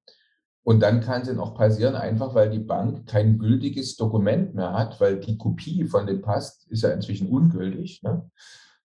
Und 0.62 0.80
dann 0.80 1.00
kann 1.00 1.22
es 1.22 1.28
dann 1.28 1.40
auch 1.40 1.54
passieren, 1.54 1.94
einfach 1.94 2.34
weil 2.34 2.50
die 2.50 2.58
Bank 2.58 3.06
kein 3.06 3.38
gültiges 3.38 3.96
Dokument 3.96 4.54
mehr 4.54 4.74
hat, 4.74 5.00
weil 5.00 5.18
die 5.18 5.38
Kopie 5.38 5.84
von 5.84 6.06
dem 6.06 6.20
Pass 6.20 6.66
ist 6.68 6.82
ja 6.82 6.90
inzwischen 6.90 7.28
ungültig. 7.28 8.02
Ne? 8.02 8.30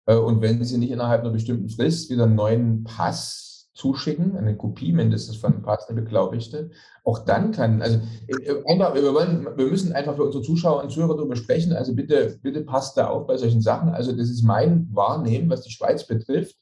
Äh, 0.07 0.17
Und 0.17 0.41
wenn 0.41 0.63
Sie 0.65 0.79
nicht 0.79 0.91
innerhalb 0.91 1.23
einer 1.23 1.31
bestimmten 1.31 1.69
Frist 1.69 2.11
wieder 2.11 2.25
einen 2.25 2.35
neuen 2.35 2.85
Pass 2.85 3.71
zuschicken, 3.75 4.37
eine 4.37 4.57
Kopie 4.57 4.93
mindestens 4.93 5.37
von 5.37 5.53
dem 5.53 5.63
Pass, 5.63 5.89
eine 5.89 6.03
beglaubigte, 6.03 6.71
auch 7.05 7.21
dann 7.21 7.53
kann, 7.53 7.81
also 7.81 8.01
äh, 8.29 8.63
einfach, 8.67 8.95
wir, 8.95 9.15
wollen, 9.15 9.47
wir 9.57 9.67
müssen 9.67 9.93
einfach 9.93 10.15
für 10.17 10.25
unsere 10.25 10.45
Zuschauer 10.45 10.83
und 10.83 10.91
Zuhörer 10.91 11.17
darüber 11.17 11.37
sprechen, 11.37 11.73
also 11.73 11.95
bitte, 11.95 12.39
bitte 12.43 12.63
passt 12.63 12.97
da 12.97 13.09
auf 13.09 13.27
bei 13.27 13.37
solchen 13.37 13.63
Sachen. 13.63 13.91
Also 13.91 14.13
das 14.13 14.29
ist 14.29 14.43
mein 14.43 14.89
Wahrnehmen, 14.93 15.49
was 15.49 15.63
die 15.63 15.73
Schweiz 15.73 16.07
betrifft, 16.07 16.57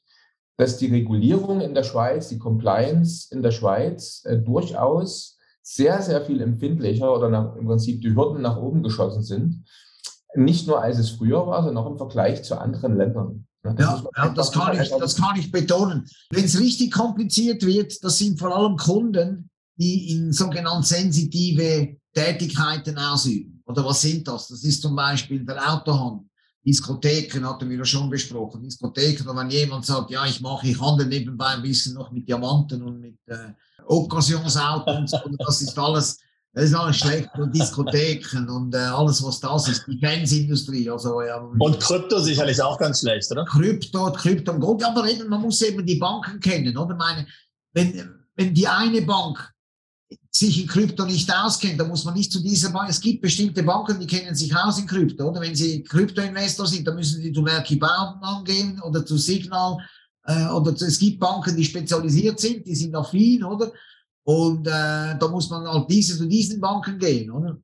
dass 0.57 0.77
die 0.77 0.87
Regulierung 0.87 1.59
in 1.59 1.73
der 1.73 1.83
Schweiz, 1.83 2.29
die 2.29 2.39
Compliance 2.39 3.27
in 3.31 3.43
der 3.43 3.51
Schweiz 3.51 4.23
äh, 4.25 4.37
durchaus 4.37 5.37
sehr, 5.61 6.01
sehr 6.01 6.21
viel 6.21 6.41
empfindlicher 6.41 7.13
oder 7.13 7.29
nach, 7.29 7.55
im 7.55 7.67
Prinzip 7.67 8.01
die 8.01 8.15
Hürden 8.15 8.41
nach 8.41 8.57
oben 8.57 8.83
geschossen 8.83 9.23
sind. 9.23 9.65
Nicht 10.35 10.67
nur 10.67 10.81
als 10.81 10.97
es 10.97 11.09
früher 11.09 11.45
war, 11.45 11.63
sondern 11.63 11.83
auch 11.83 11.91
im 11.91 11.97
Vergleich 11.97 12.43
zu 12.43 12.59
anderen 12.59 12.97
Ländern. 12.97 13.45
Ne, 13.63 13.75
Ja, 13.77 14.03
ja 14.17 14.29
das, 14.29 14.51
kann 14.51 14.79
ich, 14.79 14.89
das 14.89 15.15
kann 15.15 15.37
ich 15.37 15.51
betonen. 15.51 16.07
Wenn 16.31 16.45
es 16.45 16.59
richtig 16.59 16.91
kompliziert 16.91 17.65
wird, 17.65 18.03
das 18.03 18.17
sind 18.17 18.39
vor 18.39 18.55
allem 18.55 18.77
Kunden, 18.77 19.49
die 19.77 20.11
in 20.11 20.31
sogenannt 20.31 20.85
sensitive 20.85 21.97
Tätigkeiten 22.13 22.97
ausüben. 22.97 23.61
Oder 23.65 23.85
was 23.85 24.01
sind 24.01 24.27
das? 24.27 24.47
Das 24.47 24.63
ist 24.63 24.81
zum 24.81 24.95
Beispiel 24.95 25.45
der 25.45 25.73
Autohandel. 25.73 26.27
Diskotheken 26.63 27.43
hatten 27.45 27.69
wir 27.69 27.77
ja 27.77 27.85
schon 27.85 28.09
besprochen. 28.09 28.61
Diskotheken, 28.61 29.35
wenn 29.35 29.49
jemand 29.49 29.85
sagt, 29.85 30.11
ja, 30.11 30.25
ich 30.25 30.41
mache, 30.41 30.67
ich 30.67 30.79
handle 30.79 31.07
nebenbei 31.07 31.47
ein 31.47 31.61
bisschen 31.63 31.95
noch 31.95 32.11
mit 32.11 32.27
Diamanten 32.27 32.83
und 32.83 32.99
mit 32.99 33.17
äh, 33.27 33.53
Occasionsautos, 33.87 35.11
das 35.39 35.61
ist 35.61 35.77
alles, 35.79 36.19
das 36.53 36.65
ist 36.65 36.73
alles 36.75 36.97
schlecht. 36.97 37.29
Und 37.37 37.55
Diskotheken 37.55 38.49
und 38.49 38.75
äh, 38.75 38.77
alles, 38.77 39.23
was 39.23 39.39
das 39.39 39.69
ist, 39.69 39.85
die 39.87 39.99
Fansindustrie. 39.99 40.89
Also, 40.89 41.21
ja, 41.21 41.37
Und 41.37 41.79
Krypto 41.79 42.19
sicherlich 42.19 42.61
auch 42.61 42.77
ganz 42.77 42.99
schlecht, 42.99 43.31
oder? 43.31 43.45
Krypto, 43.45 44.11
Krypto 44.11 44.51
und 44.51 44.59
Gold. 44.59 44.83
Aber 44.83 45.07
eben, 45.09 45.29
man 45.29 45.41
muss 45.41 45.61
eben 45.61 45.85
die 45.85 45.95
Banken 45.95 46.39
kennen, 46.41 46.75
oder? 46.75 46.95
Meine, 46.95 47.25
wenn, 47.73 48.09
wenn 48.35 48.53
die 48.53 48.67
eine 48.67 49.01
Bank 49.01 49.49
sich 50.29 50.61
in 50.61 50.67
Krypto 50.67 51.05
nicht 51.05 51.33
auskennt, 51.33 51.79
dann 51.79 51.87
muss 51.87 52.03
man 52.03 52.15
nicht 52.15 52.33
zu 52.33 52.41
dieser 52.41 52.69
Bank. 52.69 52.89
Es 52.89 52.99
gibt 52.99 53.21
bestimmte 53.21 53.63
Banken, 53.63 53.99
die 53.99 54.07
kennen 54.07 54.35
sich 54.35 54.53
aus 54.53 54.77
in 54.77 54.87
Krypto, 54.87 55.29
oder? 55.29 55.39
Wenn 55.39 55.55
sie 55.55 55.83
Krypto-Investor 55.83 56.67
sind, 56.67 56.85
dann 56.85 56.95
müssen 56.95 57.21
sie 57.21 57.31
zu 57.31 57.41
Merky 57.41 57.77
Baumann 57.77 58.43
gehen 58.43 58.81
oder 58.81 59.05
zu 59.05 59.17
Signal. 59.17 59.77
Äh, 60.25 60.47
oder 60.47 60.75
zu, 60.75 60.85
es 60.85 60.99
gibt 60.99 61.21
Banken, 61.21 61.55
die 61.55 61.63
spezialisiert 61.63 62.41
sind, 62.41 62.67
die 62.67 62.75
sind 62.75 62.93
affin, 62.93 63.43
oder? 63.45 63.71
Und 64.23 64.67
äh, 64.67 65.17
da 65.17 65.27
muss 65.29 65.49
man 65.49 65.67
halt 65.67 65.89
diese 65.89 66.17
zu 66.17 66.27
diesen 66.27 66.59
Banken 66.59 66.99
gehen, 66.99 67.31
oder? 67.31 67.57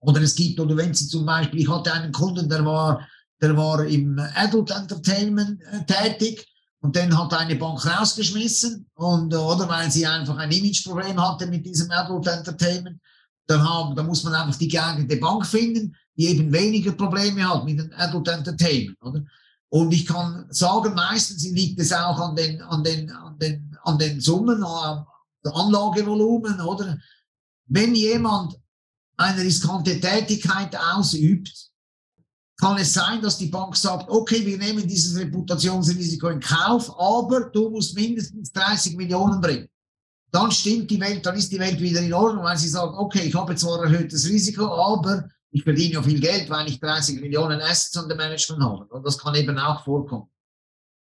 Oder 0.00 0.22
es 0.22 0.34
gibt, 0.34 0.60
oder 0.60 0.76
wenn 0.76 0.94
sie 0.94 1.08
zum 1.08 1.24
Beispiel, 1.24 1.60
ich 1.60 1.68
hatte 1.68 1.92
einen 1.92 2.12
Kunden, 2.12 2.48
der 2.48 2.64
war, 2.64 3.06
der 3.40 3.56
war 3.56 3.84
im 3.84 4.18
Adult 4.34 4.70
Entertainment 4.70 5.60
äh, 5.62 5.84
tätig 5.84 6.46
und 6.80 6.94
den 6.94 7.16
hat 7.16 7.32
eine 7.34 7.56
Bank 7.56 7.84
rausgeschmissen 7.86 8.86
und 8.94 9.32
äh, 9.32 9.36
oder 9.36 9.68
weil 9.68 9.90
sie 9.90 10.06
einfach 10.06 10.36
ein 10.36 10.50
Imageproblem 10.50 11.20
hatte 11.20 11.46
mit 11.46 11.64
diesem 11.64 11.90
Adult 11.90 12.26
Entertainment, 12.26 13.00
dann 13.46 13.62
haben, 13.62 13.94
da 13.94 14.02
muss 14.02 14.24
man 14.24 14.34
einfach 14.34 14.58
die 14.58 14.68
geeignete 14.68 15.16
Bank 15.16 15.46
finden, 15.46 15.94
die 16.16 16.26
eben 16.26 16.52
weniger 16.52 16.92
Probleme 16.92 17.46
hat 17.48 17.64
mit 17.64 17.78
dem 17.78 17.90
Adult 17.96 18.28
Entertainment, 18.28 18.96
oder? 19.02 19.22
Und 19.68 19.92
ich 19.92 20.06
kann 20.06 20.46
sagen, 20.50 20.94
meistens 20.94 21.44
liegt 21.50 21.80
es 21.80 21.92
auch 21.92 22.20
an 22.20 22.36
den, 22.36 22.62
an 22.62 22.84
den, 22.84 23.10
an 23.10 23.36
den, 23.38 23.76
an 23.82 23.98
den 23.98 24.20
Summen, 24.20 24.62
am 24.62 25.04
Anlagevolumen, 25.52 26.60
oder? 26.60 26.98
Wenn 27.66 27.94
jemand 27.94 28.54
eine 29.16 29.42
riskante 29.42 30.00
Tätigkeit 30.00 30.76
ausübt, 30.76 31.70
kann 32.56 32.78
es 32.78 32.92
sein, 32.92 33.20
dass 33.20 33.38
die 33.38 33.48
Bank 33.48 33.76
sagt, 33.76 34.08
okay, 34.08 34.44
wir 34.46 34.58
nehmen 34.58 34.86
dieses 34.86 35.18
Reputationsrisiko 35.18 36.28
in 36.28 36.40
Kauf, 36.40 36.98
aber 36.98 37.50
du 37.50 37.70
musst 37.70 37.94
mindestens 37.94 38.52
30 38.52 38.96
Millionen 38.96 39.40
bringen. 39.40 39.68
Dann 40.30 40.50
stimmt 40.50 40.90
die 40.90 41.00
Welt, 41.00 41.24
dann 41.26 41.36
ist 41.36 41.50
die 41.52 41.58
Welt 41.58 41.80
wieder 41.80 42.00
in 42.00 42.12
Ordnung, 42.12 42.44
weil 42.44 42.58
sie 42.58 42.68
sagen, 42.68 42.96
okay, 42.96 43.22
ich 43.22 43.34
habe 43.34 43.54
zwar 43.54 43.84
erhöhtes 43.84 44.28
Risiko, 44.28 44.66
aber 44.66 45.28
ich 45.50 45.62
verdiene 45.62 45.94
ja 45.94 46.02
viel 46.02 46.20
Geld, 46.20 46.50
weil 46.50 46.68
ich 46.68 46.80
30 46.80 47.20
Millionen 47.20 47.60
Assets 47.60 47.96
under 47.96 48.16
Management 48.16 48.62
habe. 48.62 48.84
Und 48.86 49.06
das 49.06 49.18
kann 49.18 49.34
eben 49.36 49.56
auch 49.58 49.84
vorkommen. 49.84 50.28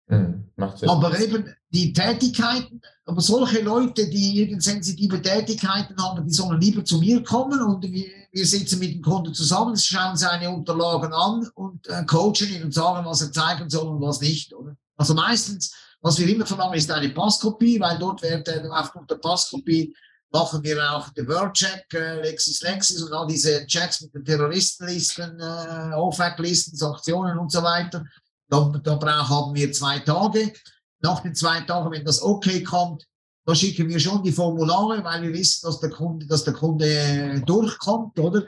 Hm, 0.07 0.45
Sinn. 0.75 0.89
Aber 0.89 1.19
eben 1.19 1.53
die 1.69 1.93
Tätigkeiten, 1.93 2.81
aber 3.05 3.21
solche 3.21 3.61
Leute, 3.61 4.09
die 4.09 4.41
irgend 4.41 4.63
sensitive 4.63 5.21
Tätigkeiten 5.21 5.95
haben, 6.01 6.25
die 6.25 6.33
sollen 6.33 6.59
lieber 6.59 6.83
zu 6.83 6.97
mir 6.97 7.21
kommen 7.23 7.61
und 7.61 7.83
wir, 7.83 8.07
wir 8.31 8.45
sitzen 8.45 8.79
mit 8.79 8.95
dem 8.95 9.01
Kunden 9.01 9.33
zusammen, 9.33 9.77
schauen 9.77 10.15
seine 10.15 10.49
Unterlagen 10.49 11.13
an 11.13 11.49
und 11.55 11.87
äh, 11.87 12.05
coachen 12.05 12.49
ihn 12.49 12.63
und 12.63 12.73
sagen, 12.73 13.05
was 13.05 13.21
er 13.21 13.31
zeigen 13.31 13.69
soll 13.69 13.87
und 13.87 14.01
was 14.01 14.21
nicht. 14.21 14.53
Oder? 14.53 14.75
Also 14.95 15.13
meistens, 15.13 15.73
was 16.01 16.17
wir 16.19 16.27
immer 16.27 16.45
verlangen, 16.45 16.75
ist 16.77 16.89
eine 16.89 17.09
Passkopie, 17.09 17.79
weil 17.79 17.99
dort 17.99 18.21
werden 18.21 18.71
aufgrund 18.71 19.11
der 19.11 19.17
Passkopie 19.17 19.93
machen 20.31 20.63
wir 20.63 20.91
auch 20.91 21.09
den 21.09 21.27
Word-Check, 21.27 21.93
äh, 21.93 22.21
LexisLexis 22.21 23.03
und 23.03 23.13
all 23.13 23.27
diese 23.27 23.65
Checks 23.65 24.01
mit 24.01 24.13
den 24.13 24.25
Terroristenlisten, 24.25 25.39
äh, 25.39 25.95
OFAC-Listen, 25.95 26.75
Sanktionen 26.75 27.37
und 27.37 27.51
so 27.51 27.61
weiter. 27.63 28.03
Da, 28.49 28.71
da 28.83 29.29
haben 29.29 29.55
wir 29.55 29.71
zwei 29.71 29.99
Tage. 29.99 30.53
Nach 30.99 31.19
den 31.21 31.35
zwei 31.35 31.61
Tagen, 31.61 31.91
wenn 31.91 32.05
das 32.05 32.21
okay 32.21 32.63
kommt, 32.63 33.05
da 33.45 33.55
schicken 33.55 33.87
wir 33.87 33.99
schon 33.99 34.23
die 34.23 34.31
Formulare, 34.31 35.03
weil 35.03 35.21
wir 35.21 35.33
wissen, 35.33 35.65
dass 35.65 35.79
der 35.79 35.89
Kunde, 35.89 36.25
dass 36.27 36.43
der 36.43 36.53
Kunde 36.53 37.41
durchkommt, 37.45 38.19
oder? 38.19 38.43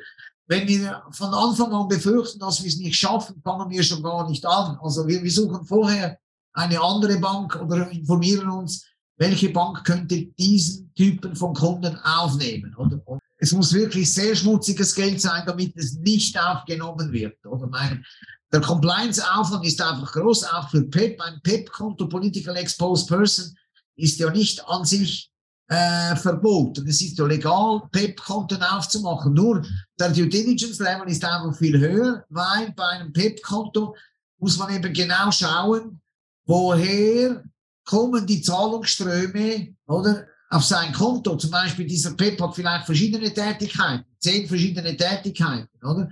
Wenn 0.47 0.67
wir 0.67 1.03
von 1.11 1.33
Anfang 1.33 1.71
an 1.71 1.87
befürchten, 1.87 2.39
dass 2.39 2.61
wir 2.61 2.69
es 2.69 2.77
nicht 2.77 2.97
schaffen, 2.97 3.39
fangen 3.43 3.69
wir 3.69 3.83
schon 3.83 4.01
gar 4.01 4.27
nicht 4.27 4.45
an. 4.45 4.77
Also 4.81 5.07
wir, 5.07 5.21
wir 5.23 5.31
suchen 5.31 5.63
vorher 5.63 6.17
eine 6.53 6.81
andere 6.81 7.19
Bank 7.19 7.55
oder 7.61 7.89
informieren 7.91 8.49
uns, 8.49 8.85
welche 9.17 9.49
Bank 9.49 9.83
könnte 9.85 10.25
diesen 10.37 10.91
Typen 10.95 11.35
von 11.35 11.53
Kunden 11.53 11.95
aufnehmen. 11.99 12.75
Oder? 12.75 12.99
Und 13.05 13.21
es 13.37 13.51
muss 13.51 13.73
wirklich 13.73 14.11
sehr 14.11 14.35
schmutziges 14.35 14.95
Geld 14.95 15.21
sein, 15.21 15.43
damit 15.45 15.77
es 15.77 15.93
nicht 15.93 16.37
aufgenommen 16.39 17.11
wird. 17.11 17.45
Oder 17.45 17.67
mein, 17.67 18.03
der 18.51 18.61
Compliance-Aufwand 18.61 19.65
ist 19.65 19.81
einfach 19.81 20.11
groß, 20.11 20.43
auch 20.45 20.69
für 20.69 20.83
PEP. 20.83 21.21
Ein 21.21 21.39
PEP-Konto, 21.43 22.07
Political 22.07 22.55
Exposed 22.55 23.07
Person, 23.07 23.55
ist 23.95 24.19
ja 24.19 24.29
nicht 24.31 24.67
an 24.67 24.85
sich 24.85 25.29
äh, 25.67 26.15
verboten. 26.15 26.87
Es 26.87 27.01
ist 27.01 27.17
ja 27.17 27.25
legal, 27.25 27.83
PEP-Konten 27.91 28.61
aufzumachen. 28.63 29.33
Nur 29.33 29.63
der 29.99 30.09
Due 30.09 30.27
Diligence-Level 30.27 31.07
ist 31.09 31.23
einfach 31.23 31.55
viel 31.55 31.79
höher, 31.79 32.25
weil 32.29 32.71
bei 32.75 32.87
einem 32.87 33.13
PEP-Konto 33.13 33.95
muss 34.39 34.57
man 34.57 34.73
eben 34.75 34.93
genau 34.93 35.31
schauen, 35.31 36.01
woher 36.45 37.43
kommen 37.85 38.25
die 38.25 38.41
Zahlungsströme 38.41 39.75
oder 39.85 40.25
auf 40.49 40.63
sein 40.63 40.91
Konto. 40.91 41.35
Zum 41.35 41.51
Beispiel 41.51 41.85
dieser 41.85 42.15
PEP 42.15 42.41
hat 42.41 42.55
vielleicht 42.55 42.85
verschiedene 42.85 43.31
Tätigkeiten, 43.31 44.05
zehn 44.19 44.47
verschiedene 44.47 44.97
Tätigkeiten, 44.97 45.69
oder? 45.85 46.09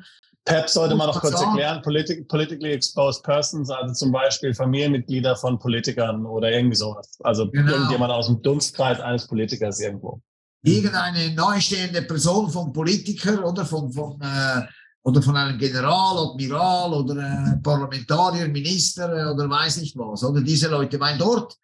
PEP 0.48 0.70
sollte 0.70 0.96
man 0.96 1.08
noch 1.08 1.20
kurz 1.20 1.40
erklären. 1.40 1.82
Politic, 1.82 2.28
politically 2.28 2.72
exposed 2.72 3.24
persons, 3.24 3.70
also 3.70 3.94
zum 3.94 4.12
Beispiel 4.12 4.54
Familienmitglieder 4.54 5.36
von 5.36 5.60
Politikern 5.60 6.26
oder 6.26 6.52
irgendwie 6.52 6.76
sowas. 6.76 7.18
Also 7.22 7.50
genau. 7.50 7.74
irgendjemand 7.74 8.12
aus 8.12 8.28
dem 8.28 8.42
Dunstkreis 8.42 9.00
eines 9.00 9.28
Politikers 9.28 9.80
irgendwo. 9.80 10.22
Irgendeine 10.64 11.34
neustehende 11.34 12.02
Person 12.02 12.50
vom 12.50 12.74
Politiker 12.74 13.46
oder 13.46 13.66
von, 13.66 13.92
von, 13.92 14.20
äh, 14.22 14.62
oder 15.04 15.22
von 15.22 15.36
einem 15.36 15.58
General, 15.58 16.18
Admiral 16.18 16.94
oder 16.94 17.16
äh, 17.16 17.58
Parlamentarier, 17.62 18.48
Minister 18.48 19.10
äh, 19.10 19.32
oder 19.32 19.50
weiß 19.50 19.78
nicht 19.78 19.98
was. 19.98 20.24
Oder 20.24 20.42
diese 20.42 20.70
Leute, 20.70 21.00
weil 21.00 21.18
dort 21.18 21.58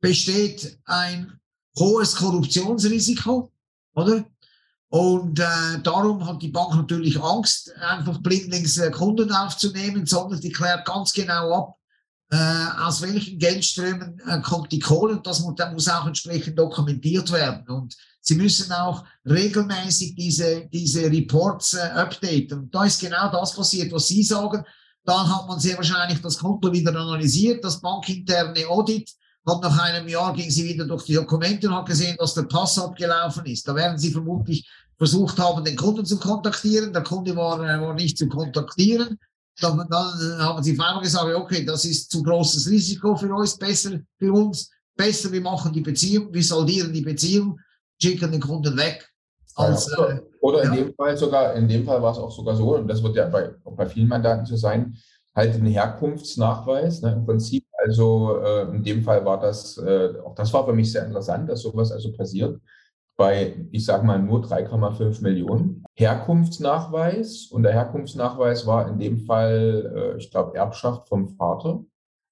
besteht 0.00 0.78
ein 0.84 1.38
hohes 1.78 2.16
Korruptionsrisiko, 2.16 3.52
oder? 3.94 4.24
Und 4.90 5.38
äh, 5.38 5.80
darum 5.82 6.26
hat 6.26 6.40
die 6.40 6.48
Bank 6.48 6.74
natürlich 6.74 7.20
Angst, 7.22 7.74
einfach 7.76 8.18
blindlings 8.18 8.78
äh, 8.78 8.90
Kunden 8.90 9.30
aufzunehmen, 9.30 10.06
sondern 10.06 10.40
die 10.40 10.50
klärt 10.50 10.86
ganz 10.86 11.12
genau 11.12 11.52
ab, 11.52 11.78
äh, 12.30 12.66
aus 12.80 13.02
welchen 13.02 13.38
Geldströmen 13.38 14.20
äh, 14.26 14.40
kommt 14.40 14.72
die 14.72 14.78
Kohle 14.78 15.16
und 15.16 15.26
das 15.26 15.40
muss, 15.40 15.54
das 15.56 15.72
muss 15.72 15.88
auch 15.88 16.06
entsprechend 16.06 16.58
dokumentiert 16.58 17.30
werden. 17.32 17.68
Und 17.68 17.96
sie 18.20 18.34
müssen 18.34 18.72
auch 18.72 19.04
regelmäßig 19.26 20.14
diese, 20.14 20.66
diese 20.72 21.10
Reports 21.10 21.74
äh, 21.74 21.90
updaten. 21.90 22.60
Und 22.60 22.74
da 22.74 22.84
ist 22.84 23.00
genau 23.00 23.30
das 23.30 23.54
passiert, 23.54 23.92
was 23.92 24.08
Sie 24.08 24.22
sagen. 24.22 24.64
Dann 25.04 25.34
hat 25.34 25.48
man 25.48 25.60
sehr 25.60 25.76
wahrscheinlich 25.76 26.20
das 26.20 26.38
Konto 26.38 26.72
wieder 26.72 26.94
analysiert, 26.94 27.64
das 27.64 27.80
bankinterne 27.80 28.66
Audit 28.68 29.10
hat 29.46 29.62
nach 29.62 29.78
einem 29.78 30.08
Jahr 30.08 30.34
ging 30.34 30.50
sie 30.50 30.64
wieder 30.64 30.84
durch 30.84 31.04
die 31.04 31.14
Dokumente 31.14 31.68
und 31.68 31.74
hat 31.74 31.86
gesehen, 31.86 32.16
dass 32.18 32.34
der 32.34 32.42
Pass 32.42 32.78
abgelaufen 32.78 33.46
ist. 33.46 33.66
Da 33.66 33.74
werden 33.74 33.98
sie 33.98 34.10
vermutlich 34.10 34.68
versucht 34.96 35.38
haben, 35.38 35.64
den 35.64 35.76
Kunden 35.76 36.04
zu 36.04 36.18
kontaktieren. 36.18 36.92
Der 36.92 37.02
Kunde 37.02 37.34
war, 37.36 37.60
äh, 37.60 37.80
war 37.80 37.94
nicht 37.94 38.18
zu 38.18 38.28
kontaktieren. 38.28 39.18
Dann, 39.60 39.78
dann 39.90 40.38
haben 40.38 40.62
sie 40.62 40.78
auf 40.78 40.86
einmal 40.86 41.02
gesagt, 41.02 41.34
okay, 41.34 41.64
das 41.64 41.84
ist 41.84 42.10
zu 42.10 42.22
großes 42.22 42.68
Risiko 42.68 43.16
für 43.16 43.32
uns, 43.34 43.56
besser 43.56 43.98
für 44.16 44.32
uns, 44.32 44.70
besser, 44.96 45.32
wir 45.32 45.40
machen 45.40 45.72
die 45.72 45.80
Beziehung, 45.80 46.32
wir 46.32 46.44
saldieren 46.44 46.92
die 46.92 47.00
Beziehung, 47.00 47.58
schicken 48.00 48.30
den 48.30 48.40
Kunden 48.40 48.76
weg. 48.76 49.08
Als, 49.56 49.90
ja, 49.90 49.98
oder, 49.98 50.12
äh, 50.12 50.20
oder 50.40 50.62
in 50.62 50.72
ja. 50.72 50.76
dem 50.76 50.94
Fall 50.94 51.16
sogar, 51.16 51.54
in 51.54 51.66
dem 51.66 51.84
Fall 51.84 52.00
war 52.00 52.12
es 52.12 52.18
auch 52.18 52.30
sogar 52.30 52.54
so, 52.54 52.76
und 52.76 52.86
das 52.86 53.02
wird 53.02 53.16
ja 53.16 53.28
bei, 53.28 53.50
bei 53.64 53.86
vielen 53.86 54.06
Mandanten 54.06 54.46
so 54.46 54.56
sein, 54.56 54.96
halt 55.34 55.54
ein 55.54 55.66
Herkunftsnachweis. 55.66 57.02
Ne, 57.02 57.12
Im 57.12 57.26
Prinzip, 57.26 57.64
also 57.78 58.40
äh, 58.42 58.62
in 58.74 58.82
dem 58.82 59.02
Fall 59.02 59.24
war 59.24 59.38
das, 59.38 59.78
äh, 59.78 60.14
auch 60.24 60.34
das 60.34 60.52
war 60.52 60.66
für 60.66 60.72
mich 60.72 60.92
sehr 60.92 61.06
interessant, 61.06 61.48
dass 61.48 61.62
sowas 61.62 61.92
also 61.92 62.12
passiert. 62.12 62.60
Bei, 63.16 63.66
ich 63.72 63.84
sage 63.84 64.06
mal, 64.06 64.18
nur 64.18 64.42
3,5 64.42 65.22
Millionen. 65.22 65.84
Herkunftsnachweis 65.94 67.46
und 67.46 67.64
der 67.64 67.72
Herkunftsnachweis 67.72 68.66
war 68.66 68.88
in 68.88 68.98
dem 68.98 69.18
Fall, 69.18 70.14
äh, 70.14 70.18
ich 70.18 70.30
glaube, 70.30 70.56
Erbschaft 70.56 71.08
vom 71.08 71.28
Vater. 71.28 71.84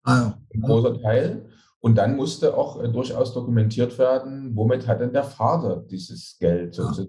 Ah, 0.05 0.35
ein 0.55 0.61
großer 0.61 1.01
Teil. 1.01 1.49
Und 1.81 1.97
dann 1.99 2.17
musste 2.17 2.57
auch 2.57 2.83
äh, 2.83 2.89
durchaus 2.89 3.33
dokumentiert 3.33 3.99
werden, 3.99 4.57
womit 4.57 4.87
hat 4.87 5.01
denn 5.01 5.13
der 5.13 5.25
Vater 5.25 5.85
dieses 5.89 6.37
Geld 6.39 6.75
sozusagen 6.75 7.09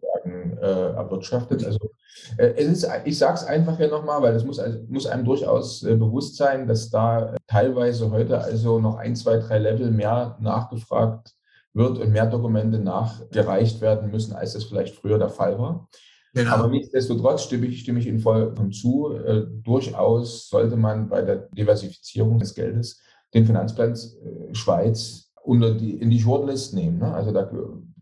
äh, 0.61 0.93
erwirtschaftet. 0.93 1.65
Also 1.65 1.91
äh, 2.37 2.53
es 2.55 2.67
ist, 2.67 2.89
ich 3.05 3.17
sage 3.17 3.35
es 3.35 3.43
einfach 3.43 3.77
hier 3.77 3.89
nochmal, 3.89 4.21
weil 4.21 4.35
es 4.35 4.43
muss, 4.43 4.59
also, 4.59 4.79
muss 4.87 5.07
einem 5.07 5.25
durchaus 5.25 5.83
äh, 5.83 5.95
bewusst 5.95 6.35
sein, 6.35 6.67
dass 6.67 6.89
da 6.89 7.35
teilweise 7.47 8.11
heute 8.11 8.39
also 8.39 8.79
noch 8.79 8.97
ein, 8.97 9.15
zwei, 9.15 9.37
drei 9.37 9.59
Level 9.59 9.91
mehr 9.91 10.37
nachgefragt 10.39 11.33
wird 11.73 11.99
und 11.99 12.11
mehr 12.11 12.25
Dokumente 12.25 12.79
nachgereicht 12.79 13.81
werden 13.81 14.11
müssen, 14.11 14.33
als 14.33 14.55
es 14.55 14.65
vielleicht 14.65 14.95
früher 14.95 15.19
der 15.19 15.29
Fall 15.29 15.57
war. 15.59 15.87
Genau. 16.33 16.51
Aber 16.51 16.67
nichtsdestotrotz 16.67 17.43
stimme 17.43 17.67
ich, 17.67 17.81
stimme 17.81 17.99
ich 17.99 18.07
Ihnen 18.07 18.19
vollkommen 18.19 18.71
zu. 18.71 19.11
Äh, 19.13 19.45
durchaus 19.63 20.49
sollte 20.49 20.75
man 20.75 21.09
bei 21.09 21.21
der 21.21 21.47
Diversifizierung 21.51 22.39
des 22.39 22.53
Geldes 22.53 23.01
den 23.33 23.45
Finanzplan 23.45 23.93
äh, 23.93 24.53
Schweiz 24.53 25.31
unter 25.43 25.73
die, 25.73 25.95
in 25.95 26.09
die 26.09 26.19
Shortlist 26.19 26.73
nehmen. 26.73 26.99
Ne? 26.99 27.13
Also 27.13 27.31
da 27.31 27.49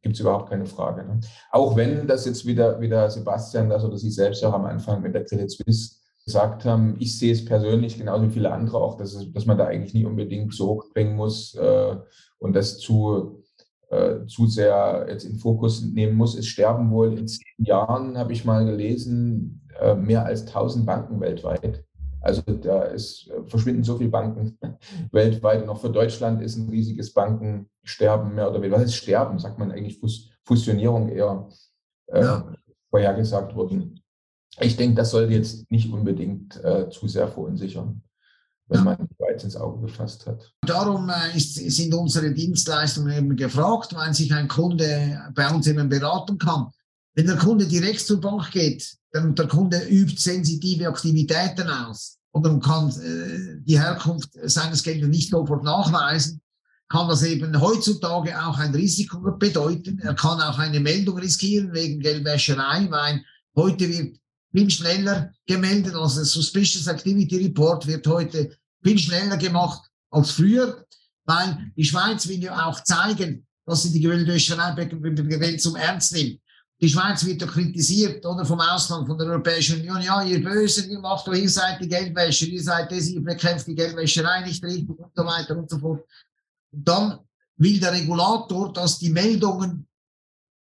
gibt 0.06 0.16
es 0.16 0.22
überhaupt 0.22 0.52
keine 0.52 0.68
Frage. 0.68 1.04
Ne? 1.04 1.20
Auch 1.52 1.76
wenn 1.76 2.06
das 2.06 2.26
jetzt 2.28 2.46
wieder, 2.46 2.80
wieder 2.80 3.10
Sebastian 3.10 3.70
das 3.70 3.84
oder 3.84 3.98
Sie 3.98 4.12
selbst 4.12 4.46
auch 4.46 4.54
am 4.54 4.66
Anfang 4.66 5.02
mit 5.02 5.16
der 5.16 5.26
Credit 5.26 5.50
Suisse 5.50 5.96
gesagt 6.24 6.64
haben, 6.64 6.96
ich 7.00 7.18
sehe 7.18 7.34
es 7.34 7.44
persönlich 7.44 7.98
genauso 7.98 8.26
wie 8.26 8.34
viele 8.34 8.52
andere 8.52 8.78
auch, 8.78 8.98
dass, 8.98 9.16
es, 9.16 9.34
dass 9.34 9.48
man 9.48 9.58
da 9.58 9.66
eigentlich 9.66 9.96
nie 9.96 10.06
unbedingt 10.06 10.54
so 10.54 10.68
hochbringen 10.68 11.16
muss 11.16 11.56
äh, 11.56 11.96
und 12.38 12.56
das 12.56 12.78
zu, 12.78 13.44
äh, 13.90 14.28
zu 14.28 14.46
sehr 14.46 15.08
jetzt 15.10 15.24
in 15.24 15.40
Fokus 15.40 15.84
nehmen 15.84 16.16
muss. 16.16 16.38
Es 16.38 16.46
sterben 16.46 16.92
wohl 16.92 17.18
in 17.18 17.28
zehn 17.28 17.66
Jahren, 17.66 18.16
habe 18.20 18.34
ich 18.34 18.46
mal 18.46 18.64
gelesen, 18.64 19.68
äh, 19.80 19.96
mehr 19.96 20.24
als 20.24 20.46
1000 20.46 20.86
Banken 20.86 21.20
weltweit. 21.20 21.84
Also 22.26 22.42
da 22.42 22.86
ist, 22.86 23.30
äh, 23.30 23.48
verschwinden 23.48 23.84
so 23.84 23.98
viele 23.98 24.10
Banken 24.10 24.58
weltweit. 25.12 25.68
Auch 25.68 25.80
für 25.80 25.92
Deutschland 25.92 26.42
ist 26.42 26.58
ein 26.58 26.70
riesiges 26.70 27.14
Bankensterben 27.14 28.34
mehr 28.34 28.50
oder 28.50 28.60
weniger. 28.60 28.78
Was 28.78 28.86
ist 28.86 28.96
Sterben? 28.96 29.38
Sagt 29.38 29.60
man 29.60 29.72
eigentlich 29.72 30.02
Fusionierung 30.44 31.10
eher 31.10 31.48
äh, 32.08 32.22
ja. 32.22 32.52
vorhergesagt 32.90 33.56
worden. 33.56 34.02
Ich 34.60 34.76
denke, 34.76 34.96
das 34.96 35.12
sollte 35.12 35.34
jetzt 35.34 35.70
nicht 35.70 35.92
unbedingt 35.94 36.64
äh, 36.64 36.90
zu 36.90 37.08
sehr 37.08 37.28
verunsichern, 37.28 38.02
wenn 38.70 38.84
man 38.84 39.08
Schweiz 39.18 39.44
ins 39.44 39.56
Auge 39.56 39.82
gefasst 39.86 40.26
hat. 40.26 40.52
Darum 40.66 41.10
äh, 41.10 41.38
ist, 41.38 41.54
sind 41.56 41.94
unsere 41.94 42.34
Dienstleistungen 42.34 43.16
eben 43.16 43.36
gefragt, 43.36 43.94
weil 43.94 44.16
sich 44.16 44.34
ein 44.34 44.48
Kunde 44.48 45.22
bei 45.36 45.48
uns 45.54 45.68
eben 45.68 45.90
beraten 45.90 46.40
kann. 46.40 46.72
Wenn 47.16 47.28
der 47.28 47.38
Kunde 47.38 47.66
direkt 47.66 48.02
zur 48.02 48.20
Bank 48.20 48.52
geht, 48.52 48.98
dann 49.12 49.34
der 49.36 49.48
Kunde 49.48 49.80
übt 49.90 50.22
sensitive 50.22 50.88
Aktivitäten 50.88 51.68
aus 51.70 52.18
und 52.32 52.62
kann 52.62 52.90
äh, 52.90 53.62
die 53.64 53.80
Herkunft 53.80 54.30
seines 54.44 54.84
Geldes 54.84 55.08
nicht 55.08 55.30
sofort 55.30 55.64
nachweisen, 55.64 56.42
kann 56.90 57.08
das 57.08 57.24
eben 57.24 57.60
heutzutage 57.60 58.40
auch 58.46 58.60
ein 58.60 58.76
Risiko 58.76 59.20
bedeuten. 59.40 60.00
Er 60.00 60.14
kann 60.14 60.42
auch 60.42 60.60
eine 60.60 60.82
Meldung 60.82 61.18
riskieren 61.18 61.74
wegen 61.74 62.02
Geldwäscherei, 62.02 62.88
weil 62.92 63.24
heute 63.56 63.90
wird 63.90 64.18
viel 64.52 64.70
schneller 64.70 65.32
gemeldet, 65.48 65.96
also 65.96 66.18
der 66.18 66.26
Suspicious 66.26 66.88
Activity 66.88 67.38
Report 67.38 67.88
wird 67.88 68.06
heute 68.08 68.56
viel 68.84 69.00
schneller 69.00 69.38
gemacht 69.38 69.90
als 70.10 70.32
früher, 70.32 70.86
weil 71.24 71.72
die 71.76 71.86
Schweiz 71.86 72.28
will 72.28 72.44
ja 72.44 72.68
auch 72.68 72.84
zeigen, 72.84 73.48
dass 73.66 73.84
sie 73.84 73.92
die 73.92 74.02
Geldwäscherei 74.02 75.58
zum 75.58 75.76
Ernst 75.76 76.14
nimmt. 76.14 76.40
Die 76.82 76.90
Schweiz 76.90 77.26
wird 77.26 77.42
ja 77.42 77.48
kritisiert 77.48 78.26
oder 78.26 78.46
vom 78.46 78.60
Ausland, 78.60 79.08
von 79.08 79.18
der 79.18 79.28
Europäischen 79.28 79.80
Union. 79.80 80.02
Ja, 80.02 80.22
ihr 80.24 80.44
Bösen, 80.44 80.92
ihr 80.92 81.00
macht 81.00 81.26
doch, 81.26 81.34
ihr 81.34 81.50
seid 81.50 81.80
die 81.82 81.88
Geldwäscher, 81.88 82.48
ihr 82.48 82.62
seid 82.62 82.92
das, 82.92 83.08
ihr 83.08 83.24
bekämpft 83.24 83.68
die 83.68 83.76
Geldwäscherei 83.76 84.42
nicht 84.42 84.64
richtig 84.64 84.90
und 84.90 85.12
so 85.16 85.26
weiter 85.26 85.58
und 85.58 85.70
so 85.70 85.80
fort. 85.80 86.06
Und 86.72 86.88
dann 86.88 87.20
will 87.58 87.80
der 87.80 87.94
Regulator, 87.94 88.74
dass 88.74 89.00
die 89.00 89.10
Meldungen 89.10 89.88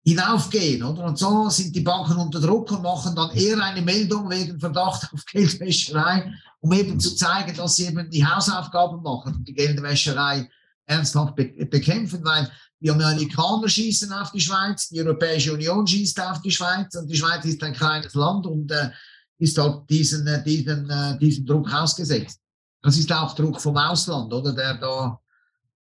hinaufgehen, 0.03 0.83
oder? 0.83 1.05
Und 1.05 1.19
so 1.19 1.51
sind 1.51 1.77
die 1.77 1.83
Banken 1.83 2.17
unter 2.17 2.41
Druck 2.41 2.73
und 2.73 2.83
machen 2.83 3.15
dann 3.15 3.31
eher 3.33 3.63
eine 3.63 3.83
Meldung 3.83 4.31
wegen 4.31 4.59
Verdacht 4.59 5.13
auf 5.13 5.25
Geldwäscherei, 5.27 6.33
um 6.61 6.73
eben 6.73 6.99
zu 6.99 7.15
zeigen, 7.15 7.55
dass 7.55 7.77
sie 7.77 7.87
eben 7.87 8.09
die 8.11 8.25
Hausaufgaben 8.25 9.03
machen 9.03 9.35
und 9.35 9.49
die 9.49 9.55
Geldwäscherei 9.55 10.49
ernsthaft 10.87 11.37
be 11.37 11.45
bekämpfen, 11.67 12.25
weil 12.25 12.51
die 12.81 12.91
Amerikaner 12.91 13.69
schießen 13.69 14.11
auf 14.13 14.33
die 14.33 14.41
Schweiz, 14.41 14.89
die 14.89 15.01
Europäische 15.01 15.53
Union 15.53 15.87
schießt 15.87 16.21
auf 16.21 16.41
die 16.41 16.51
Schweiz 16.51 16.95
und 16.97 17.07
die 17.09 17.17
Schweiz 17.17 17.45
ist 17.45 17.63
ein 17.63 17.75
kleines 17.75 18.15
Land 18.15 18.47
und 18.47 18.71
äh, 18.73 18.91
ist 19.39 19.59
halt 19.59 19.89
diesen, 19.89 20.27
äh, 20.27 20.43
diesen, 20.43 20.89
äh, 20.89 21.19
diesen 21.19 21.45
Druck 21.47 21.73
ausgesetzt. 21.73 22.41
Das 22.83 22.97
ist 22.97 23.13
auch 23.13 23.35
Druck 23.35 23.61
vom 23.61 23.77
Ausland, 23.77 24.33
oder? 24.33 24.55
Der 24.55 24.75
da, 24.79 25.21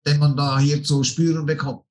den 0.07 0.18
man 0.18 0.37
da 0.37 0.59
hier 0.59 0.82
zu 0.82 1.03
spüren 1.03 1.45
bekommt. 1.45 1.82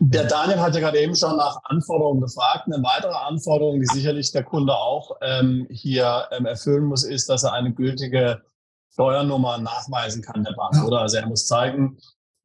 Der 0.00 0.24
Daniel 0.24 0.60
hatte 0.60 0.80
gerade 0.80 0.98
eben 0.98 1.16
schon 1.16 1.36
nach 1.36 1.58
Anforderungen 1.64 2.20
gefragt. 2.20 2.66
Eine 2.66 2.82
weitere 2.82 3.14
Anforderung, 3.14 3.80
die 3.80 3.86
sicherlich 3.86 4.30
der 4.32 4.44
Kunde 4.44 4.74
auch 4.74 5.16
ähm, 5.22 5.66
hier 5.70 6.28
ähm, 6.30 6.44
erfüllen 6.44 6.84
muss, 6.84 7.04
ist, 7.04 7.30
dass 7.30 7.44
er 7.44 7.54
eine 7.54 7.72
gültige 7.72 8.42
Steuernummer 8.92 9.56
nachweisen 9.58 10.20
kann 10.20 10.44
der 10.44 10.52
Bank. 10.52 10.74
Ja. 10.74 10.84
Oder 10.84 11.00
also 11.00 11.16
er 11.16 11.26
muss 11.26 11.46
zeigen, 11.46 11.98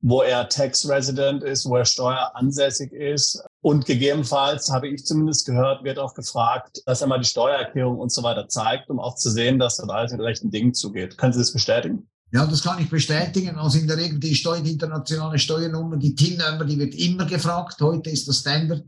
wo 0.05 0.21
er 0.21 0.49
Tax 0.49 0.87
Resident 0.87 1.43
ist, 1.43 1.65
wo 1.65 1.77
er 1.77 1.85
steueransässig 1.85 2.91
ist. 2.91 3.41
Und 3.61 3.85
gegebenenfalls, 3.85 4.69
habe 4.69 4.89
ich 4.89 5.05
zumindest 5.05 5.45
gehört, 5.45 5.85
wird 5.85 5.97
auch 5.97 6.13
gefragt, 6.13 6.83
dass 6.85 6.99
er 6.99 7.07
mal 7.07 7.19
die 7.19 7.27
Steuererklärung 7.27 7.97
und 7.97 8.11
so 8.11 8.21
weiter 8.21 8.49
zeigt, 8.49 8.89
um 8.89 8.99
auch 8.99 9.15
zu 9.15 9.31
sehen, 9.31 9.59
dass 9.59 9.77
das 9.77 9.87
alles 9.87 10.11
mit 10.11 10.19
rechten 10.19 10.51
Dingen 10.51 10.73
zugeht. 10.73 11.17
Können 11.17 11.31
Sie 11.31 11.39
das 11.39 11.53
bestätigen? 11.53 12.09
Ja, 12.33 12.45
das 12.45 12.61
kann 12.61 12.81
ich 12.81 12.89
bestätigen. 12.89 13.55
Also 13.55 13.79
in 13.79 13.87
der 13.87 13.95
Regel 13.95 14.19
die, 14.19 14.35
Steuer, 14.35 14.59
die 14.59 14.73
internationale 14.73 15.39
Steuernummer, 15.39 15.95
die 15.95 16.13
TIN-Nummer, 16.13 16.65
die 16.65 16.79
wird 16.79 16.95
immer 16.95 17.25
gefragt. 17.25 17.79
Heute 17.79 18.09
ist 18.09 18.27
das 18.27 18.39
Standard, 18.39 18.83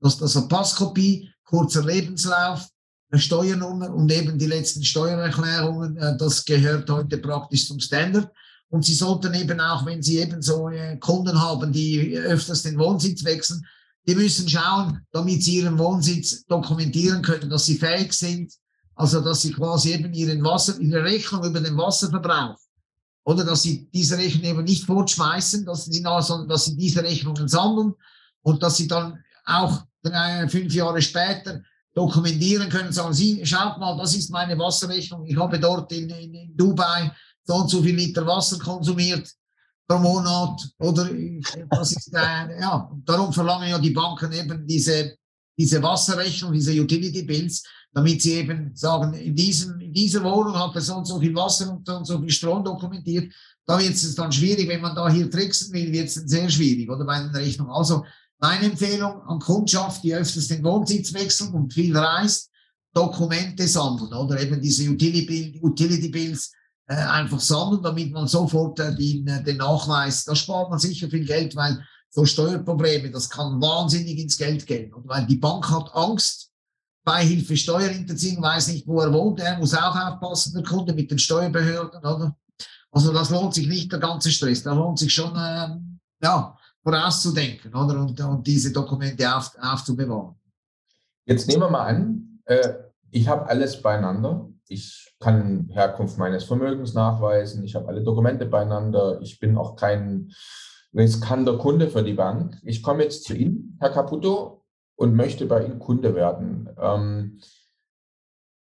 dass 0.00 0.18
das 0.18 0.36
eine 0.36 0.48
Passkopie, 0.48 1.30
kurzer 1.44 1.84
Lebenslauf, 1.84 2.66
eine 3.12 3.20
Steuernummer 3.20 3.94
und 3.94 4.10
eben 4.10 4.36
die 4.36 4.46
letzten 4.46 4.82
Steuererklärungen, 4.82 5.96
äh, 5.98 6.16
das 6.16 6.44
gehört 6.44 6.90
heute 6.90 7.18
praktisch 7.18 7.68
zum 7.68 7.78
Standard. 7.78 8.28
Und 8.70 8.84
Sie 8.84 8.94
sollten 8.94 9.34
eben 9.34 9.60
auch, 9.60 9.86
wenn 9.86 10.02
Sie 10.02 10.18
eben 10.18 10.42
so 10.42 10.68
äh, 10.68 10.96
Kunden 10.98 11.40
haben, 11.40 11.72
die 11.72 12.16
öfters 12.16 12.62
den 12.62 12.78
Wohnsitz 12.78 13.24
wechseln, 13.24 13.64
die 14.08 14.14
müssen 14.14 14.48
schauen, 14.48 15.02
damit 15.12 15.42
sie 15.42 15.56
ihren 15.58 15.78
Wohnsitz 15.78 16.46
dokumentieren 16.46 17.20
können, 17.20 17.50
dass 17.50 17.66
sie 17.66 17.76
fähig 17.76 18.14
sind, 18.14 18.50
also 18.94 19.20
dass 19.20 19.42
sie 19.42 19.52
quasi 19.52 19.92
eben 19.92 20.14
ihren 20.14 20.42
Wasser, 20.42 20.80
ihre 20.80 21.04
Rechnung 21.04 21.44
über 21.44 21.60
den 21.60 21.76
Wasserverbrauch 21.76 22.56
oder 23.24 23.44
dass 23.44 23.62
sie 23.62 23.86
diese 23.92 24.16
Rechnung 24.16 24.44
eben 24.44 24.64
nicht 24.64 24.84
fortschmeißen, 24.84 25.66
dass 25.66 25.84
sie, 25.84 26.02
sondern 26.02 26.48
dass 26.48 26.64
sie 26.64 26.76
diese 26.76 27.02
Rechnungen 27.02 27.48
sammeln 27.48 27.92
und 28.40 28.62
dass 28.62 28.78
sie 28.78 28.88
dann 28.88 29.22
auch 29.44 29.82
drei, 30.02 30.48
fünf 30.48 30.72
Jahre 30.72 31.02
später 31.02 31.60
dokumentieren 31.94 32.70
können, 32.70 32.92
sagen 32.92 33.12
Sie, 33.12 33.44
schaut 33.44 33.78
mal, 33.78 33.98
das 33.98 34.14
ist 34.14 34.30
meine 34.30 34.58
Wasserrechnung, 34.58 35.26
ich 35.26 35.36
habe 35.36 35.58
dort 35.58 35.92
in, 35.92 36.08
in, 36.08 36.32
in 36.32 36.56
Dubai 36.56 37.10
so 37.48 37.54
und 37.54 37.70
so 37.70 37.82
viel 37.82 37.96
Liter 37.96 38.26
Wasser 38.26 38.58
konsumiert 38.58 39.32
pro 39.88 39.98
Monat 39.98 40.68
oder 40.78 41.08
das 41.70 41.92
ist 41.92 42.12
äh, 42.12 42.60
ja, 42.60 42.92
darum 43.06 43.32
verlangen 43.32 43.70
ja 43.70 43.78
die 43.78 43.90
Banken 43.90 44.30
eben 44.32 44.66
diese, 44.66 45.16
diese 45.58 45.82
Wasserrechnung, 45.82 46.52
diese 46.52 46.72
Utility 46.72 47.22
Bills, 47.22 47.64
damit 47.94 48.20
sie 48.20 48.34
eben 48.34 48.76
sagen, 48.76 49.14
in, 49.14 49.34
diesem, 49.34 49.80
in 49.80 49.94
dieser 49.94 50.22
Wohnung 50.22 50.54
hat 50.58 50.74
er 50.74 50.82
so 50.82 50.96
und 50.96 51.06
so 51.06 51.18
viel 51.18 51.34
Wasser 51.34 51.72
und 51.72 51.86
so 51.86 51.96
und 51.96 52.04
so 52.04 52.20
viel 52.20 52.30
Strom 52.30 52.62
dokumentiert. 52.62 53.32
Da 53.64 53.78
wird 53.78 53.94
es 53.94 54.14
dann 54.14 54.30
schwierig, 54.30 54.68
wenn 54.68 54.82
man 54.82 54.94
da 54.94 55.08
hier 55.08 55.30
tricksen 55.30 55.72
will, 55.72 55.90
wird 55.90 56.08
es 56.08 56.14
sehr 56.14 56.50
schwierig, 56.50 56.90
oder 56.90 57.04
bei 57.06 57.14
einer 57.14 57.34
Rechnung. 57.34 57.70
Also 57.70 58.04
meine 58.38 58.66
Empfehlung 58.66 59.22
an 59.22 59.38
Kundschaft, 59.38 60.04
die 60.04 60.14
öfters 60.14 60.48
den 60.48 60.62
Wohnsitz 60.62 61.14
wechseln 61.14 61.54
und 61.54 61.72
viel 61.72 61.96
reist, 61.96 62.50
Dokumente 62.92 63.66
sammeln 63.66 64.12
oder 64.12 64.38
eben 64.40 64.60
diese 64.60 64.88
Utility 64.90 66.08
Bills 66.08 66.52
äh, 66.88 66.94
einfach 66.94 67.40
sammeln, 67.40 67.82
damit 67.82 68.12
man 68.12 68.26
sofort 68.26 68.80
äh, 68.80 68.94
den, 68.94 69.26
äh, 69.28 69.42
den 69.42 69.58
Nachweis, 69.58 70.24
da 70.24 70.34
spart 70.34 70.70
man 70.70 70.78
sicher 70.78 71.08
viel 71.08 71.24
Geld, 71.24 71.54
weil 71.54 71.82
so 72.10 72.24
Steuerprobleme, 72.24 73.10
das 73.10 73.28
kann 73.28 73.60
wahnsinnig 73.60 74.18
ins 74.18 74.38
Geld 74.38 74.66
gehen. 74.66 74.92
Und 74.94 75.06
weil 75.06 75.26
die 75.26 75.36
Bank 75.36 75.70
hat 75.70 75.94
Angst, 75.94 76.50
Beihilfe 77.04 77.56
Steuerhinterziehung, 77.56 78.42
weiß 78.42 78.68
nicht, 78.68 78.86
wo 78.86 79.00
er 79.00 79.12
wohnt, 79.12 79.40
er 79.40 79.58
muss 79.58 79.74
auch 79.74 79.94
aufpassen, 79.94 80.54
der 80.54 80.62
Kunde 80.62 80.94
mit 80.94 81.10
den 81.10 81.18
Steuerbehörden, 81.18 82.00
oder? 82.00 82.36
Also 82.90 83.12
das 83.12 83.30
lohnt 83.30 83.54
sich 83.54 83.68
nicht, 83.68 83.92
der 83.92 83.98
ganze 83.98 84.30
Stress. 84.30 84.62
Da 84.62 84.72
lohnt 84.72 84.98
sich 84.98 85.12
schon, 85.12 85.32
ähm, 85.36 86.00
ja, 86.22 86.56
vorauszudenken, 86.82 87.74
oder? 87.74 88.00
Und, 88.00 88.18
und 88.18 88.46
diese 88.46 88.72
Dokumente 88.72 89.34
auf, 89.34 89.52
aufzubewahren. 89.60 90.34
Jetzt 91.26 91.46
nehmen 91.48 91.62
wir 91.62 91.70
mal 91.70 91.86
an, 91.86 92.40
äh, 92.46 92.87
ich 93.10 93.28
habe 93.28 93.48
alles 93.48 93.82
beieinander. 93.82 94.48
Ich 94.68 95.16
kann 95.20 95.68
Herkunft 95.72 96.18
meines 96.18 96.44
Vermögens 96.44 96.94
nachweisen. 96.94 97.64
Ich 97.64 97.74
habe 97.74 97.88
alle 97.88 98.02
Dokumente 98.02 98.46
beieinander. 98.46 99.20
Ich 99.22 99.40
bin 99.40 99.56
auch 99.56 99.76
kein 99.76 100.30
riskanter 100.94 101.58
Kunde 101.58 101.88
für 101.88 102.02
die 102.02 102.14
Bank. 102.14 102.58
Ich 102.62 102.82
komme 102.82 103.04
jetzt 103.04 103.24
zu 103.24 103.34
Ihnen, 103.34 103.76
Herr 103.80 103.90
Caputo, 103.90 104.64
und 104.96 105.14
möchte 105.14 105.46
bei 105.46 105.64
Ihnen 105.64 105.78
Kunde 105.78 106.14
werden. 106.14 106.68
Ähm, 106.80 107.40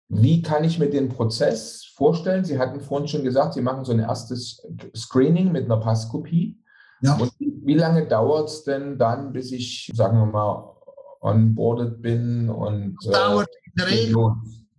wie 0.09 0.41
kann 0.41 0.63
ich 0.63 0.80
mir 0.80 0.89
den 0.89 1.09
Prozess 1.09 1.86
vorstellen? 1.95 2.43
Sie 2.43 2.57
hatten 2.57 2.82
vorhin 2.82 3.07
schon 3.07 3.23
gesagt, 3.23 3.53
Sie 3.53 3.61
machen 3.61 3.86
so 3.86 3.91
ein 3.91 3.99
erstes 3.99 4.65
Screening 4.95 5.51
mit 5.51 5.65
einer 5.65 5.77
Passkopie. 5.77 6.59
Ja. 7.01 7.15
Und 7.15 7.32
wie 7.39 7.75
lange 7.75 8.07
dauert 8.07 8.49
es 8.49 8.63
denn 8.63 8.97
dann, 8.97 9.32
bis 9.32 9.51
ich, 9.51 9.91
sagen 9.93 10.17
wir 10.17 10.25
mal, 10.25 10.75
onboarded 11.21 12.01
bin 12.01 12.49
und 12.49 12.97
äh, 13.05 13.11
dauert 13.11 13.49
der 13.80 13.88
Regel 13.88 14.15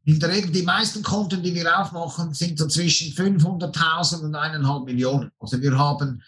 in 0.05 0.19
der 0.19 0.31
Regel, 0.31 0.51
die 0.51 0.63
meisten 0.63 1.03
Konten, 1.03 1.43
die 1.43 1.55
wir 1.55 1.79
aufmachen, 1.79 2.33
sind 2.33 2.59
so 2.59 2.67
zwischen 2.67 3.13
500.000 3.13 4.21
und 4.23 4.35
1,5 4.35 4.85
Millionen. 4.85 5.31
Also 5.39 5.61
wir 5.61 5.77
haben, 5.77 6.23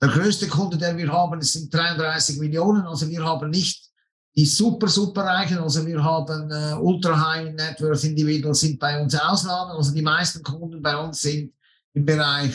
der 0.00 0.08
größte 0.08 0.48
Kunde, 0.48 0.78
den 0.78 0.96
wir 0.96 1.12
haben, 1.12 1.40
sind 1.42 1.72
33 1.72 2.38
Millionen. 2.38 2.86
Also 2.86 3.08
wir 3.08 3.22
haben 3.24 3.50
nicht 3.50 3.90
die 4.36 4.46
super, 4.46 4.86
super 4.86 5.24
Reichen, 5.24 5.58
also 5.58 5.84
wir 5.84 6.02
haben 6.02 6.50
äh, 6.52 6.74
Ultra 6.74 7.32
High 7.32 7.52
Net 7.52 7.80
Worth 7.80 8.04
Individuals 8.04 8.60
sind 8.60 8.78
bei 8.78 9.00
uns 9.02 9.14
Ausnahmen, 9.16 9.72
also 9.72 9.92
die 9.92 10.02
meisten 10.02 10.40
Kunden 10.42 10.80
bei 10.80 10.96
uns 10.96 11.20
sind 11.20 11.52
im 11.94 12.04
Bereich 12.04 12.54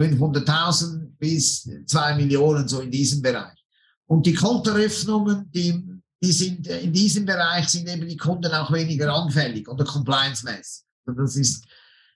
500.000 0.00 1.10
bis 1.18 1.68
2 1.86 2.14
Millionen, 2.16 2.66
so 2.66 2.80
in 2.80 2.90
diesem 2.90 3.20
Bereich. 3.20 3.62
Und 4.06 4.24
die 4.24 4.32
Kontoeröffnungen, 4.32 5.50
die, 5.52 5.91
die 6.22 6.32
sind 6.32 6.68
äh, 6.68 6.80
in 6.80 6.92
diesem 6.92 7.26
Bereich 7.26 7.68
sind 7.68 7.88
eben 7.88 8.08
die 8.08 8.16
Kunden 8.16 8.52
auch 8.52 8.72
weniger 8.72 9.12
anfällig 9.12 9.68
oder 9.68 9.84
compliance-mäßig. 9.84 10.84
Also 11.06 11.20
das 11.20 11.36
ist 11.36 11.64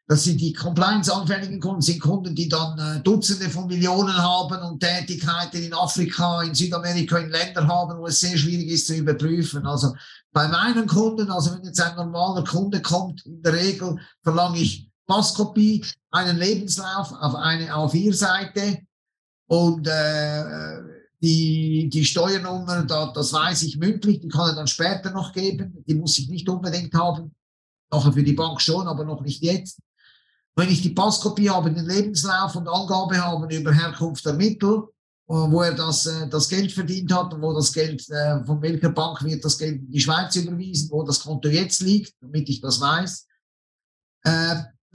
das 0.09 0.23
sind 0.23 0.41
die 0.41 0.53
compliance-anfälligen 0.53 1.59
Kunden, 1.59 1.83
sind 1.83 2.01
Kunden, 2.01 2.33
die 2.33 2.49
dann 2.49 2.79
äh, 2.79 3.01
Dutzende 3.03 3.51
von 3.51 3.67
Millionen 3.67 4.17
haben 4.17 4.63
und 4.63 4.79
Tätigkeiten 4.79 5.61
in 5.61 5.75
Afrika, 5.75 6.43
in 6.43 6.55
Südamerika, 6.55 7.19
in 7.19 7.31
Ländern 7.31 7.67
haben, 7.67 7.99
wo 7.99 8.07
es 8.07 8.21
sehr 8.21 8.39
schwierig 8.39 8.69
ist 8.69 8.87
zu 8.87 8.95
überprüfen. 8.95 9.67
Also 9.67 9.97
bei 10.33 10.47
meinen 10.47 10.87
Kunden, 10.87 11.29
also 11.29 11.55
wenn 11.55 11.65
jetzt 11.65 11.81
ein 11.81 11.97
normaler 11.97 12.45
Kunde 12.45 12.81
kommt, 12.83 13.27
in 13.27 13.43
der 13.43 13.55
Regel 13.55 13.99
verlange 14.23 14.61
ich 14.61 14.89
Passkopie, 15.09 15.85
einen 16.13 16.37
Lebenslauf 16.37 17.13
auf 17.13 17.35
eine 17.35 17.75
auf 17.75 17.91
vier 17.91 18.15
Seite 18.15 18.79
und 19.49 19.89
äh, 19.89 20.96
die, 21.27 21.89
die 21.89 22.05
Steuernummer, 22.05 22.85
da, 22.85 23.13
das 23.13 23.33
weiß 23.33 23.63
ich 23.65 23.79
mündlich, 23.79 24.21
die 24.21 24.29
kann 24.29 24.51
er 24.51 24.55
dann 24.55 24.69
später 24.69 25.11
noch 25.11 25.33
geben, 25.33 25.83
die 25.87 25.95
muss 25.95 26.19
ich 26.19 26.29
nicht 26.29 26.49
unbedingt 26.49 26.95
haben. 26.95 27.35
Nachher 27.91 28.13
für 28.13 28.23
die 28.23 28.33
Bank 28.33 28.61
schon, 28.61 28.87
aber 28.87 29.05
noch 29.05 29.23
nicht 29.23 29.43
jetzt. 29.43 29.81
Wenn 30.55 30.71
ich 30.71 30.83
die 30.83 30.91
Passkopie 30.91 31.51
habe, 31.51 31.73
den 31.73 31.87
Lebenslauf 31.87 32.55
und 32.55 32.69
Angabe 32.69 33.23
habe 33.23 33.55
über 33.55 33.73
Herkunft 33.73 34.25
der 34.25 34.35
Mittel, 34.35 34.85
äh, 35.29 35.35
wo 35.35 35.63
er 35.63 35.75
das, 35.75 36.07
äh, 36.07 36.29
das 36.29 36.49
Geld 36.49 36.71
verdient 36.71 37.13
hat 37.13 37.35
und 37.35 37.43
wo 37.43 37.53
das 37.53 37.73
Geld, 37.73 38.09
äh, 38.09 38.45
von 38.45 38.63
welcher 38.63 38.91
Bank 38.91 39.23
wird 39.25 39.45
das 39.45 39.59
Geld 39.59 39.83
in 39.83 39.91
die 39.91 40.01
Schweiz 40.01 40.37
überwiesen, 40.37 40.91
wo 40.91 41.03
das 41.03 41.21
Konto 41.21 41.49
jetzt 41.49 41.83
liegt, 41.83 42.15
damit 42.21 42.49
ich 42.49 42.61
das 42.61 42.81
weiß. 42.81 43.27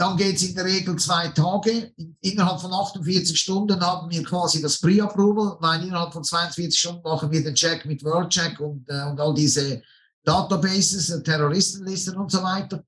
Dann 0.01 0.17
geht 0.17 0.37
es 0.37 0.41
in 0.41 0.55
der 0.55 0.65
Regel 0.65 0.95
zwei 0.95 1.27
Tage. 1.27 1.93
Innerhalb 2.21 2.59
von 2.59 2.73
48 2.73 3.39
Stunden 3.39 3.79
haben 3.79 4.09
wir 4.09 4.23
quasi 4.23 4.59
das 4.59 4.79
Pre-Approval, 4.79 5.57
weil 5.59 5.83
innerhalb 5.83 6.11
von 6.11 6.23
42 6.23 6.79
Stunden 6.79 7.03
machen 7.03 7.29
wir 7.29 7.43
den 7.43 7.53
Check 7.53 7.85
mit 7.85 8.03
WorldCheck 8.03 8.59
und, 8.61 8.89
und 8.89 9.19
all 9.19 9.33
diese 9.35 9.83
Databases, 10.23 11.21
Terroristenlisten 11.21 12.17
und 12.17 12.31
so 12.31 12.41
weiter. 12.41 12.83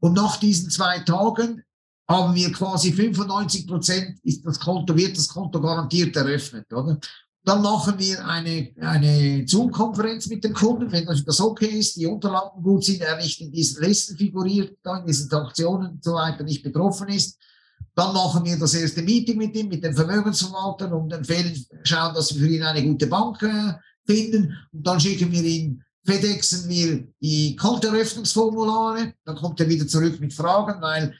Und 0.00 0.14
nach 0.14 0.38
diesen 0.38 0.70
zwei 0.70 0.98
Tagen 0.98 1.62
haben 2.08 2.34
wir 2.34 2.50
quasi 2.50 2.92
95 2.92 3.68
Prozent 3.68 4.18
wird 4.24 5.16
das 5.16 5.28
Konto 5.28 5.60
garantiert 5.60 6.16
eröffnet, 6.16 6.66
oder? 6.72 6.98
Dann 7.42 7.62
machen 7.62 7.98
wir 7.98 8.26
eine, 8.26 8.70
eine 8.80 9.44
Zoom-Konferenz 9.46 10.26
mit 10.26 10.44
dem 10.44 10.52
Kunden, 10.52 10.92
wenn 10.92 11.06
das 11.06 11.40
okay 11.40 11.78
ist, 11.78 11.96
die 11.96 12.06
Unterlagen 12.06 12.62
gut 12.62 12.84
sind, 12.84 13.00
er 13.00 13.16
nicht 13.16 13.40
in 13.40 13.50
diesen 13.50 13.82
Listen 13.82 14.16
figuriert, 14.16 14.76
in 14.84 15.06
diesen 15.06 15.30
Transaktionen 15.30 15.92
und 15.92 16.04
so 16.04 16.12
weiter 16.12 16.44
nicht 16.44 16.62
betroffen 16.62 17.08
ist. 17.08 17.38
Dann 17.94 18.12
machen 18.12 18.44
wir 18.44 18.58
das 18.58 18.74
erste 18.74 19.02
Meeting 19.02 19.38
mit 19.38 19.56
ihm, 19.56 19.68
mit 19.68 19.82
dem 19.82 19.94
Vermögensverwalter 19.94 20.92
und 20.94 21.12
empfehlen, 21.12 21.54
schauen, 21.82 22.14
dass 22.14 22.34
wir 22.34 22.40
für 22.40 22.54
ihn 22.54 22.62
eine 22.62 22.86
gute 22.86 23.06
Bank 23.06 23.42
äh, 23.42 23.72
finden 24.06 24.54
und 24.72 24.86
dann 24.86 25.00
schicken 25.00 25.32
wir 25.32 25.42
ihn, 25.42 25.82
FedExen 26.04 26.68
wir 26.68 27.06
die 27.20 27.56
Kontoeröffnungsformulare, 27.56 29.14
dann 29.24 29.36
kommt 29.36 29.60
er 29.60 29.68
wieder 29.68 29.86
zurück 29.86 30.20
mit 30.20 30.32
Fragen, 30.32 30.80
weil 30.80 31.14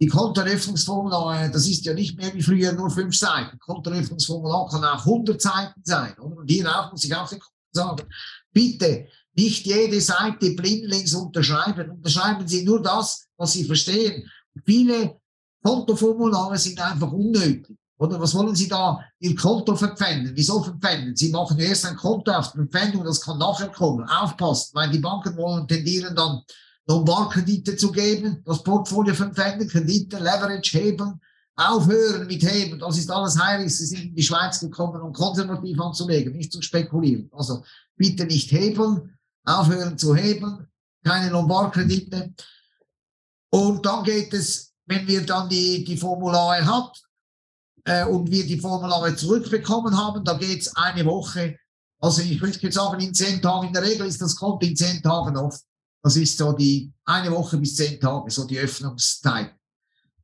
die 0.00 0.06
Kontoeröffnungsformulare, 0.08 1.50
das 1.50 1.68
ist 1.68 1.84
ja 1.84 1.94
nicht 1.94 2.16
mehr 2.16 2.34
wie 2.34 2.42
früher 2.42 2.72
nur 2.72 2.90
fünf 2.90 3.16
Seiten. 3.16 3.58
Kontoeröffnungsformular 3.58 4.68
kann 4.68 4.84
auch 4.84 5.06
100 5.06 5.40
Seiten 5.40 5.80
sein. 5.84 6.18
Oder? 6.18 6.38
Und 6.38 6.50
hierauf 6.50 6.90
muss 6.90 7.04
ich 7.04 7.14
auch 7.14 7.30
sagen, 7.70 8.02
bitte 8.52 9.06
nicht 9.34 9.64
jede 9.66 10.00
Seite 10.00 10.50
blindlings 10.52 11.14
unterschreiben. 11.14 11.90
Unterschreiben 11.90 12.46
Sie 12.46 12.64
nur 12.64 12.82
das, 12.82 13.28
was 13.36 13.52
Sie 13.52 13.64
verstehen. 13.64 14.28
Viele 14.64 15.20
Kontoformulare 15.62 16.58
sind 16.58 16.80
einfach 16.80 17.12
unnötig. 17.12 17.76
Oder 17.98 18.20
was 18.20 18.34
wollen 18.34 18.56
Sie 18.56 18.68
da 18.68 18.98
Ihr 19.20 19.36
Konto 19.36 19.76
verpfänden? 19.76 20.32
Wieso 20.34 20.60
verpfänden? 20.62 21.14
Sie 21.14 21.30
machen 21.30 21.58
erst 21.60 21.86
ein 21.86 21.94
Konto 21.94 22.32
auf 22.32 22.50
Verpfändung, 22.50 23.04
das 23.04 23.20
kann 23.20 23.38
nachher 23.38 23.68
kommen. 23.68 24.08
Aufpassen, 24.08 24.70
weil 24.74 24.90
die 24.90 24.98
Banken 24.98 25.36
wollen 25.36 25.68
tendieren 25.68 26.16
dann 26.16 26.42
Lombardkredite 26.86 27.76
zu 27.76 27.92
geben, 27.92 28.42
das 28.44 28.62
Portfolio 28.62 29.14
verpfänden, 29.14 29.68
Kredite, 29.68 30.18
Leverage 30.18 30.78
heben, 30.78 31.20
aufhören 31.54 32.26
mit 32.26 32.42
heben. 32.42 32.78
Das 32.78 32.98
ist 32.98 33.10
alles 33.10 33.38
heilig. 33.38 33.76
Sie 33.76 33.86
sind 33.86 34.02
in 34.02 34.14
die 34.14 34.22
Schweiz 34.22 34.58
gekommen, 34.60 35.00
um 35.00 35.12
konservativ 35.12 35.78
anzulegen, 35.80 36.36
nicht 36.36 36.52
zu 36.52 36.60
spekulieren. 36.62 37.30
Also 37.32 37.62
bitte 37.96 38.24
nicht 38.24 38.50
heben, 38.50 39.16
aufhören 39.44 39.96
zu 39.96 40.14
heben, 40.14 40.66
keine 41.04 41.30
Lombardkredite. 41.30 42.34
Und 43.50 43.84
dann 43.84 44.02
geht 44.02 44.32
es, 44.32 44.72
wenn 44.86 45.06
wir 45.06 45.24
dann 45.24 45.48
die, 45.48 45.84
die 45.84 45.96
Formulare 45.96 46.64
haben 46.64 46.92
äh, 47.84 48.04
und 48.06 48.30
wir 48.30 48.46
die 48.46 48.58
Formulare 48.58 49.14
zurückbekommen 49.14 49.96
haben, 49.96 50.24
da 50.24 50.34
geht 50.34 50.62
es 50.62 50.76
eine 50.76 51.04
Woche. 51.04 51.58
Also 52.00 52.22
ich 52.22 52.40
würde 52.40 52.58
jetzt 52.58 52.74
sagen, 52.74 53.00
in 53.00 53.14
zehn 53.14 53.40
Tagen, 53.40 53.68
in 53.68 53.72
der 53.72 53.84
Regel 53.84 54.06
ist 54.06 54.20
das 54.20 54.34
Konto 54.34 54.66
in 54.66 54.74
zehn 54.74 55.02
Tagen 55.02 55.36
offen. 55.36 55.60
Das 56.02 56.16
ist 56.16 56.36
so 56.36 56.52
die 56.52 56.92
eine 57.04 57.30
Woche 57.30 57.56
bis 57.58 57.76
zehn 57.76 58.00
Tage, 58.00 58.30
so 58.30 58.44
die 58.44 58.58
Öffnungszeit. 58.58 59.52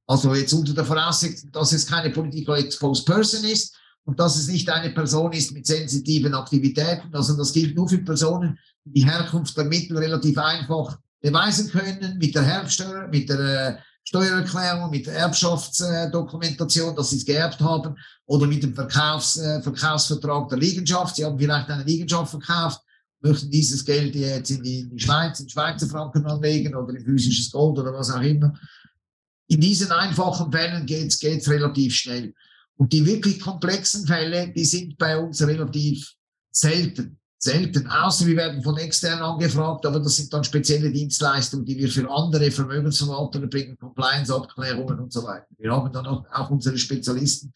Also 0.07 0.35
jetzt 0.35 0.53
unter 0.53 0.75
der 0.75 0.85
Voraussetzung, 0.85 1.53
dass 1.53 1.73
es 1.73 1.87
keine 1.87 2.11
political 2.11 2.59
exposed 2.59 3.07
person 3.07 3.45
ist 3.45 3.77
und 4.05 4.19
dass 4.19 4.37
es 4.37 4.49
nicht 4.49 4.69
eine 4.71 4.91
Person 4.91 5.33
ist 5.33 5.53
mit 5.53 5.67
sensitiven 5.67 6.35
Aktivitäten. 6.35 7.15
Also 7.15 7.37
das 7.37 7.53
gilt 7.53 7.77
nur 7.77 7.89
für 7.89 7.99
Personen, 7.99 8.59
die 8.85 9.01
die 9.01 9.07
Herkunft 9.07 9.57
der 9.57 9.67
Mittel 9.67 9.99
relativ 9.99 10.39
einfach 10.39 10.99
beweisen 11.21 11.71
können, 11.71 12.17
mit 12.19 12.35
der 12.35 12.43
Erbsteuer, 12.43 13.07
mit 13.09 13.29
der 13.29 13.39
äh, 13.39 13.77
Steuererklärung, 14.03 14.91
mit 14.91 15.07
der 15.07 15.15
Erbschaftsdokumentation, 15.15 16.97
dass 16.97 17.11
sie 17.11 17.19
es 17.19 17.27
geerbt 17.27 17.61
haben, 17.61 17.95
oder 18.25 18.47
mit 18.47 18.63
dem 18.63 18.75
Verkaufs, 18.75 19.37
äh, 19.37 19.61
Verkaufsvertrag 19.61 20.49
der 20.49 20.59
Liegenschaft. 20.59 21.17
Sie 21.17 21.25
haben 21.25 21.39
vielleicht 21.39 21.69
eine 21.69 21.85
Liegenschaft 21.85 22.31
verkauft 22.31 22.81
möchten 23.21 23.51
dieses 23.51 23.85
Geld 23.85 24.15
jetzt 24.15 24.51
in 24.51 24.63
die, 24.63 24.89
Schweiz, 24.97 25.41
in 25.41 25.49
Schweizer 25.49 25.87
Franken 25.87 26.25
anlegen 26.27 26.75
oder 26.75 26.95
in 26.95 27.05
physisches 27.05 27.51
Gold 27.51 27.79
oder 27.79 27.93
was 27.93 28.11
auch 28.11 28.23
immer. 28.23 28.59
In 29.49 29.61
diesen 29.61 29.91
einfachen 29.91 30.53
Fällen 30.53 30.87
geht's 30.87 31.19
geht's 31.19 31.49
relativ 31.49 31.95
schnell. 31.95 32.35
Und 32.77 32.93
die 32.93 33.05
wirklich 33.05 33.41
komplexen 33.41 34.07
Fälle, 34.07 34.53
die 34.53 34.65
sind 34.65 34.97
bei 34.99 35.19
uns 35.19 35.45
relativ 35.45 36.15
selten. 36.51 37.19
Selten. 37.41 37.87
Außer 37.87 38.27
wir 38.27 38.37
werden 38.37 38.61
von 38.63 38.77
extern 38.79 39.21
angefragt, 39.21 39.87
aber 39.87 40.01
das 40.01 40.17
sind 40.17 40.33
dann 40.33 40.43
spezielle 40.43 40.91
Dienstleistungen, 40.91 41.65
die 41.65 41.79
wir 41.79 41.89
für 41.89 42.11
andere 42.11 42.51
Vermögensverwalter 42.51 43.47
bringen, 43.47 43.79
Compliance-Abklärungen 43.79 44.99
und 44.99 45.13
so 45.13 45.23
weiter. 45.23 45.47
Wir 45.57 45.71
haben 45.71 45.93
dann 45.93 46.07
auch, 46.07 46.25
auch 46.33 46.51
unsere 46.51 46.77
Spezialisten. 46.77 47.53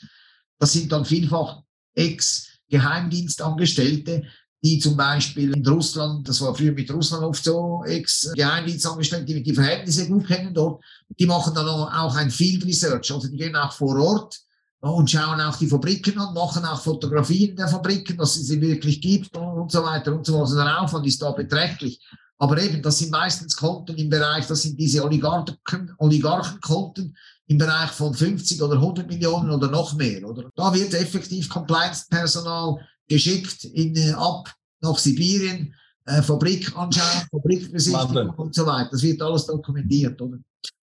Das 0.58 0.72
sind 0.72 0.92
dann 0.92 1.04
vielfach 1.04 1.62
Ex-Geheimdienstangestellte, 1.94 4.22
die 4.62 4.78
zum 4.78 4.96
Beispiel 4.96 5.52
in 5.52 5.66
Russland, 5.66 6.28
das 6.28 6.40
war 6.40 6.54
früher 6.54 6.72
mit 6.72 6.90
Russland 6.92 7.24
oft 7.24 7.42
so, 7.42 7.82
Ex-Geheimdienstangestellte, 7.84 9.26
die 9.26 9.42
die 9.42 9.54
Verhältnisse 9.54 10.08
gut 10.08 10.26
kennen 10.26 10.54
dort, 10.54 10.82
die 11.18 11.26
machen 11.26 11.54
dann 11.54 11.66
auch 11.66 12.14
ein 12.14 12.30
Field 12.30 12.64
Research, 12.64 13.12
also 13.12 13.28
die 13.28 13.36
gehen 13.36 13.56
auch 13.56 13.72
vor 13.72 13.98
Ort 13.98 14.38
und 14.80 15.10
schauen 15.10 15.40
auch 15.40 15.56
die 15.56 15.66
Fabriken 15.66 16.18
an, 16.18 16.34
machen 16.34 16.64
auch 16.64 16.80
Fotografien 16.80 17.56
der 17.56 17.68
Fabriken, 17.68 18.16
dass 18.16 18.36
es 18.36 18.46
sie 18.46 18.60
wirklich 18.60 19.00
gibt 19.00 19.36
und 19.36 19.70
so 19.70 19.82
weiter 19.82 20.14
und 20.14 20.26
so 20.26 20.32
fort. 20.32 20.42
Also 20.42 20.56
der 20.56 20.80
Aufwand 20.80 21.06
ist 21.06 21.22
da 21.22 21.30
beträchtlich. 21.30 22.00
Aber 22.38 22.60
eben, 22.60 22.82
das 22.82 22.98
sind 22.98 23.12
meistens 23.12 23.56
Konten 23.56 23.96
im 23.96 24.10
Bereich, 24.10 24.48
das 24.48 24.62
sind 24.62 24.78
diese 24.78 25.04
Oligarchen, 25.04 25.56
Oligarchenkonten 25.98 27.16
im 27.46 27.58
Bereich 27.58 27.90
von 27.90 28.12
50 28.12 28.60
oder 28.60 28.74
100 28.74 29.06
Millionen 29.06 29.50
oder 29.50 29.68
noch 29.68 29.94
mehr. 29.94 30.28
Oder 30.28 30.50
da 30.56 30.74
wird 30.74 30.94
effektiv 30.94 31.48
Compliance-Personal 31.48 32.78
geschickt 33.08 33.64
in, 33.64 33.96
äh, 33.96 34.12
ab 34.12 34.52
nach 34.80 34.98
Sibirien, 34.98 35.74
äh, 36.06 36.22
Fabrik 36.22 36.76
anschauen, 36.76 37.26
Fabrikbesichtigung 37.30 38.30
und 38.30 38.54
so 38.54 38.66
weiter. 38.66 38.90
Das 38.90 39.02
wird 39.02 39.22
alles 39.22 39.46
dokumentiert, 39.46 40.20
oder? 40.20 40.38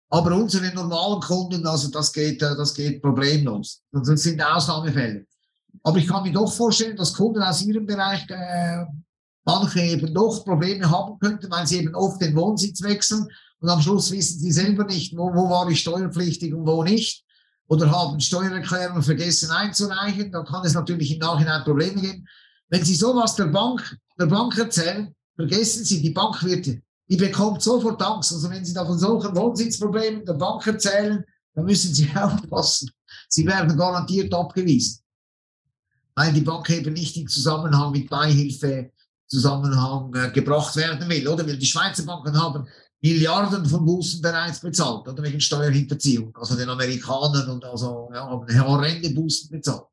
Aber 0.10 0.36
unsere 0.36 0.74
normalen 0.74 1.22
Kunden, 1.22 1.66
also 1.66 1.90
das 1.90 2.12
geht, 2.12 2.42
äh, 2.42 2.56
das 2.56 2.74
geht 2.74 3.02
problemlos. 3.02 3.82
Das 3.92 4.08
sind 4.22 4.42
Ausnahmefälle. 4.42 5.26
Aber 5.84 5.98
ich 5.98 6.08
kann 6.08 6.24
mir 6.24 6.34
doch 6.34 6.52
vorstellen, 6.52 6.98
dass 6.98 7.14
Kunden 7.14 7.42
aus 7.42 7.62
ihrem 7.62 7.86
Bereich 7.86 8.30
äh, 8.30 8.86
manche 9.46 9.82
eben 9.82 10.14
doch 10.14 10.44
Probleme 10.44 10.90
haben 10.90 11.18
könnten, 11.20 11.50
weil 11.50 11.66
sie 11.66 11.80
eben 11.80 11.96
oft 11.96 12.22
den 12.22 12.36
Wohnsitz 12.36 12.82
wechseln 12.82 13.28
und 13.60 13.70
am 13.70 13.82
Schluss 13.82 14.12
wissen 14.12 14.40
sie 14.40 14.52
selber 14.52 14.84
nicht, 14.86 15.16
wo, 15.16 15.34
wo 15.34 15.50
war 15.50 15.70
ich 15.70 15.80
steuerpflichtig 15.80 16.54
und 16.54 16.66
wo 16.66 16.84
nicht 16.84 17.24
oder 17.68 17.90
haben 17.90 18.20
Steuererklärungen 18.20 19.04
vergessen 19.04 19.50
einzureichen, 19.52 20.32
dann 20.32 20.46
kann 20.46 20.66
es 20.66 20.74
natürlich 20.74 21.12
im 21.12 21.20
Nachhinein 21.20 21.64
Probleme 21.64 22.02
geben. 22.02 22.28
Wenn 22.70 22.84
Sie 22.84 22.96
sowas 22.96 23.36
der 23.36 23.46
Bank, 23.46 23.98
der 24.20 24.26
Bank 24.26 24.58
erzählen, 24.58 25.14
vergessen 25.36 25.86
Sie, 25.86 26.02
die 26.02 26.12
Bank 26.12 26.44
wird, 26.44 26.68
die 27.10 27.18
bekommt 27.18 27.62
sofort 27.62 28.02
Angst. 28.02 28.32
Also 28.32 28.50
wenn 28.50 28.64
Sie 28.64 28.74
da 28.74 28.86
von 28.86 28.98
solchen 28.98 29.36
Wohnsitzproblemen 29.36 30.26
der 30.26 30.34
Bank 30.34 30.66
erzählen, 30.68 31.24
dann 31.54 31.66
müssen 31.66 31.94
Sie 31.94 32.10
aufpassen. 32.16 32.90
Sie 33.28 33.46
werden 33.46 33.78
garantiert 33.78 34.34
abgewiesen. 34.34 35.02
Weil 36.16 36.34
die 36.34 36.42
Bank 36.42 36.70
eben 36.70 36.94
nicht 36.94 37.16
in 37.18 37.28
Zusammenhang 37.28 37.92
mit 37.92 38.10
Beihilfe 38.10 38.92
Zusammenhang 39.28 40.14
äh, 40.14 40.30
gebracht 40.32 40.76
werden 40.76 41.08
will, 41.10 41.28
oder? 41.28 41.48
Weil 41.48 41.58
die 41.58 41.66
Schweizer 41.66 42.04
Banken 42.04 42.38
haben 42.38 42.68
Milliarden 43.02 43.66
von 43.66 43.86
Bußen 43.86 44.22
bereits 44.22 44.60
bezahlt, 44.60 45.08
oder 45.08 45.24
wegen 45.24 45.40
Steuerhinterziehung. 45.40 46.36
Also 46.38 46.56
den 46.56 46.70
Amerikanern 46.70 47.50
und 47.50 47.66
also 47.66 48.10
ja, 48.14 48.30
horrende 48.30 49.10
Bußen 49.10 49.50
bezahlt. 49.50 49.86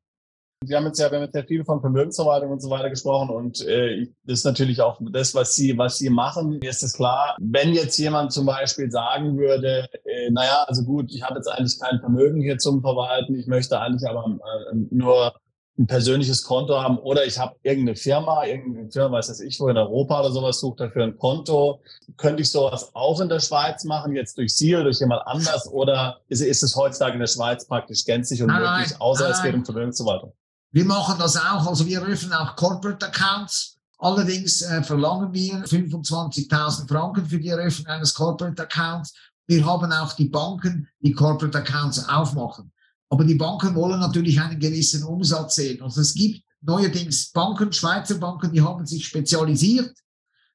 Sie 0.67 0.75
haben 0.75 0.87
jetzt 0.87 0.99
ja, 0.99 1.09
wir 1.11 1.21
haben 1.21 1.31
jetzt 1.33 1.47
viel 1.47 1.65
von 1.65 1.81
Vermögensverwaltung 1.81 2.51
und 2.51 2.61
so 2.61 2.69
weiter 2.69 2.91
gesprochen 2.91 3.31
und 3.31 3.65
äh, 3.65 4.09
das 4.25 4.41
ist 4.41 4.45
natürlich 4.45 4.81
auch 4.81 5.01
das, 5.13 5.33
was 5.33 5.55
Sie, 5.55 5.79
was 5.79 5.99
Sie 5.99 6.11
machen. 6.11 6.59
Mir 6.59 6.71
ist 6.71 6.83
es 6.83 6.95
klar, 6.95 7.37
wenn 7.41 7.73
jetzt 7.73 7.97
jemand 7.97 8.33
zum 8.33 8.47
Beispiel 8.47 8.91
sagen 8.91 9.39
würde, 9.39 9.89
äh, 10.05 10.31
naja, 10.31 10.65
also 10.67 10.83
gut, 10.83 11.13
ich 11.13 11.23
habe 11.23 11.37
jetzt 11.37 11.47
eigentlich 11.47 11.79
kein 11.79 12.01
Vermögen 12.01 12.43
hier 12.43 12.59
zum 12.59 12.81
Verwalten, 12.81 13.37
ich 13.37 13.47
möchte 13.47 13.79
eigentlich 13.79 14.09
aber 14.11 14.25
äh, 14.73 14.75
nur 14.91 15.33
ein 15.79 15.87
persönliches 15.87 16.43
Konto 16.43 16.81
haben 16.81 16.99
oder 16.99 17.25
ich 17.25 17.39
habe 17.39 17.55
irgendeine 17.63 17.97
Firma, 17.97 18.45
irgendeine 18.45 18.91
Firma, 18.91 19.19
weiß 19.19 19.29
das 19.29 19.41
ich, 19.41 19.61
wo 19.61 19.69
in 19.69 19.77
Europa 19.77 20.21
oder 20.21 20.33
sowas 20.33 20.59
sucht 20.59 20.81
dafür 20.81 21.05
ein 21.05 21.17
Konto. 21.17 21.81
Könnte 22.17 22.43
ich 22.43 22.51
sowas 22.51 22.91
auch 22.95 23.21
in 23.21 23.29
der 23.29 23.39
Schweiz 23.39 23.85
machen, 23.85 24.15
jetzt 24.15 24.37
durch 24.39 24.55
Sie 24.55 24.75
oder 24.75 24.85
durch 24.85 24.99
jemand 24.99 25.23
anders 25.27 25.69
oder 25.69 26.19
ist, 26.29 26.41
ist 26.41 26.63
es 26.65 26.75
heutzutage 26.75 27.15
in 27.15 27.21
der 27.21 27.29
Schweiz 27.29 27.65
praktisch 27.65 28.05
gänzlich 28.05 28.43
unmöglich, 28.43 29.01
außer 29.01 29.25
nein. 29.25 29.33
es 29.33 29.43
geht 29.43 29.55
um 29.55 29.65
Vermögensverwaltung? 29.65 30.33
Wir 30.73 30.85
machen 30.85 31.17
das 31.19 31.37
auch, 31.37 31.67
also 31.67 31.87
wir 31.87 32.03
öffnen 32.03 32.33
auch 32.33 32.57
Corporate 32.57 33.07
Accounts. 33.07 33.77
Allerdings 33.99 34.63
äh, 34.63 34.83
verlangen 34.83 35.33
wir 35.33 35.65
25.000 35.65 36.89
Franken 36.89 37.27
für 37.27 37.39
die 37.39 37.49
Eröffnung 37.49 37.87
eines 37.87 38.15
Corporate 38.15 38.63
Accounts. 38.63 39.15
Wir 39.47 39.65
haben 39.65 39.91
auch 39.93 40.13
die 40.13 40.29
Banken, 40.29 40.89
die 41.01 41.13
Corporate 41.13 41.59
Accounts 41.59 42.09
aufmachen. 42.09 42.71
Aber 43.11 43.25
die 43.25 43.35
Banken 43.35 43.75
wollen 43.75 44.01
natürlich 44.01 44.41
einen 44.41 44.59
gewissen 44.59 45.03
Umsatz 45.05 45.57
sehen. 45.57 45.83
Also 45.83 46.01
es 46.01 46.15
gibt 46.15 46.43
neuerdings 46.61 47.31
Banken, 47.31 47.73
Schweizer 47.73 48.17
Banken, 48.17 48.53
die 48.53 48.61
haben 48.61 48.85
sich 48.87 49.07
spezialisiert 49.07 49.95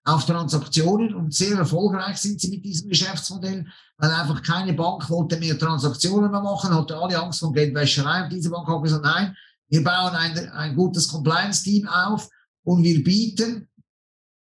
auf 0.06 0.26
Transaktionen 0.26 1.16
und 1.16 1.34
sehr 1.34 1.58
erfolgreich 1.58 2.18
sind 2.18 2.40
sie 2.40 2.50
mit 2.50 2.66
diesem 2.66 2.90
Geschäftsmodell, 2.90 3.66
weil 3.98 4.12
einfach 4.12 4.42
keine 4.44 4.74
Bank 4.74 5.10
wollte 5.10 5.38
mehr 5.38 5.58
Transaktionen 5.58 6.30
mehr 6.30 6.42
machen, 6.42 6.76
hatte 6.76 6.98
alle 6.98 7.18
Angst 7.18 7.40
vor 7.40 7.54
Geldwäscherei 7.54 8.24
und 8.24 8.34
diese 8.34 8.50
Bank 8.50 8.68
hat 8.68 8.84
gesagt, 8.84 9.04
nein, 9.04 9.36
wir 9.70 9.84
bauen 9.84 10.14
ein, 10.14 10.50
ein 10.50 10.76
gutes 10.76 11.08
Compliance-Team 11.08 11.88
auf 11.88 12.28
und 12.64 12.84
wir 12.84 13.02
bieten 13.02 13.70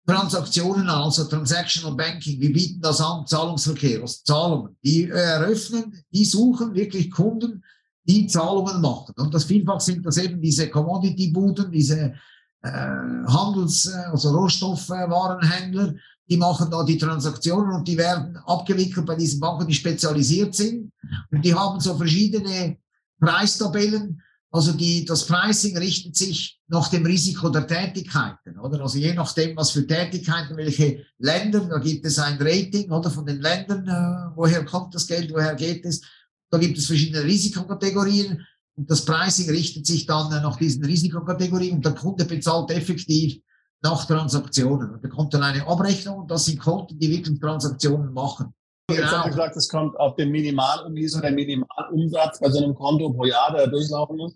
Transaktionen 0.08 0.88
an, 0.88 1.04
also 1.04 1.26
Transactional 1.26 1.96
Banking. 1.96 2.40
Wir 2.40 2.54
bieten 2.54 2.80
das 2.80 3.02
an, 3.02 3.28
Zahlungsverkehr, 3.28 4.02
also 4.02 4.22
Zahlungen. 4.24 4.78
Die 4.84 5.10
eröffnen, 5.10 6.02
die 6.14 6.24
suchen 6.24 6.74
wirklich 6.74 7.12
Kunden, 7.12 7.64
die 8.08 8.28
Zahlungen 8.28 8.82
machen. 8.82 9.14
Und 9.18 9.34
das 9.34 9.44
vielfach 9.44 9.82
sind 9.82 10.06
das 10.06 10.18
eben 10.18 10.42
diese 10.42 10.70
Commodity-Buden, 10.70 11.72
diese 11.72 12.14
äh, 12.62 12.70
Handels-, 13.28 13.88
äh, 13.88 14.12
also 14.12 14.30
Rohstoffwarenhändler, 14.32 15.94
die 16.30 16.38
machen 16.38 16.70
da 16.70 16.84
die 16.84 16.98
Transaktionen 16.98 17.76
und 17.76 17.88
die 17.88 17.98
werden 17.98 18.38
abgewickelt 18.46 19.06
bei 19.06 19.16
diesen 19.16 19.40
Banken, 19.40 19.68
die 19.68 19.74
spezialisiert 19.74 20.56
sind. 20.56 20.92
Und 21.32 21.44
die 21.44 21.54
haben 21.54 21.80
so 21.80 21.96
verschiedene 21.96 22.78
Preistabellen, 23.20 24.22
Also 24.50 24.72
die, 24.74 25.04
das 25.04 25.26
Pricing 25.26 25.78
richtet 25.78 26.16
sich 26.16 26.60
nach 26.68 26.88
dem 26.90 27.06
Risiko 27.06 27.50
der 27.50 27.68
Tätigkeiten, 27.68 28.58
oder? 28.60 28.82
Also 28.82 28.98
je 28.98 29.14
nachdem, 29.14 29.58
was 29.58 29.72
für 29.72 29.86
Tätigkeiten, 29.86 30.56
welche 30.56 31.06
Länder, 31.20 31.60
da 31.62 31.78
gibt 31.80 32.06
es 32.06 32.18
ein 32.18 32.38
Rating, 32.40 32.90
oder? 32.90 33.10
Von 33.12 33.26
den 33.26 33.42
Ländern, 33.42 33.88
äh, 33.88 34.36
woher 34.36 34.64
kommt 34.64 34.96
das 34.96 35.06
Geld, 35.06 35.34
woher 35.34 35.56
geht 35.56 35.86
es? 35.86 36.02
Da 36.50 36.58
gibt 36.58 36.78
es 36.78 36.86
verschiedene 36.88 37.24
Risikokategorien 37.24 38.46
und 38.76 38.90
das 38.90 39.04
Pricing 39.04 39.50
richtet 39.50 39.86
sich 39.86 40.06
dann 40.06 40.30
nach 40.30 40.58
diesen 40.58 40.86
Risikokategorien 40.86 41.78
und 41.78 41.86
der 41.86 41.94
Kunde 41.94 42.26
bezahlt 42.26 42.72
effektiv 42.72 43.42
nach 43.82 44.06
Transaktionen. 44.06 44.92
Und 44.92 45.02
bekommt 45.02 45.34
dann 45.34 45.44
eine 45.44 45.68
Abrechnung 45.68 46.20
und 46.20 46.32
das 46.32 46.46
sind 46.46 46.60
Konten, 46.60 46.98
die 47.00 47.10
wirklich 47.10 47.40
Transaktionen 47.40 48.14
machen. 48.14 48.54
Jetzt 48.90 49.02
genau. 49.02 49.12
haben 49.12 49.30
gesagt, 49.32 49.58
es 49.58 49.68
kommt 49.68 50.00
auf 50.00 50.16
den 50.16 50.30
Minimalumsatz 50.32 51.20
oder 51.20 51.32
Minimalumsatz 51.32 52.40
bei 52.40 52.50
so 52.50 52.64
einem 52.64 52.74
Konto 52.74 53.12
pro 53.12 53.26
Jahr, 53.26 53.52
der 53.54 53.68
durchlaufen 53.68 54.16
muss. 54.16 54.34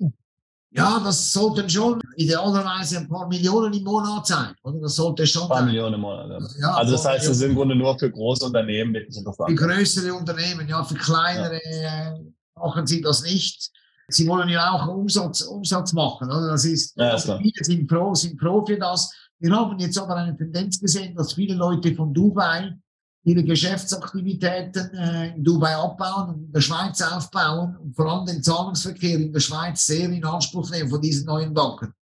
Ja, 0.73 1.01
das 1.03 1.33
sollten 1.33 1.69
schon 1.69 2.01
idealerweise 2.15 2.99
ein 2.99 3.09
paar 3.09 3.27
Millionen 3.27 3.73
im 3.73 3.83
Monat 3.83 4.25
sein. 4.25 4.55
Oder? 4.63 4.79
Das 4.79 4.95
sollte 4.95 5.27
schon. 5.27 5.43
Ein 5.43 5.47
paar 5.49 5.57
sein. 5.57 5.65
Millionen 5.65 5.95
im 5.95 6.01
Monat. 6.01 6.41
Ja. 6.59 6.75
also 6.75 6.93
das 6.93 7.05
heißt, 7.05 7.25
es 7.25 7.37
ist 7.37 7.41
im 7.41 7.55
Grunde 7.55 7.75
nur 7.75 7.97
für 7.99 8.09
große 8.09 8.45
Unternehmen 8.45 8.93
wirklich 8.93 9.17
interessant. 9.17 9.49
Für 9.49 9.55
größere 9.55 10.13
Unternehmen, 10.13 10.67
ja, 10.69 10.83
für 10.83 10.95
kleinere 10.95 11.59
ja. 11.65 12.13
Äh, 12.13 12.19
machen 12.55 12.87
sie 12.87 13.01
das 13.01 13.23
nicht. 13.23 13.69
Sie 14.07 14.27
wollen 14.27 14.47
ja 14.47 14.71
auch 14.71 14.87
Umsatz, 14.87 15.41
Umsatz 15.41 15.91
machen. 15.91 16.29
Oder? 16.29 16.47
Das 16.47 16.63
ist, 16.63 16.95
ja, 16.97 17.11
also 17.11 17.37
viele 17.37 17.63
sind 17.63 17.87
pro, 17.87 18.13
sind 18.15 18.39
pro 18.39 18.65
für 18.65 18.77
das. 18.77 19.11
Wir 19.39 19.53
haben 19.53 19.77
jetzt 19.79 19.97
aber 19.97 20.15
eine 20.15 20.37
Tendenz 20.37 20.79
gesehen, 20.79 21.15
dass 21.15 21.33
viele 21.33 21.55
Leute 21.55 21.93
von 21.95 22.13
Dubai 22.13 22.77
ihre 23.23 23.43
Geschäftsaktivitäten 23.43 24.93
äh, 24.95 25.35
in 25.35 25.43
Dubai 25.43 25.75
abbauen 25.75 26.29
und 26.29 26.43
in 26.45 26.51
der 26.51 26.61
Schweiz 26.61 27.01
aufbauen 27.01 27.77
und 27.77 27.95
vor 27.95 28.11
allem 28.11 28.25
den 28.25 28.41
Zahlungsverkehr 28.41 29.19
in 29.19 29.31
der 29.31 29.39
Schweiz 29.39 29.85
sehr 29.85 30.09
in 30.09 30.25
Anspruch 30.25 30.69
nehmen 30.71 30.89
von 30.89 31.01
diesen 31.01 31.25
neuen 31.25 31.53
Banken. 31.53 31.93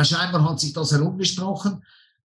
Scheinbar 0.00 0.48
hat 0.48 0.60
sich 0.60 0.72
das 0.72 0.92
herumgesprochen 0.92 1.82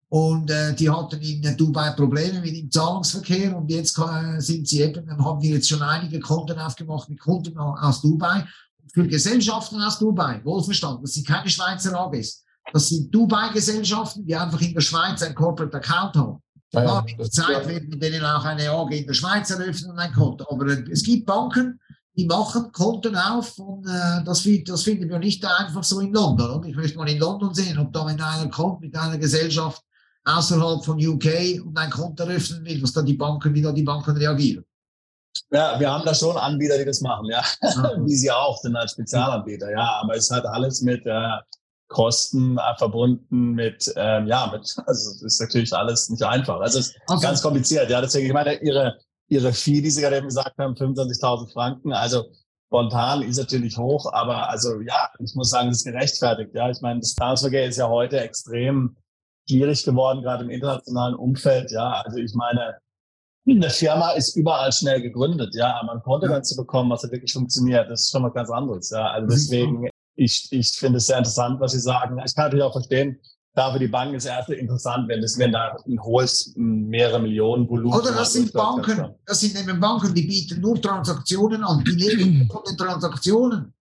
und 0.08 0.48
äh, 0.50 0.72
die 0.74 0.88
hatten 0.88 1.20
in 1.20 1.56
Dubai 1.56 1.90
Probleme 1.90 2.40
mit 2.40 2.56
dem 2.56 2.70
Zahlungsverkehr 2.70 3.56
und 3.56 3.68
jetzt 3.68 3.98
äh, 3.98 4.40
sind 4.40 4.68
sie 4.68 4.82
eben, 4.82 5.10
haben 5.24 5.42
wir 5.42 5.50
jetzt 5.50 5.68
schon 5.68 5.82
einige 5.82 6.20
Konten 6.20 6.58
aufgemacht 6.58 7.08
mit 7.08 7.20
Kunden 7.20 7.58
aus 7.58 8.00
Dubai. 8.00 8.46
Für 8.94 9.06
Gesellschaften 9.06 9.82
aus 9.82 9.98
Dubai, 9.98 10.40
wohlverstanden, 10.44 11.02
das 11.02 11.14
sind 11.14 11.26
keine 11.26 11.50
Schweizer 11.50 11.98
AGs. 11.98 12.44
Das 12.72 12.88
sind 12.88 13.12
Dubai-Gesellschaften, 13.14 14.24
die 14.24 14.34
einfach 14.34 14.60
in 14.60 14.74
der 14.74 14.80
Schweiz 14.80 15.22
ein 15.22 15.34
Corporate 15.34 15.76
Account 15.76 16.16
haben. 16.16 16.42
Ja, 16.76 16.84
ja, 16.84 17.02
mit 17.02 17.18
der 17.18 17.30
Zeit 17.30 17.62
ja. 17.62 17.68
werden 17.68 17.90
wir 17.90 17.98
denen 17.98 18.24
auch 18.24 18.44
eine 18.44 18.70
AG 18.70 18.90
in 18.90 19.06
der 19.06 19.14
Schweiz 19.14 19.50
eröffnen 19.50 19.92
und 19.92 19.98
ein 19.98 20.12
Konto. 20.12 20.46
Aber 20.50 20.66
äh, 20.66 20.84
es 20.90 21.02
gibt 21.02 21.26
Banken, 21.26 21.80
die 22.16 22.26
machen 22.26 22.70
Konten 22.72 23.16
auf 23.16 23.58
und 23.58 23.86
äh, 23.86 24.24
das, 24.24 24.46
das 24.64 24.82
finden 24.82 25.08
wir 25.08 25.18
nicht 25.18 25.44
einfach 25.44 25.84
so 25.84 26.00
in 26.00 26.12
London. 26.12 26.50
Und 26.50 26.66
ich 26.66 26.76
möchte 26.76 26.98
mal 26.98 27.08
in 27.08 27.18
London 27.18 27.54
sehen, 27.54 27.78
ob 27.78 27.92
da 27.92 28.06
wenn 28.06 28.20
einer 28.20 28.50
kommt 28.50 28.80
mit 28.80 28.94
einer 28.96 29.18
Gesellschaft 29.18 29.82
außerhalb 30.24 30.84
von 30.84 30.96
UK 30.96 31.64
und 31.64 31.78
ein 31.78 31.90
Konto 31.90 32.24
eröffnen 32.24 32.64
will, 32.64 32.82
was 32.82 32.92
da 32.92 33.02
die 33.02 33.14
Banken, 33.14 33.54
wie 33.54 33.62
da 33.62 33.72
die 33.72 33.82
Banken 33.82 34.16
reagieren. 34.16 34.64
Ja, 35.50 35.78
wir 35.78 35.90
haben 35.90 36.04
da 36.04 36.14
schon 36.14 36.36
Anbieter, 36.36 36.78
die 36.78 36.84
das 36.84 37.00
machen, 37.00 37.26
ja. 37.26 37.42
Wie 38.04 38.16
sie 38.16 38.30
auch 38.30 38.56
sind 38.56 38.74
als 38.74 38.92
Spezialanbieter, 38.92 39.70
ja. 39.70 40.00
Aber 40.02 40.16
es 40.16 40.30
hat 40.30 40.46
alles 40.46 40.80
mit 40.80 41.04
äh, 41.04 41.36
Kosten 41.88 42.58
verbunden 42.78 43.52
mit, 43.52 43.92
ähm, 43.96 44.26
ja, 44.26 44.50
mit, 44.52 44.76
also 44.86 45.10
es 45.10 45.22
ist 45.22 45.40
natürlich 45.40 45.72
alles 45.72 46.08
nicht 46.10 46.22
einfach. 46.22 46.60
Also 46.60 46.80
es 46.80 46.88
ist 46.88 46.96
okay. 47.06 47.22
ganz 47.22 47.42
kompliziert, 47.42 47.88
ja. 47.90 48.00
Deswegen, 48.00 48.26
ich 48.26 48.32
meine, 48.32 48.54
ihre, 48.62 48.98
ihre 49.28 49.52
Fee, 49.52 49.80
die 49.80 49.90
Sie 49.90 50.00
gerade 50.00 50.16
eben 50.16 50.26
gesagt 50.26 50.58
haben, 50.58 50.74
25.000 50.74 51.52
Franken, 51.52 51.92
also 51.92 52.24
spontan 52.66 53.22
ist 53.22 53.38
natürlich 53.38 53.78
hoch, 53.78 54.12
aber 54.12 54.50
also 54.50 54.80
ja, 54.80 55.08
ich 55.20 55.34
muss 55.34 55.50
sagen, 55.50 55.68
das 55.68 55.78
ist 55.78 55.84
gerechtfertigt. 55.84 56.50
Ja, 56.54 56.68
ich 56.68 56.80
meine, 56.80 57.00
das 57.00 57.14
Zahlungsverkehr 57.14 57.66
ist 57.66 57.76
ja 57.76 57.88
heute 57.88 58.18
extrem 58.20 58.96
schwierig 59.48 59.84
geworden, 59.84 60.22
gerade 60.22 60.44
im 60.44 60.50
internationalen 60.50 61.14
Umfeld. 61.14 61.70
Ja, 61.70 62.02
also 62.04 62.18
ich 62.18 62.34
meine, 62.34 62.78
eine 63.48 63.70
Firma 63.70 64.10
ist 64.10 64.36
überall 64.36 64.72
schnell 64.72 65.00
gegründet, 65.00 65.54
ja, 65.54 65.78
aber 65.80 65.92
ein 65.92 66.02
Konto 66.02 66.26
dann 66.26 66.42
zu 66.42 66.56
bekommen, 66.56 66.90
was 66.90 67.08
wirklich 67.10 67.32
funktioniert, 67.32 67.88
das 67.88 68.02
ist 68.02 68.10
schon 68.10 68.22
mal 68.22 68.32
ganz 68.32 68.50
anderes. 68.50 68.90
Ja, 68.90 69.08
also 69.10 69.28
deswegen 69.28 69.88
ich, 70.16 70.48
ich 70.50 70.70
finde 70.70 70.98
es 70.98 71.06
sehr 71.06 71.18
interessant, 71.18 71.60
was 71.60 71.72
Sie 71.72 71.80
sagen. 71.80 72.18
Ich 72.24 72.34
kann 72.34 72.46
natürlich 72.46 72.64
auch 72.64 72.72
verstehen, 72.72 73.20
da 73.54 73.72
für 73.72 73.78
die 73.78 73.88
Banken 73.88 74.14
ist 74.16 74.26
erst 74.26 74.50
interessant, 74.50 75.08
wenn, 75.08 75.22
das, 75.22 75.38
wenn 75.38 75.52
da 75.52 75.76
ein 75.86 76.02
hohes, 76.02 76.52
mehrere 76.56 77.20
Millionen 77.20 77.68
Volumen. 77.68 77.98
Oder 77.98 78.12
das 78.12 78.34
sind 78.34 78.52
Banken, 78.52 79.14
das 79.24 79.40
sind 79.40 79.58
eben 79.58 79.80
Banken, 79.80 80.14
die 80.14 80.26
bieten 80.26 80.60
nur 80.60 80.80
Transaktionen 80.80 81.64
an, 81.64 81.82
die 81.84 81.92
leben 81.92 82.48
von 82.50 82.62
den 82.68 82.76
Transaktionen. 82.76 83.72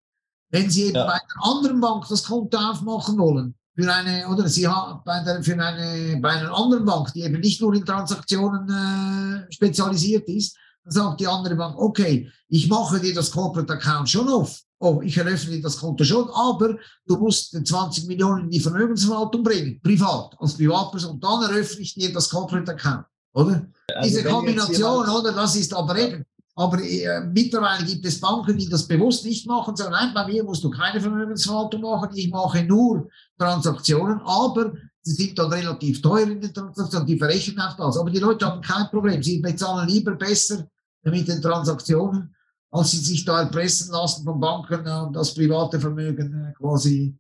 Wenn 0.50 0.70
Sie 0.70 0.84
eben 0.84 0.96
ja. 0.96 1.06
bei 1.06 1.14
einer 1.14 1.58
anderen 1.58 1.82
Bank 1.82 2.06
das 2.08 2.24
Konto 2.24 2.58
aufmachen 2.58 3.18
wollen, 3.18 3.56
für 3.78 3.94
eine, 3.94 4.26
oder 4.30 4.48
Sie 4.48 4.66
haben 4.66 5.02
bei, 5.04 5.22
der, 5.24 5.44
für 5.44 5.54
eine, 5.60 6.20
bei 6.22 6.30
einer 6.30 6.56
anderen 6.56 6.86
Bank, 6.86 7.12
die 7.14 7.24
eben 7.24 7.42
nicht 7.42 7.60
nur 7.60 7.74
in 7.74 7.86
Transaktionen 7.86 8.70
äh, 8.70 9.52
spezialisiert 9.52 10.30
ist, 10.30 10.56
dann 10.86 10.94
sagt 10.94 11.20
die 11.20 11.28
andere 11.28 11.56
Bank, 11.56 11.78
okay, 11.78 12.32
ich 12.48 12.70
mache 12.70 13.02
dir 13.02 13.14
das 13.14 13.32
Corporate 13.32 13.74
Account 13.74 14.10
schon 14.10 14.30
auf, 14.30 14.62
oh, 14.80 15.02
ich 15.04 15.18
eröffne 15.18 15.60
das 15.62 15.78
Konto 15.78 16.04
schon, 16.04 16.30
aber 16.30 16.78
du 17.06 17.18
musst 17.18 17.52
20 17.52 18.08
Millionen 18.08 18.46
in 18.46 18.50
die 18.50 18.60
Vermögensverwaltung 18.60 19.44
bringen, 19.44 19.80
privat, 19.82 20.36
als 20.40 20.56
Privatperson, 20.56 21.20
dann 21.20 21.44
eröffne 21.44 21.82
ich 21.82 21.94
dir 21.94 22.12
das 22.12 22.30
Corporate 22.30 22.72
Account, 22.72 23.06
oder? 23.34 23.68
Also 23.96 24.10
Diese 24.10 24.24
Kombination, 24.24 25.10
oder, 25.10 25.32
das 25.32 25.56
ist 25.56 25.74
aber 25.74 25.98
eben, 25.98 26.26
aber 26.58 26.82
äh, 26.82 27.22
mittlerweile 27.22 27.86
gibt 27.86 28.06
es 28.06 28.20
Banken, 28.20 28.58
die 28.58 28.70
das 28.70 28.88
bewusst 28.88 29.26
nicht 29.26 29.46
machen, 29.46 29.76
sagen, 29.76 29.92
nein, 29.92 30.14
bei 30.14 30.26
mir 30.26 30.44
musst 30.44 30.64
du 30.64 30.70
keine 30.70 31.02
Vermögensverwaltung 31.02 31.82
machen, 31.82 32.10
ich 32.14 32.30
mache 32.30 32.64
nur 32.64 33.10
Transaktionen, 33.38 34.22
aber 34.22 34.74
sie 35.02 35.14
sind 35.14 35.38
dann 35.38 35.52
relativ 35.52 36.02
teuer 36.02 36.28
in 36.28 36.40
den 36.40 36.54
Transaktionen, 36.54 37.08
die 37.08 37.18
verrechnen 37.18 37.60
auch 37.60 37.76
das. 37.76 37.98
Aber 37.98 38.10
die 38.10 38.20
Leute 38.20 38.46
haben 38.46 38.62
kein 38.62 38.90
Problem, 38.90 39.22
sie 39.22 39.40
bezahlen 39.40 39.88
lieber 39.88 40.16
besser 40.16 40.66
mit 41.04 41.28
den 41.28 41.42
Transaktionen, 41.42 42.34
als 42.72 42.92
sie 42.92 42.98
sich 42.98 43.26
da 43.26 43.42
erpressen 43.42 43.92
lassen 43.92 44.24
von 44.24 44.40
Banken 44.40 44.88
und 44.88 45.14
das 45.14 45.34
private 45.34 45.80
Vermögen 45.80 46.46
äh, 46.46 46.54
quasi 46.54 47.18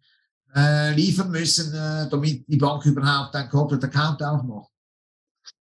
äh, 0.55 0.93
liefern 0.93 1.31
müssen, 1.31 1.73
äh, 1.73 2.09
damit 2.09 2.47
die 2.47 2.57
Bank 2.57 2.85
überhaupt 2.85 3.35
ein 3.35 3.49
Corporate 3.49 3.87
Account 3.87 4.23
aufmacht. 4.23 4.69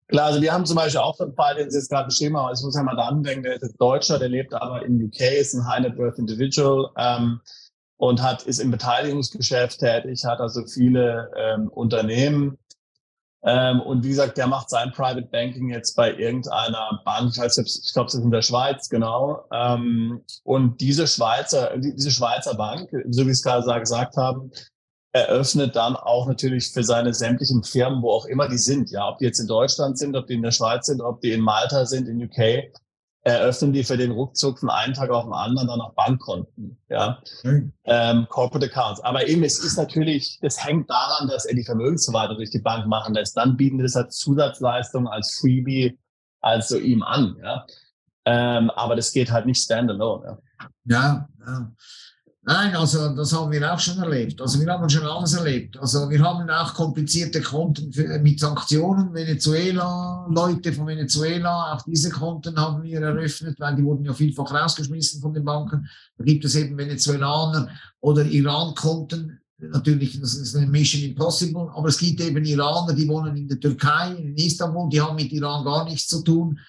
Klar, 0.07 0.27
also 0.27 0.41
wir 0.41 0.53
haben 0.53 0.65
zum 0.65 0.75
Beispiel 0.75 0.99
auch 0.99 1.19
einen 1.19 1.33
Fall, 1.33 1.55
den 1.55 1.71
Sie 1.71 1.77
jetzt 1.77 1.89
gerade 1.89 2.05
beschrieben 2.05 2.37
haben, 2.37 2.47
also 2.47 2.61
ich 2.61 2.65
muss 2.65 2.75
ja 2.75 2.83
mal 2.83 2.95
da 2.95 3.07
andenken, 3.07 3.43
der 3.43 3.61
ist 3.61 3.77
Deutscher, 3.77 4.19
der 4.19 4.29
lebt 4.29 4.53
aber 4.53 4.85
in 4.85 5.03
UK, 5.03 5.19
ist 5.39 5.55
ein 5.55 5.65
High 5.67 5.81
Net 5.81 5.97
Worth 5.97 6.19
Individual 6.19 6.91
ähm, 6.97 7.39
und 7.97 8.21
hat, 8.21 8.43
ist 8.43 8.59
im 8.59 8.69
Beteiligungsgeschäft 8.69 9.79
tätig, 9.79 10.23
hat 10.25 10.39
also 10.39 10.65
viele 10.65 11.31
ähm, 11.35 11.69
Unternehmen, 11.69 12.57
ähm, 13.45 13.81
und 13.81 14.03
wie 14.03 14.09
gesagt, 14.09 14.37
der 14.37 14.47
macht 14.47 14.69
sein 14.69 14.91
Private 14.93 15.27
Banking 15.27 15.69
jetzt 15.69 15.95
bei 15.95 16.13
irgendeiner 16.13 17.01
Bank, 17.03 17.29
ich, 17.35 17.93
glaube, 17.93 18.07
es 18.07 18.13
ist 18.13 18.23
in 18.23 18.31
der 18.31 18.41
Schweiz, 18.41 18.87
genau. 18.87 19.45
Ähm, 19.51 20.23
und 20.43 20.79
diese 20.79 21.07
Schweizer, 21.07 21.77
diese 21.77 22.11
Schweizer 22.11 22.55
Bank, 22.55 22.89
so 23.09 23.25
wie 23.25 23.31
es 23.31 23.43
gerade 23.43 23.79
gesagt 23.79 24.15
haben, 24.15 24.51
eröffnet 25.11 25.75
dann 25.75 25.95
auch 25.95 26.27
natürlich 26.27 26.71
für 26.71 26.83
seine 26.83 27.13
sämtlichen 27.13 27.63
Firmen, 27.63 28.01
wo 28.01 28.11
auch 28.11 28.25
immer 28.25 28.47
die 28.47 28.57
sind, 28.57 28.89
ja, 28.91 29.09
ob 29.09 29.19
die 29.19 29.25
jetzt 29.25 29.39
in 29.39 29.47
Deutschland 29.47 29.97
sind, 29.97 30.15
ob 30.15 30.25
die 30.27 30.33
in 30.35 30.41
der 30.41 30.51
Schweiz 30.51 30.87
sind, 30.87 31.01
ob 31.01 31.21
die 31.21 31.33
in 31.33 31.41
Malta 31.41 31.85
sind, 31.85 32.07
in 32.07 32.23
UK, 32.23 32.71
eröffnen 33.23 33.71
die 33.71 33.83
für 33.83 33.97
den 33.97 34.11
Ruckzuck 34.11 34.59
von 34.59 34.69
einem 34.69 34.93
Tag 34.93 35.09
auf 35.09 35.23
den 35.23 35.33
anderen 35.33 35.67
dann 35.69 35.81
auch 35.81 35.93
Bankkonten, 35.93 36.77
ja, 36.89 37.21
mhm. 37.43 37.71
ähm, 37.85 38.27
Corporate 38.29 38.65
Accounts. 38.65 39.01
Aber 39.01 39.27
eben, 39.27 39.43
es 39.43 39.63
ist 39.63 39.77
natürlich, 39.77 40.39
es 40.41 40.63
hängt 40.63 40.89
daran, 40.89 41.29
dass 41.29 41.45
er 41.45 41.55
die 41.55 41.63
Vermögensverwaltung 41.63 42.37
durch 42.37 42.51
die 42.51 42.59
Bank 42.59 42.85
machen 42.87 43.13
lässt. 43.13 43.37
Dann 43.37 43.55
bieten 43.55 43.77
die 43.77 43.83
das 43.83 43.95
als 43.95 44.17
Zusatzleistung, 44.17 45.07
als 45.07 45.39
Freebie, 45.39 45.97
also 46.41 46.77
ihm 46.77 47.01
an, 47.03 47.37
ja. 47.41 47.65
Ähm, 48.25 48.69
aber 48.71 48.95
das 48.95 49.11
geht 49.11 49.31
halt 49.31 49.45
nicht 49.45 49.61
standalone, 49.61 50.25
ja. 50.25 50.69
Ja, 50.85 51.29
ja. 51.45 51.71
Nein, 52.45 52.75
also 52.75 53.15
das 53.15 53.31
haben 53.31 53.53
wir 53.53 53.73
auch 53.73 53.79
schon 53.79 53.99
erlebt. 53.99 54.41
Also 54.41 54.59
wir 54.59 54.67
haben 54.67 54.89
schon 54.89 55.05
alles 55.05 55.33
erlebt. 55.33 55.77
Also 55.79 56.09
wir 56.09 56.19
haben 56.19 56.49
auch 56.49 56.73
komplizierte 56.73 57.41
Konten 57.41 57.93
für, 57.93 58.19
mit 58.19 58.37
Sanktionen. 58.37 59.13
Venezuela, 59.13 60.27
Leute 60.29 60.73
von 60.73 60.87
Venezuela, 60.87 61.73
auch 61.73 61.81
diese 61.83 62.09
Konten 62.09 62.57
haben 62.57 62.83
wir 62.83 62.99
eröffnet, 62.99 63.57
weil 63.61 63.77
die 63.77 63.83
wurden 63.85 64.03
ja 64.03 64.13
vielfach 64.13 64.53
rausgeschmissen 64.53 65.21
von 65.21 65.33
den 65.33 65.45
Banken. 65.45 65.87
Da 66.17 66.25
gibt 66.25 66.43
es 66.43 66.55
eben 66.55 66.77
Venezuelaner 66.77 67.69
oder 68.01 68.25
Iran-Konten. 68.25 69.39
Natürlich, 69.59 70.19
das 70.19 70.33
ist 70.35 70.53
eine 70.57 70.67
Mission 70.67 71.03
Impossible, 71.03 71.69
aber 71.73 71.87
es 71.87 71.97
gibt 71.97 72.19
eben 72.19 72.43
Iraner, 72.43 72.93
die 72.93 73.07
wohnen 73.07 73.37
in 73.37 73.47
der 73.47 73.61
Türkei, 73.61 74.15
in 74.15 74.35
Istanbul, 74.35 74.89
die 74.89 74.99
haben 74.99 75.15
mit 75.15 75.31
Iran 75.31 75.63
gar 75.63 75.85
nichts 75.85 76.09
zu 76.09 76.21
tun. 76.21 76.59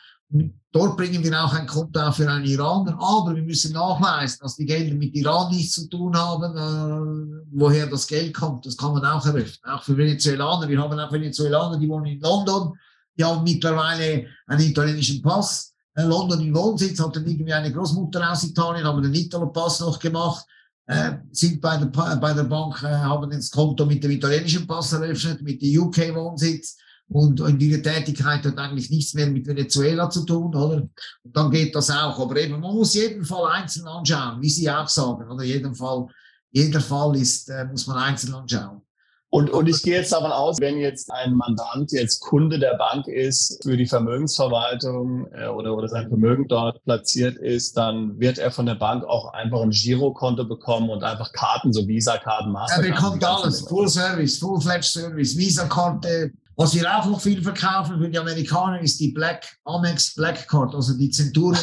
Dort 0.72 0.97
bringen 0.97 1.22
wir 1.22 1.45
auch 1.45 1.53
ein 1.55 1.66
Konto 1.66 2.01
auf 2.01 2.16
für 2.16 2.29
einen 2.29 2.45
Iraner, 2.45 2.99
aber 3.01 3.37
wir 3.37 3.43
müssen 3.43 3.72
nachweisen, 3.72 4.39
dass 4.41 4.57
die 4.57 4.66
Gelder 4.66 4.95
mit 4.97 5.14
Iran 5.14 5.53
nichts 5.53 5.75
zu 5.75 5.89
tun 5.89 6.16
haben, 6.16 6.57
äh, 6.57 7.45
woher 7.53 7.87
das 7.87 8.09
Geld 8.09 8.35
kommt. 8.35 8.66
Das 8.66 8.77
kann 8.77 8.93
man 8.93 9.05
auch 9.05 9.25
eröffnen. 9.25 9.70
Auch 9.70 9.85
für 9.85 9.97
Venezuelaner. 9.97 10.68
Wir 10.68 10.81
haben 10.81 10.99
auch 10.99 11.12
Venezuelaner, 11.12 11.79
die 11.79 11.89
wohnen 11.89 12.07
in 12.07 12.20
London, 12.20 12.77
die 13.16 13.22
haben 13.22 13.45
mittlerweile 13.45 14.27
einen 14.49 14.66
italienischen 14.66 15.22
Pass. 15.22 15.72
Äh, 15.95 16.03
London 16.03 16.41
im 16.41 16.55
Wohnsitz, 16.55 16.99
hat 16.99 17.14
dann 17.14 17.27
irgendwie 17.27 17.53
eine 17.53 17.72
Großmutter 17.72 18.33
aus 18.33 18.43
Italien, 18.43 18.85
haben 18.85 19.03
den 19.03 19.14
Italo-Pass 19.14 19.79
noch 19.81 19.99
gemacht. 20.01 20.45
äh, 20.87 21.12
sind 21.31 21.61
bei 21.61 21.77
der, 21.77 21.87
bei 21.87 22.33
der 22.33 22.45
Bank, 22.45 22.83
äh, 22.83 22.89
haben 22.89 23.31
das 23.31 23.51
Konto 23.51 23.87
mit 23.87 24.03
dem 24.03 24.11
italienischen 24.11 24.66
Pass 24.66 24.93
eröffnet, 24.93 25.41
mit 25.41 25.62
dem 25.62 25.83
UK-Wohnsitz 25.83 26.77
und 27.09 27.40
in 27.40 27.61
ihre 27.61 27.82
Tätigkeit 27.82 28.44
hat 28.44 28.59
eigentlich 28.59 28.90
nichts 28.90 29.14
mehr 29.14 29.26
mit 29.26 29.46
Venezuela 29.46 30.09
zu 30.11 30.24
tun, 30.24 30.55
oder? 30.55 30.88
Und 31.22 31.36
dann 31.36 31.50
geht 31.50 31.74
das 31.74 31.90
auch. 31.90 32.18
Aber 32.18 32.36
eben, 32.36 32.61
man 32.61 32.74
muss 32.74 32.94
jeden 32.94 33.24
Fall 33.24 33.52
einzeln 33.52 33.86
anschauen, 33.86 34.40
wie 34.40 34.50
Sie 34.50 34.70
auch 34.70 34.88
sagen, 34.88 35.30
oder? 35.30 35.44
Jeden 35.44 35.74
Fall, 35.74 36.07
jeder 36.50 36.80
Fall 36.80 37.16
ist, 37.16 37.48
äh, 37.50 37.66
muss 37.66 37.86
man 37.86 37.98
einzeln 37.98 38.34
anschauen. 38.34 38.80
Und, 39.34 39.50
und 39.50 39.68
ich 39.68 39.82
gehe 39.82 39.96
jetzt 39.96 40.12
davon 40.12 40.30
aus, 40.30 40.61
wenn 40.61 40.78
jetzt 40.78 41.11
ein 41.11 41.34
Mandant 41.34 41.90
jetzt 41.90 42.20
Kunde 42.20 42.61
der 42.61 42.76
Bank 42.76 43.09
ist 43.09 43.61
für 43.64 43.76
die 43.76 43.86
Vermögensverwaltung 43.86 45.26
äh, 45.32 45.48
oder, 45.48 45.76
oder 45.76 45.88
sein 45.88 46.09
Vermögen 46.09 46.46
dort 46.46 46.80
platziert 46.84 47.38
ist, 47.38 47.76
dann 47.76 48.20
wird 48.20 48.38
er 48.38 48.52
von 48.52 48.64
der 48.64 48.76
Bank 48.76 49.02
auch 49.02 49.32
einfach 49.32 49.61
ein 49.62 49.70
Girokonto 49.70 50.44
bekommen 50.44 50.88
und 50.88 51.02
einfach 51.02 51.32
Karten, 51.32 51.72
so 51.72 51.84
Visa-Karten, 51.88 52.52
Masterkarten. 52.52 52.92
Er 52.92 52.94
bekommt 52.94 53.24
alles, 53.24 53.62
Full 53.62 53.88
Service, 53.88 54.38
Full-Fledged 54.38 54.84
Service, 54.84 55.36
Visa-Karte. 55.36 56.30
Was 56.57 56.74
wir 56.74 56.96
auch 56.96 57.07
noch 57.07 57.20
viel 57.20 57.42
verkaufen 57.42 57.98
für 57.98 58.09
die 58.09 58.18
Amerikaner 58.18 58.80
ist 58.80 59.00
die 59.00 59.12
Black 59.12 59.44
Amex 59.64 60.14
Black 60.14 60.46
Card, 60.46 60.74
also 60.74 60.96
die 60.96 61.11
Centurion, 61.11 61.59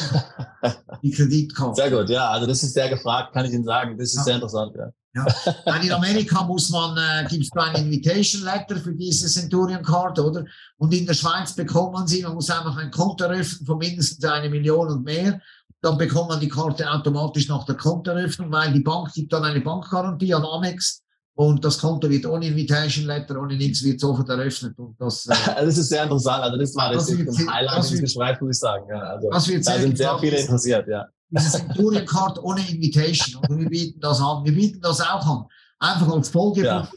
die 1.04 1.12
Kreditkarte. 1.12 1.82
Sehr 1.82 1.92
gut, 1.92 2.10
ja, 2.10 2.30
also 2.30 2.46
das 2.46 2.62
ist 2.64 2.74
sehr 2.74 2.90
gefragt, 2.90 3.34
kann 3.34 3.46
ich 3.46 3.54
Ihnen 3.54 3.64
sagen. 3.64 3.98
Das 3.98 4.10
ist 4.10 4.18
ja. 4.18 4.24
sehr 4.24 4.36
interessant, 4.36 4.76
ja. 4.76 4.92
Ja. 5.14 5.76
in 5.82 5.92
Amerika 5.92 6.44
muss 6.44 6.70
man, 6.70 6.98
äh, 6.98 7.28
gibt 7.28 7.44
es 7.44 7.50
da 7.50 7.64
ein 7.64 7.84
Invitation 7.84 8.44
Letter 8.44 8.78
für 8.78 8.94
diese 8.94 9.28
Centurion 9.28 9.84
Card, 9.84 10.18
oder? 10.20 10.46
Und 10.78 10.94
in 10.94 11.06
der 11.06 11.14
Schweiz 11.14 11.54
bekommt 11.54 11.94
man 11.94 12.08
sie, 12.08 12.24
man 12.24 12.34
muss 12.34 12.50
einfach 12.50 12.78
ein 12.78 12.92
Konto 12.92 13.26
eröffnen 13.26 13.66
von 13.66 13.78
mindestens 13.78 14.24
eine 14.24 14.50
Million 14.50 14.88
und 14.88 15.04
mehr. 15.04 15.42
Dann 15.82 15.98
bekommt 15.98 16.30
man 16.30 16.40
die 16.40 16.48
Karte 16.48 16.90
automatisch 16.90 17.50
nach 17.50 17.66
der 17.66 17.76
Kontoeröffnung, 17.76 18.52
weil 18.52 18.72
die 18.72 18.82
Bank 18.82 19.12
gibt 19.14 19.34
dann 19.34 19.44
eine 19.44 19.60
Bankgarantie 19.60 20.34
an 20.34 20.46
Amex 20.46 21.01
und 21.36 21.64
das 21.64 21.78
Konto 21.78 22.10
wird 22.10 22.26
ohne 22.26 22.48
Invitation 22.48 23.06
Letter, 23.06 23.42
ohne 23.42 23.56
nichts, 23.56 23.84
wird 23.84 24.00
sofort 24.00 24.30
eröffnet. 24.30 24.78
Und 24.78 25.00
das, 25.00 25.26
äh, 25.28 25.34
das 25.66 25.78
ist 25.78 25.90
sehr 25.90 26.04
interessant. 26.04 26.44
Also 26.44 26.58
das 26.58 26.76
war 26.76 26.94
das, 26.94 27.08
das 27.08 27.38
ein 27.38 27.54
Highlight 27.54 27.84
des 27.84 28.00
Gesprächs, 28.00 28.42
muss 28.42 28.58
ich 28.58 28.60
sagen. 28.60 28.86
Ja, 28.90 29.00
also, 29.00 29.30
da 29.30 29.40
sind 29.40 29.98
sehr 29.98 30.20
viele 30.20 30.38
interessiert, 30.38 30.88
ja 30.88 31.08
diese 31.32 31.58
Centurion 31.58 32.06
Card 32.06 32.40
ohne 32.44 32.62
Invitation. 32.70 33.42
Und 33.48 33.60
wir 33.60 33.70
bieten 33.70 34.00
das 34.00 34.22
an. 34.22 34.44
Wir 34.44 34.54
bieten 34.54 34.82
das 34.82 35.02
auch 35.02 35.26
an. 35.26 35.46
Einfach 35.80 36.10
als 36.14 36.30
Folge 36.30 36.64
ja. 36.64 36.88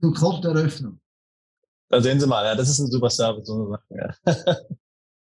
zur 0.00 0.14
Kontoeröffnung. 0.14 1.00
Da 1.88 2.02
sehen 2.02 2.18
Sie 2.18 2.26
mal, 2.26 2.44
ja, 2.44 2.54
das 2.54 2.68
ist 2.68 2.80
ein 2.80 2.90
super 2.90 3.10
Service. 3.10 3.48
Ja. 3.90 4.14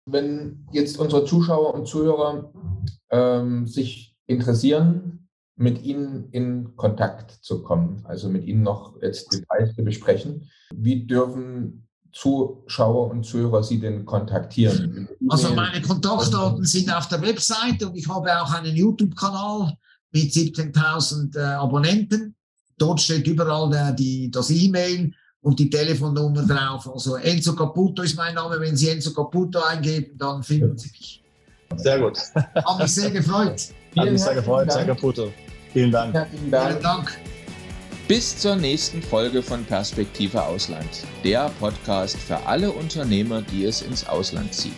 Wenn 0.06 0.66
jetzt 0.72 0.98
unsere 0.98 1.26
Zuschauer 1.26 1.74
und 1.74 1.88
Zuhörer 1.88 2.52
ähm, 3.10 3.68
sich 3.68 4.16
interessieren, 4.28 5.23
mit 5.56 5.84
Ihnen 5.84 6.30
in 6.32 6.76
Kontakt 6.76 7.32
zu 7.32 7.64
kommen, 7.64 8.04
also 8.06 8.30
mit 8.30 8.46
Ihnen 8.46 8.64
noch 8.64 9.02
jetzt 9.02 9.32
Details 9.34 9.76
zu 9.76 9.84
besprechen, 9.84 10.50
wie 10.74 11.06
dürfen 11.06 11.88
Zuschauer 12.12 13.10
und 13.10 13.26
Zuhörer 13.26 13.64
Sie 13.64 13.80
denn 13.80 14.06
kontaktieren? 14.06 15.08
Also 15.30 15.54
meine 15.54 15.82
Kontaktdaten 15.82 16.64
sind 16.64 16.94
auf 16.94 17.08
der 17.08 17.22
Webseite 17.22 17.88
und 17.88 17.96
ich 17.96 18.08
habe 18.08 18.40
auch 18.40 18.52
einen 18.54 18.76
YouTube-Kanal 18.76 19.74
mit 20.12 20.32
17.000 20.32 21.36
äh, 21.36 21.42
Abonnenten. 21.42 22.36
Dort 22.78 23.02
steht 23.02 23.28
überall 23.28 23.70
der, 23.70 23.94
die, 23.94 24.30
das 24.30 24.52
E-Mail 24.52 25.12
und 25.42 25.60
die 25.60 25.70
Telefonnummer 25.70 26.44
drauf. 26.44 26.90
Also 26.92 27.16
Enzo 27.16 27.56
Caputo 27.56 28.04
ist 28.04 28.16
mein 28.16 28.36
Name. 28.36 28.60
Wenn 28.60 28.76
Sie 28.76 28.90
Enzo 28.90 29.12
Caputo 29.12 29.62
eingeben, 29.62 30.18
dann 30.18 30.44
finden 30.44 30.78
Sie 30.78 30.90
mich. 30.90 31.24
Sehr 31.78 32.00
gut. 32.00 32.20
Hat 32.36 32.80
mich 32.80 32.94
sehr 32.94 33.10
gefreut. 33.10 33.74
Hat 33.98 34.12
mich 34.12 34.22
sehr 34.22 34.36
gefreut, 34.36 34.70
Herr 34.70 34.86
Caputo. 34.86 35.32
Vielen 35.72 35.92
Dank. 35.92 36.14
Herzlichen 36.14 36.52
Dank. 36.52 36.70
Vielen 36.70 36.84
Dank. 36.84 37.18
Bis 38.08 38.38
zur 38.38 38.56
nächsten 38.56 39.02
Folge 39.02 39.42
von 39.42 39.64
Perspektive 39.64 40.44
Ausland, 40.44 40.90
der 41.24 41.50
Podcast 41.60 42.18
für 42.18 42.38
alle 42.46 42.72
Unternehmer, 42.72 43.42
die 43.42 43.66
es 43.66 43.82
ins 43.82 44.06
Ausland 44.06 44.54
zieht. 44.54 44.74